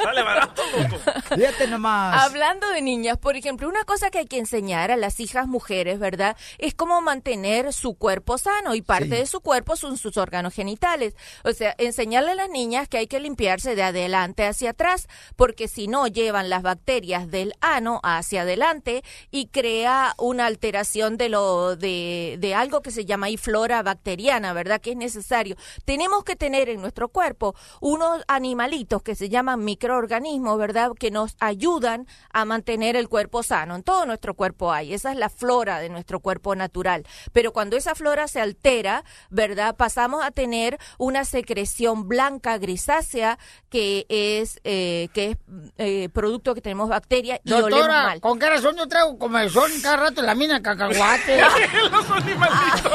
Sale 0.00 0.22
barato, 0.22 0.62
loco. 0.78 0.96
Fíjate 1.34 1.66
nomás. 1.66 2.22
Hablando 2.22 2.68
de 2.68 2.82
niñas, 2.82 3.18
por 3.18 3.34
ejemplo, 3.34 3.68
una 3.68 3.82
cosa 3.82 4.10
que 4.10 4.18
hay 4.18 4.26
que 4.26 4.38
enseñar 4.38 4.92
a 4.92 4.96
las 4.96 5.18
hijas 5.18 5.48
mujeres, 5.48 5.98
¿verdad? 5.98 6.36
Es 6.58 6.74
cómo 6.74 7.00
mantener 7.00 7.63
su 7.72 7.94
cuerpo 7.94 8.38
sano 8.38 8.74
y 8.74 8.82
parte 8.82 9.16
de 9.16 9.26
su 9.26 9.40
cuerpo 9.40 9.76
son 9.76 9.96
sus 9.96 10.16
órganos 10.16 10.54
genitales. 10.54 11.14
O 11.44 11.52
sea, 11.52 11.74
enseñarle 11.78 12.32
a 12.32 12.34
las 12.34 12.50
niñas 12.50 12.88
que 12.88 12.98
hay 12.98 13.06
que 13.06 13.20
limpiarse 13.20 13.74
de 13.74 13.82
adelante 13.82 14.46
hacia 14.46 14.70
atrás, 14.70 15.08
porque 15.36 15.68
si 15.68 15.88
no 15.88 16.06
llevan 16.06 16.48
las 16.48 16.62
bacterias 16.62 17.30
del 17.30 17.54
ano 17.60 18.00
hacia 18.02 18.42
adelante 18.42 19.02
y 19.30 19.46
crea 19.46 20.14
una 20.18 20.46
alteración 20.46 21.16
de 21.16 21.28
lo 21.28 21.76
de, 21.76 22.36
de 22.38 22.54
algo 22.54 22.82
que 22.82 22.90
se 22.90 23.04
llama 23.04 23.26
ahí 23.26 23.36
flora 23.36 23.82
bacteriana, 23.82 24.52
¿verdad? 24.52 24.80
Que 24.80 24.90
es 24.90 24.96
necesario. 24.96 25.56
Tenemos 25.84 26.24
que 26.24 26.36
tener 26.36 26.68
en 26.68 26.80
nuestro 26.80 27.08
cuerpo 27.08 27.54
unos 27.80 28.22
animalitos 28.28 29.02
que 29.02 29.14
se 29.14 29.28
llaman 29.28 29.64
microorganismos, 29.64 30.58
¿verdad? 30.58 30.92
Que 30.98 31.10
nos 31.10 31.36
ayudan 31.40 32.06
a 32.32 32.44
mantener 32.44 32.96
el 32.96 33.08
cuerpo 33.08 33.42
sano. 33.42 33.76
En 33.76 33.82
todo 33.82 34.06
nuestro 34.06 34.34
cuerpo 34.34 34.72
hay. 34.72 34.94
Esa 34.94 35.12
es 35.12 35.18
la 35.18 35.30
flora 35.30 35.78
de 35.78 35.88
nuestro 35.88 36.20
cuerpo 36.20 36.54
natural. 36.54 37.06
Pero 37.32 37.52
cuando 37.54 37.78
esa 37.78 37.94
flora 37.94 38.28
se 38.28 38.42
altera, 38.42 39.04
¿verdad? 39.30 39.74
Pasamos 39.76 40.22
a 40.22 40.30
tener 40.30 40.78
una 40.98 41.24
secreción 41.24 42.06
blanca 42.06 42.58
grisácea 42.58 43.38
que 43.70 44.04
es, 44.10 44.60
eh, 44.64 45.08
que 45.14 45.30
es 45.30 45.36
eh, 45.78 46.08
producto 46.12 46.54
que 46.54 46.60
tenemos 46.60 46.90
bacterias 46.90 47.40
y 47.44 47.52
olemos 47.52 47.70
Doctora, 47.70 48.02
mal. 48.02 48.20
¿con 48.20 48.38
qué 48.38 48.50
razón 48.50 48.76
yo 48.76 48.86
traigo 48.86 49.18
comezón 49.18 49.70
cada 49.82 49.96
rato 49.96 50.20
en 50.20 50.26
la 50.26 50.34
mina 50.34 50.54
de 50.56 50.62
cacahuate? 50.62 51.40
Los 51.90 52.10
animalitos. 52.10 52.92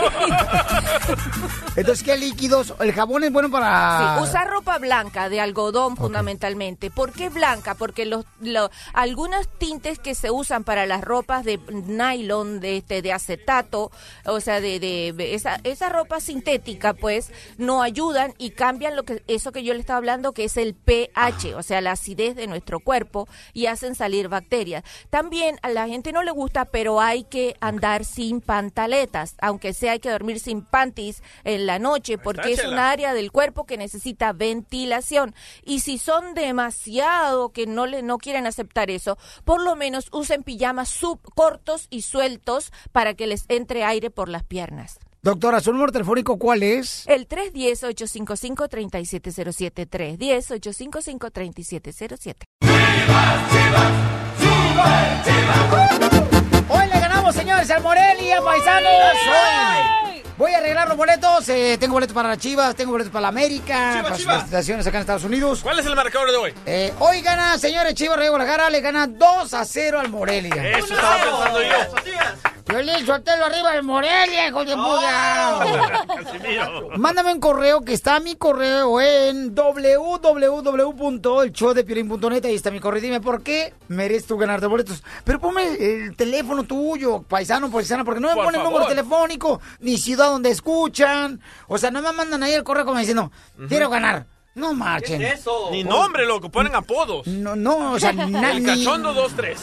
Entonces, 1.76 2.04
¿qué 2.04 2.18
líquidos? 2.18 2.74
¿El 2.80 2.92
jabón 2.94 3.24
es 3.24 3.32
bueno 3.32 3.50
para. 3.50 4.18
Sí, 4.18 4.24
usar 4.24 4.50
ropa 4.50 4.78
blanca 4.80 5.30
de 5.30 5.40
algodón 5.40 5.96
fundamentalmente. 5.96 6.90
¿Por 6.90 7.14
qué 7.14 7.30
blanca? 7.30 7.76
Porque 7.76 8.06
los, 8.06 8.26
lo- 8.42 8.70
algunos 8.94 9.48
tintes 9.58 10.00
que 10.00 10.14
se 10.16 10.30
usan 10.32 10.64
para 10.64 10.86
las 10.86 11.02
ropas 11.02 11.46
de 11.46 11.58
nylon, 11.70 12.60
de 12.60 12.78
este, 12.78 13.02
de 13.02 13.14
acetato, 13.14 13.92
o 14.26 14.40
sea, 14.42 14.49
de, 14.56 14.80
de 14.80 15.34
esa, 15.34 15.60
esa 15.64 15.90
ropa 15.90 16.20
sintética, 16.20 16.94
pues, 16.94 17.32
no 17.58 17.82
ayudan 17.82 18.34
y 18.38 18.52
cambian 18.52 18.96
lo 18.96 19.04
que 19.04 19.24
eso 19.28 19.52
que 19.52 19.64
yo 19.64 19.74
le 19.74 19.80
estaba 19.80 19.98
hablando, 19.98 20.34
que 20.34 20.46
es 20.46 20.58
el 20.58 20.74
pH, 20.76 21.56
o 21.56 21.64
sea, 21.64 21.82
la 21.82 21.92
acidez 21.92 22.36
de 22.36 22.48
nuestro 22.48 22.80
cuerpo 22.80 23.28
y 23.54 23.68
hacen 23.68 23.96
salir 23.96 24.28
bacterias. 24.28 24.84
También 25.10 25.58
a 25.62 25.70
la 25.70 25.88
gente 25.88 26.12
no 26.12 26.24
le 26.24 26.32
gusta, 26.32 26.66
pero 26.66 27.02
hay 27.02 27.24
que 27.24 27.56
andar 27.60 28.06
sin 28.06 28.42
pantaletas, 28.42 29.36
aunque 29.40 29.74
sea 29.74 29.94
hay 29.94 30.00
que 30.00 30.10
dormir 30.10 30.40
sin 30.40 30.62
panties 30.62 31.24
en 31.44 31.66
la 31.66 31.80
noche, 31.80 32.18
porque 32.18 32.54
es 32.54 32.66
un 32.66 32.78
área 32.78 33.14
del 33.14 33.32
cuerpo 33.32 33.66
que 33.66 33.78
necesita 33.78 34.34
ventilación. 34.34 35.34
Y 35.64 35.82
si 35.82 35.98
son 35.98 36.34
demasiado 36.34 37.50
que 37.50 37.68
no 37.68 37.86
le 37.86 38.02
no 38.02 38.18
quieren 38.18 38.48
aceptar 38.48 38.90
eso, 38.90 39.18
por 39.46 39.62
lo 39.62 39.76
menos 39.76 40.08
usen 40.12 40.44
pijamas 40.44 40.90
sub 40.90 41.20
cortos 41.36 41.88
y 41.90 42.02
sueltos 42.02 42.72
para 42.92 43.14
que 43.14 43.28
les 43.28 43.46
entre 43.50 43.84
aire 43.84 44.10
por 44.10 44.30
las 44.30 44.39
piernas. 44.44 45.00
Doctora, 45.22 45.60
¿su 45.60 45.74
número 45.74 45.92
telefónico 45.92 46.40
cuál 46.40 46.64
es? 46.64 47.06
El 47.08 47.28
310-855-3707. 47.28 49.90
310-855-3707. 49.90 52.36
Hoy 56.70 56.88
le 56.88 57.00
ganamos, 57.00 57.36
señores, 57.36 57.70
al 57.70 57.84
Morelia, 57.84 58.42
paisanos. 58.42 58.94
Hoy 58.94 60.09
voy 60.40 60.54
a 60.54 60.58
arreglar 60.58 60.88
los 60.88 60.98
boletos. 60.98 61.48
eh, 61.50 61.78
tengo 61.80 61.94
boletos 61.94 62.16
para 62.16 62.30
las 62.30 62.38
Chivas, 62.40 62.74
tengo 62.76 62.92
boletos 62.94 63.12
para 63.12 63.22
la 63.24 63.28
América, 63.28 63.92
Chivas, 63.92 64.04
para 64.04 64.16
sus 64.16 64.26
presentaciones 64.26 64.88
acá 64.88 64.98
en 64.98 65.02
Estados 65.02 65.24
Unidos. 65.26 65.60
¿Cuál 65.62 65.78
es 65.80 65.86
el 65.86 65.96
marcador 65.96 66.32
de 66.32 66.38
hoy? 66.38 66.54
Eh, 66.66 66.92
hoy 67.00 67.22
gana, 67.22 67.58
señores, 67.60 67.94
Chivas 67.94 68.18
Rey 68.18 68.30
Guadalajara, 68.30 68.70
le 68.72 68.82
gana 68.82 69.06
2 69.06 69.54
a 69.54 69.64
0 69.66 70.00
al 70.00 70.10
Morelia. 70.10 70.80
Eso 70.80 70.94
estaba 70.96 71.18
pensando 71.18 71.62
yo. 71.62 71.70
Violín, 72.70 73.04
suéltelo 73.06 73.46
arriba 73.46 73.72
del 73.72 73.82
Morelia, 73.84 74.48
hijo 74.48 74.64
de 74.64 74.76
puta. 74.76 76.06
Casimiro. 76.24 76.90
Mándame 76.98 77.34
un 77.34 77.40
correo 77.40 77.82
que 77.82 77.94
está 77.94 78.20
mi 78.20 78.36
correo 78.36 79.02
en 79.02 79.56
www.elshowdepiolín.net. 79.56 82.46
Ahí 82.46 82.54
está 82.54 82.70
mi 82.70 82.80
correo. 82.80 83.02
Dime 83.02 83.22
por 83.22 83.42
qué 83.42 83.74
mereces 83.88 84.28
tú 84.28 84.38
ganarte 84.38 84.68
boletos. 84.68 85.02
Pero 85.24 85.40
ponme 85.40 85.64
el 85.80 86.16
teléfono 86.16 86.62
tuyo, 86.64 87.24
paisano, 87.24 87.72
paisana, 87.72 88.06
porque 88.06 88.20
no 88.22 88.28
me 88.30 88.36
Por 88.36 88.46
ponen 88.46 88.62
favor. 88.62 88.82
número 88.82 88.96
telefónico 88.96 89.60
ni 89.80 89.98
ciudad 89.98 90.29
donde 90.30 90.50
escuchan. 90.52 91.42
O 91.68 91.78
sea, 91.78 91.92
no 91.92 92.02
me 92.02 92.12
mandan 92.12 92.44
ahí 92.44 92.54
el 92.54 92.64
correo 92.64 92.86
como 92.86 93.00
diciendo, 93.00 93.32
quiero 93.68 93.90
ganar. 93.90 94.26
No 94.56 94.74
marchen. 94.74 95.22
Ni 95.72 95.84
nombre, 95.84 96.26
loco, 96.26 96.50
ponen 96.50 96.76
apodos. 96.76 97.26
No, 97.28 97.56
no, 97.56 97.92
o 97.94 98.00
sea, 98.00 98.12
na- 98.14 98.52
El 98.52 98.64
ni- 98.64 98.84
cachondo 98.84 99.14
2-3. 99.30 99.58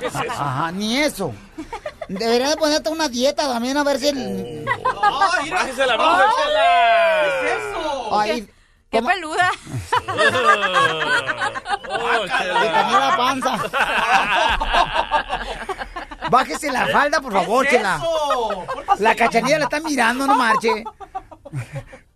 ¿Qué 0.00 0.06
es 0.06 0.14
eso? 0.14 0.24
Ajá, 0.30 0.72
ni 0.72 0.98
eso. 0.98 1.32
Debería 2.08 2.48
de 2.48 2.56
ponerte 2.56 2.88
una 2.90 3.08
dieta 3.08 3.46
también 3.46 3.76
a 3.76 3.84
ver 3.84 3.98
si 3.98 4.08
el... 4.08 4.64
Bájese 5.50 5.86
la 5.86 5.96
blusa, 5.96 6.24
Chela. 6.36 7.22
¿Qué 7.22 7.46
es 7.46 7.52
eso? 7.60 8.18
Ay, 8.18 8.48
¡Qué 8.90 9.00
peluda! 9.02 9.50
Oh, 11.92 12.26
cambió 12.28 12.98
la 13.00 13.16
panza. 13.16 13.56
Bájese 16.30 16.70
la 16.70 16.86
falda, 16.88 17.20
por 17.20 17.32
favor, 17.32 17.66
Chela. 17.66 18.00
La 18.98 19.14
cachanilla 19.14 19.58
la 19.58 19.64
está 19.64 19.80
mirando, 19.80 20.26
no 20.26 20.36
marche. 20.36 20.84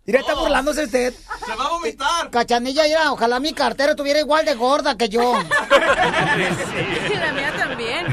Mira, 0.05 0.19
está 0.19 0.35
burlándose 0.35 0.83
usted. 0.85 1.13
Se 1.45 1.55
va 1.55 1.65
a 1.65 1.69
vomitar. 1.69 2.29
Cachanilla, 2.29 2.83
mira, 2.83 3.11
ojalá 3.11 3.39
mi 3.39 3.53
cartera 3.53 3.91
estuviera 3.91 4.19
igual 4.19 4.45
de 4.45 4.53
gorda 4.53 4.95
que 4.95 5.09
yo. 5.09 5.33
Y 5.41 7.15
la 7.15 7.31
mía 7.33 7.53
también. 7.57 8.05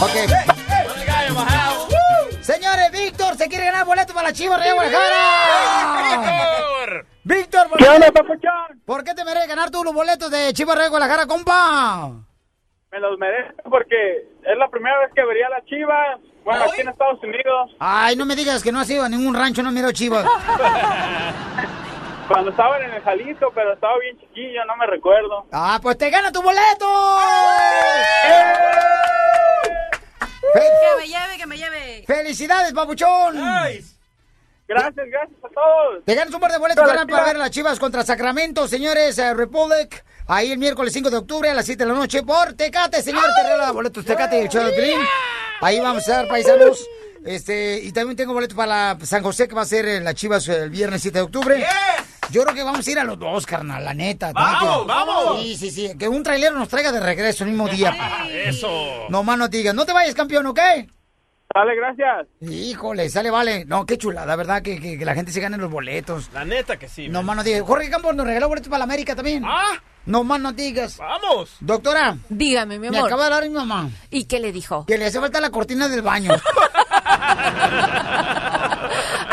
Ok. 0.00 0.14
Señores, 2.40 2.92
Víctor 2.92 3.36
se 3.36 3.48
quiere 3.48 3.64
ganar 3.66 3.84
boleto 3.84 4.14
para 4.14 4.28
la 4.28 4.34
Chivas 4.34 4.60
Rey 4.60 4.72
Guadalajara. 4.72 7.04
Víctor, 7.24 7.68
¿por 7.68 7.78
¿Qué 7.78 7.88
onda, 7.88 8.10
papuchón? 8.10 8.82
¿Por 8.84 9.04
qué 9.04 9.14
te 9.14 9.24
mereces 9.24 9.48
ganar 9.48 9.70
tú 9.70 9.84
los 9.84 9.94
boletos 9.94 10.28
de 10.30 10.52
Chivas 10.52 10.76
Rey 10.76 10.88
Guadalajara, 10.88 11.26
compa? 11.26 12.10
Me 12.92 13.00
los 13.00 13.18
merezco 13.18 13.70
porque 13.70 14.28
es 14.42 14.58
la 14.58 14.68
primera 14.68 14.98
vez 14.98 15.10
que 15.14 15.24
vería 15.24 15.46
a 15.46 15.50
las 15.50 15.64
chivas. 15.64 16.20
Bueno, 16.44 16.64
aquí 16.64 16.82
en 16.82 16.90
Estados 16.90 17.22
Unidos. 17.22 17.70
Ay, 17.78 18.16
no 18.16 18.26
me 18.26 18.36
digas 18.36 18.62
que 18.62 18.70
no 18.70 18.80
has 18.80 18.90
ido 18.90 19.02
a 19.02 19.08
ningún 19.08 19.34
rancho, 19.34 19.62
no 19.62 19.72
miro 19.72 19.90
Chivas. 19.92 20.26
Cuando 22.28 22.50
estaban 22.50 22.82
en 22.82 22.92
el 22.92 23.00
Jalisco, 23.02 23.50
pero 23.54 23.72
estaba 23.72 23.98
bien 23.98 24.18
chiquillo, 24.18 24.62
no 24.66 24.76
me 24.76 24.86
recuerdo. 24.86 25.46
Ah, 25.52 25.78
pues 25.82 25.96
te 25.96 26.10
gana 26.10 26.30
tu 26.30 26.42
boleto. 26.42 26.86
Que 30.52 30.60
me 30.98 31.06
lleve, 31.08 31.38
que 31.38 31.46
me 31.46 31.56
lleve. 31.56 32.04
¡Felicidades, 32.06 32.74
papuchón! 32.74 33.36
Gracias, 34.68 35.06
gracias 35.06 35.44
a 35.44 35.48
todos. 35.48 36.04
Te 36.04 36.14
ganas 36.14 36.34
un 36.34 36.40
par 36.40 36.52
de 36.52 36.58
boletos 36.58 36.86
para 36.86 37.06
Chivas. 37.06 37.26
ver 37.26 37.36
a 37.36 37.38
las 37.38 37.50
Chivas 37.50 37.78
contra 37.78 38.02
Sacramento, 38.04 38.68
señores, 38.68 39.18
eh, 39.18 39.32
Republic. 39.32 40.04
Ahí 40.26 40.52
el 40.52 40.58
miércoles 40.58 40.92
5 40.92 41.10
de 41.10 41.16
octubre 41.16 41.50
a 41.50 41.54
las 41.54 41.66
7 41.66 41.84
de 41.84 41.90
la 41.90 41.96
noche 41.96 42.22
por 42.22 42.52
Tecate, 42.54 43.02
señor. 43.02 43.24
Te 43.36 43.42
regala 43.42 43.72
boletos 43.72 44.04
Tecate 44.04 44.38
y 44.38 44.42
el 44.42 44.48
show 44.48 44.64
de 44.64 44.72
Piolín. 44.72 45.00
Ahí 45.60 45.80
vamos 45.80 45.96
a 45.96 46.00
estar, 46.00 46.28
paisanos. 46.28 46.86
Este, 47.24 47.80
y 47.82 47.92
también 47.92 48.16
tengo 48.16 48.32
boletos 48.32 48.56
para 48.56 48.94
la 48.94 49.06
San 49.06 49.22
José, 49.22 49.46
que 49.46 49.54
va 49.54 49.62
a 49.62 49.66
ser 49.66 49.86
en 49.86 50.04
las 50.04 50.14
Chivas 50.14 50.46
el 50.48 50.70
viernes 50.70 51.02
7 51.02 51.18
de 51.18 51.22
octubre. 51.22 51.66
Yo 52.30 52.42
creo 52.44 52.54
que 52.54 52.62
vamos 52.62 52.86
a 52.86 52.90
ir 52.90 52.98
a 52.98 53.04
los 53.04 53.18
dos, 53.18 53.46
carnal, 53.46 53.84
la 53.84 53.94
neta. 53.94 54.32
¡Vamos, 54.32 54.86
vamos! 54.86 55.42
Sí, 55.42 55.56
sí, 55.56 55.70
sí. 55.70 55.92
Que 55.98 56.08
un 56.08 56.22
trailero 56.22 56.58
nos 56.58 56.68
traiga 56.68 56.90
de 56.90 57.00
regreso 57.00 57.44
el 57.44 57.50
mismo 57.50 57.68
día. 57.68 57.94
Eso. 58.46 59.06
No 59.08 59.22
más 59.22 59.38
no 59.38 59.48
digas. 59.48 59.74
No 59.74 59.84
te 59.84 59.92
vayas, 59.92 60.14
campeón, 60.14 60.46
¿ok? 60.46 60.60
Dale, 61.54 61.76
gracias. 61.76 62.26
Híjole, 62.40 63.08
sale, 63.10 63.30
vale. 63.30 63.64
No, 63.66 63.84
qué 63.84 63.98
chulada, 63.98 64.36
¿verdad? 64.36 64.62
Que, 64.62 64.80
que, 64.80 64.98
que 64.98 65.04
la 65.04 65.14
gente 65.14 65.32
se 65.32 65.40
gane 65.40 65.56
los 65.58 65.70
boletos. 65.70 66.30
La 66.32 66.44
neta 66.44 66.78
que 66.78 66.88
sí. 66.88 67.08
No 67.08 67.22
más 67.22 67.36
no 67.36 67.44
digas. 67.44 67.62
Jorge 67.62 67.90
Campos 67.90 68.14
nos 68.14 68.26
regaló 68.26 68.48
boletos 68.48 68.68
para 68.68 68.78
la 68.78 68.84
América 68.84 69.14
también. 69.14 69.44
¡Ah! 69.46 69.72
No 70.06 70.24
más 70.24 70.40
no 70.40 70.52
digas. 70.52 70.96
¡Vamos! 70.98 71.56
Doctora, 71.60 72.16
Dígame, 72.28 72.78
mi 72.78 72.90
me 72.90 72.96
amor. 72.96 73.08
acaba 73.08 73.22
de 73.28 73.34
hablar 73.34 73.48
mi 73.48 73.54
mamá. 73.54 73.88
¿Y 74.10 74.24
qué 74.24 74.40
le 74.40 74.50
dijo? 74.50 74.84
Que 74.86 74.98
le 74.98 75.06
hace 75.06 75.20
falta 75.20 75.40
la 75.40 75.50
cortina 75.50 75.88
del 75.88 76.02
baño. 76.02 76.32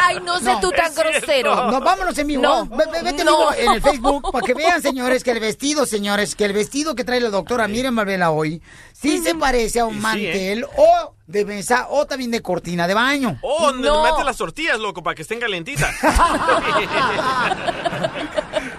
Ay, 0.10 0.20
no 0.26 0.40
sé 0.40 0.46
No, 0.46 0.60
tú 0.60 0.72
tan 0.72 0.94
grosero. 0.96 1.70
No, 1.72 1.80
vámonos 1.82 2.18
en 2.18 2.26
vivo. 2.28 2.42
No. 2.42 2.66
Ve- 2.66 2.86
ve- 2.92 3.04
Vete 3.04 3.22
en 3.22 3.26
No. 3.28 3.38
vivo 3.38 3.54
en 3.58 3.72
el 3.74 3.82
Facebook 3.82 4.32
para 4.32 4.46
que 4.46 4.54
vean, 4.56 4.82
señores, 4.82 5.24
que 5.24 5.32
el 5.32 5.40
vestido, 5.40 5.86
señores, 5.86 6.36
que 6.36 6.46
el 6.46 6.54
vestido 6.54 6.96
que 6.96 7.04
trae 7.04 7.20
la 7.22 7.30
doctora 7.30 7.68
Miren 7.68 7.94
Malvela 7.94 8.32
hoy 8.32 8.62
sí 8.94 9.20
se 9.20 9.36
parece 9.36 9.80
a 9.82 9.86
un 9.86 9.94
sí, 9.96 10.00
mantel 10.02 10.66
o 10.78 11.14
de 11.28 11.46
mesa 11.46 11.88
o 11.90 12.06
también 12.08 12.32
de 12.32 12.42
cortina 12.42 12.88
de 12.88 12.96
baño. 12.96 13.38
Oh, 13.44 13.68
donde 13.68 13.88
No. 13.88 14.04
le 14.04 14.12
metes 14.12 14.26
las 14.26 14.38
tortillas, 14.38 14.80
loco, 14.80 15.04
para 15.04 15.14
que 15.16 15.22
estén 15.22 15.40
calientitas. 15.40 15.94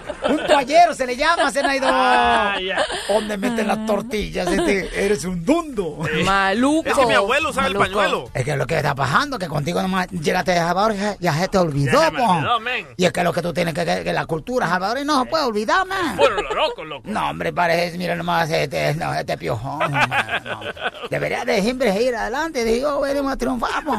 Un 0.31 0.47
toallero 0.47 0.93
se 0.93 1.05
le 1.05 1.15
llama, 1.15 1.51
Zenaido. 1.51 1.87
Ah, 1.89 2.55
ya. 2.65 2.83
¿Dónde 3.07 3.37
meten 3.37 3.67
las 3.67 3.85
tortillas? 3.85 4.47
Este, 4.47 5.05
eres 5.05 5.25
un 5.25 5.43
dundo. 5.45 5.99
Maluco. 6.25 6.89
Es 6.89 6.97
que 6.97 7.05
mi 7.05 7.13
abuelo 7.13 7.49
usaba 7.49 7.67
el 7.67 7.75
pañuelo. 7.75 8.29
Es 8.33 8.43
que 8.45 8.55
lo 8.55 8.65
que 8.65 8.77
está 8.77 8.95
pasando, 8.95 9.37
que 9.39 9.47
contigo 9.47 9.81
nomás 9.81 10.07
llegaste 10.09 10.51
de 10.51 10.57
Salvador 10.57 10.93
ya- 10.95 11.15
ya 11.19 11.33
se 11.33 11.47
te 11.47 11.57
olvidó, 11.57 12.01
Ya 12.01 12.11
po. 12.11 12.23
olvidó. 12.23 12.59
Y 12.97 13.05
es 13.05 13.11
que 13.11 13.23
lo 13.23 13.33
que 13.33 13.41
tú 13.41 13.53
tienes 13.53 13.73
que, 13.73 13.85
que, 13.85 14.03
que 14.03 14.13
la 14.13 14.25
cultura 14.25 14.67
salvadoreña 14.67 15.05
no 15.05 15.23
se 15.23 15.29
puede 15.29 15.43
olvidar, 15.45 15.85
man. 15.85 16.15
Bueno, 16.17 16.41
lo 16.41 16.53
loco, 16.53 16.83
loco. 16.83 17.03
No, 17.09 17.29
hombre, 17.29 17.51
parece, 17.53 17.97
mira 17.97 18.15
nomás 18.15 18.49
este, 18.49 18.93
no, 18.95 19.13
este 19.13 19.37
piojón. 19.37 19.91
man, 19.91 20.09
no. 20.45 20.61
Debería 21.09 21.43
de 21.45 21.61
siempre 21.61 21.91
seguir 21.93 22.15
adelante. 22.15 22.63
Digo, 22.63 23.01
venimos 23.01 23.33
a 23.33 23.37
triunfar, 23.37 23.83
po. 23.83 23.95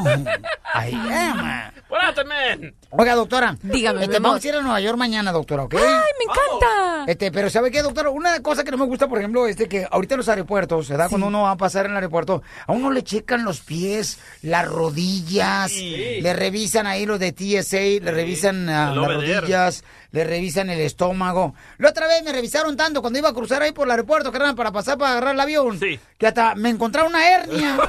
Ahí 0.74 0.92
es, 0.94 1.34
man. 1.34 1.72
¡Buenas, 1.88 2.14
men! 2.26 2.74
Oiga, 2.94 3.14
doctora. 3.14 3.56
Dígame, 3.62 4.05
este. 4.05 4.19
Vamos 4.19 4.44
a 4.44 4.48
ir 4.48 4.55
a 4.55 4.60
Nueva 4.60 4.78
York 4.81 4.98
mañana, 4.98 5.32
doctora, 5.32 5.62
¿ok? 5.64 5.74
Ay, 5.77 5.82
me 5.82 6.24
encanta. 6.31 7.05
Este, 7.10 7.32
pero 7.32 7.48
¿sabe 7.48 7.70
qué, 7.70 7.81
doctora? 7.82 8.10
Una 8.10 8.40
cosa 8.43 8.64
que 8.64 8.70
no 8.70 8.77
me 8.77 8.85
gusta, 8.85 9.09
por 9.09 9.19
ejemplo, 9.19 9.47
es 9.47 9.56
de 9.56 9.66
que 9.66 9.86
ahorita 9.90 10.14
en 10.14 10.19
los 10.19 10.28
aeropuertos, 10.28 10.89
¿verdad? 10.90 11.09
Cuando 11.09 11.27
uno 11.28 11.43
va 11.43 11.52
a 11.52 11.56
pasar 11.56 11.86
en 11.86 11.93
el 11.93 11.97
aeropuerto, 11.97 12.43
a 12.66 12.73
uno 12.73 12.90
le 12.90 13.02
checan 13.02 13.44
los 13.44 13.60
pies, 13.60 14.19
las 14.43 14.69
rodillas, 14.69 15.70
Sí. 15.73 16.20
le 16.20 16.32
revisan 16.35 16.86
ahí 16.86 17.06
los 17.06 17.19
de 17.19 17.32
TSA, 17.32 18.05
le 18.05 18.10
revisan 18.10 18.69
ah, 18.69 18.93
las 18.94 19.06
rodillas, 19.06 19.85
le 20.12 20.24
revisan 20.24 20.70
el 20.70 20.80
estómago. 20.80 21.55
La 21.78 21.89
otra 21.90 22.06
vez 22.06 22.22
me 22.22 22.32
revisaron 22.32 22.76
tanto 22.76 23.01
cuando 23.01 23.18
iba 23.18 23.30
a 23.30 23.34
cruzar 23.34 23.62
ahí 23.62 23.72
por 23.72 23.86
el 23.86 23.90
aeropuerto, 23.93 24.30
carnal, 24.30 24.55
para 24.55 24.70
pasar 24.70 24.98
para 24.98 25.12
agarrar 25.12 25.34
el 25.34 25.40
avión, 25.40 25.78
Sí. 25.80 25.98
que 26.18 26.26
hasta 26.26 26.55
me 26.55 26.68
encontraron 26.70 27.12
una 27.12 27.26
hernia. 27.28 27.76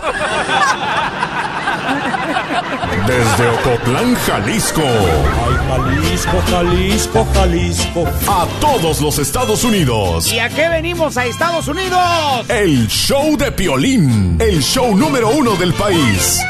Desde 3.07 3.47
Ocotlán, 3.49 4.15
Jalisco. 4.15 4.81
Jalisco, 5.67 6.41
Jalisco, 6.49 7.27
Jalisco. 7.33 8.05
A 8.29 8.47
todos 8.61 9.01
los 9.01 9.19
Estados 9.19 9.63
Unidos. 9.63 10.31
¿Y 10.31 10.39
a 10.39 10.49
qué 10.49 10.69
venimos 10.69 11.17
a 11.17 11.25
Estados 11.25 11.67
Unidos? 11.67 12.49
El 12.49 12.87
show 12.87 13.35
de 13.37 13.51
Piolín. 13.51 14.37
El 14.39 14.61
show 14.63 14.95
número 14.95 15.29
uno 15.29 15.55
del 15.55 15.73
país. 15.73 16.39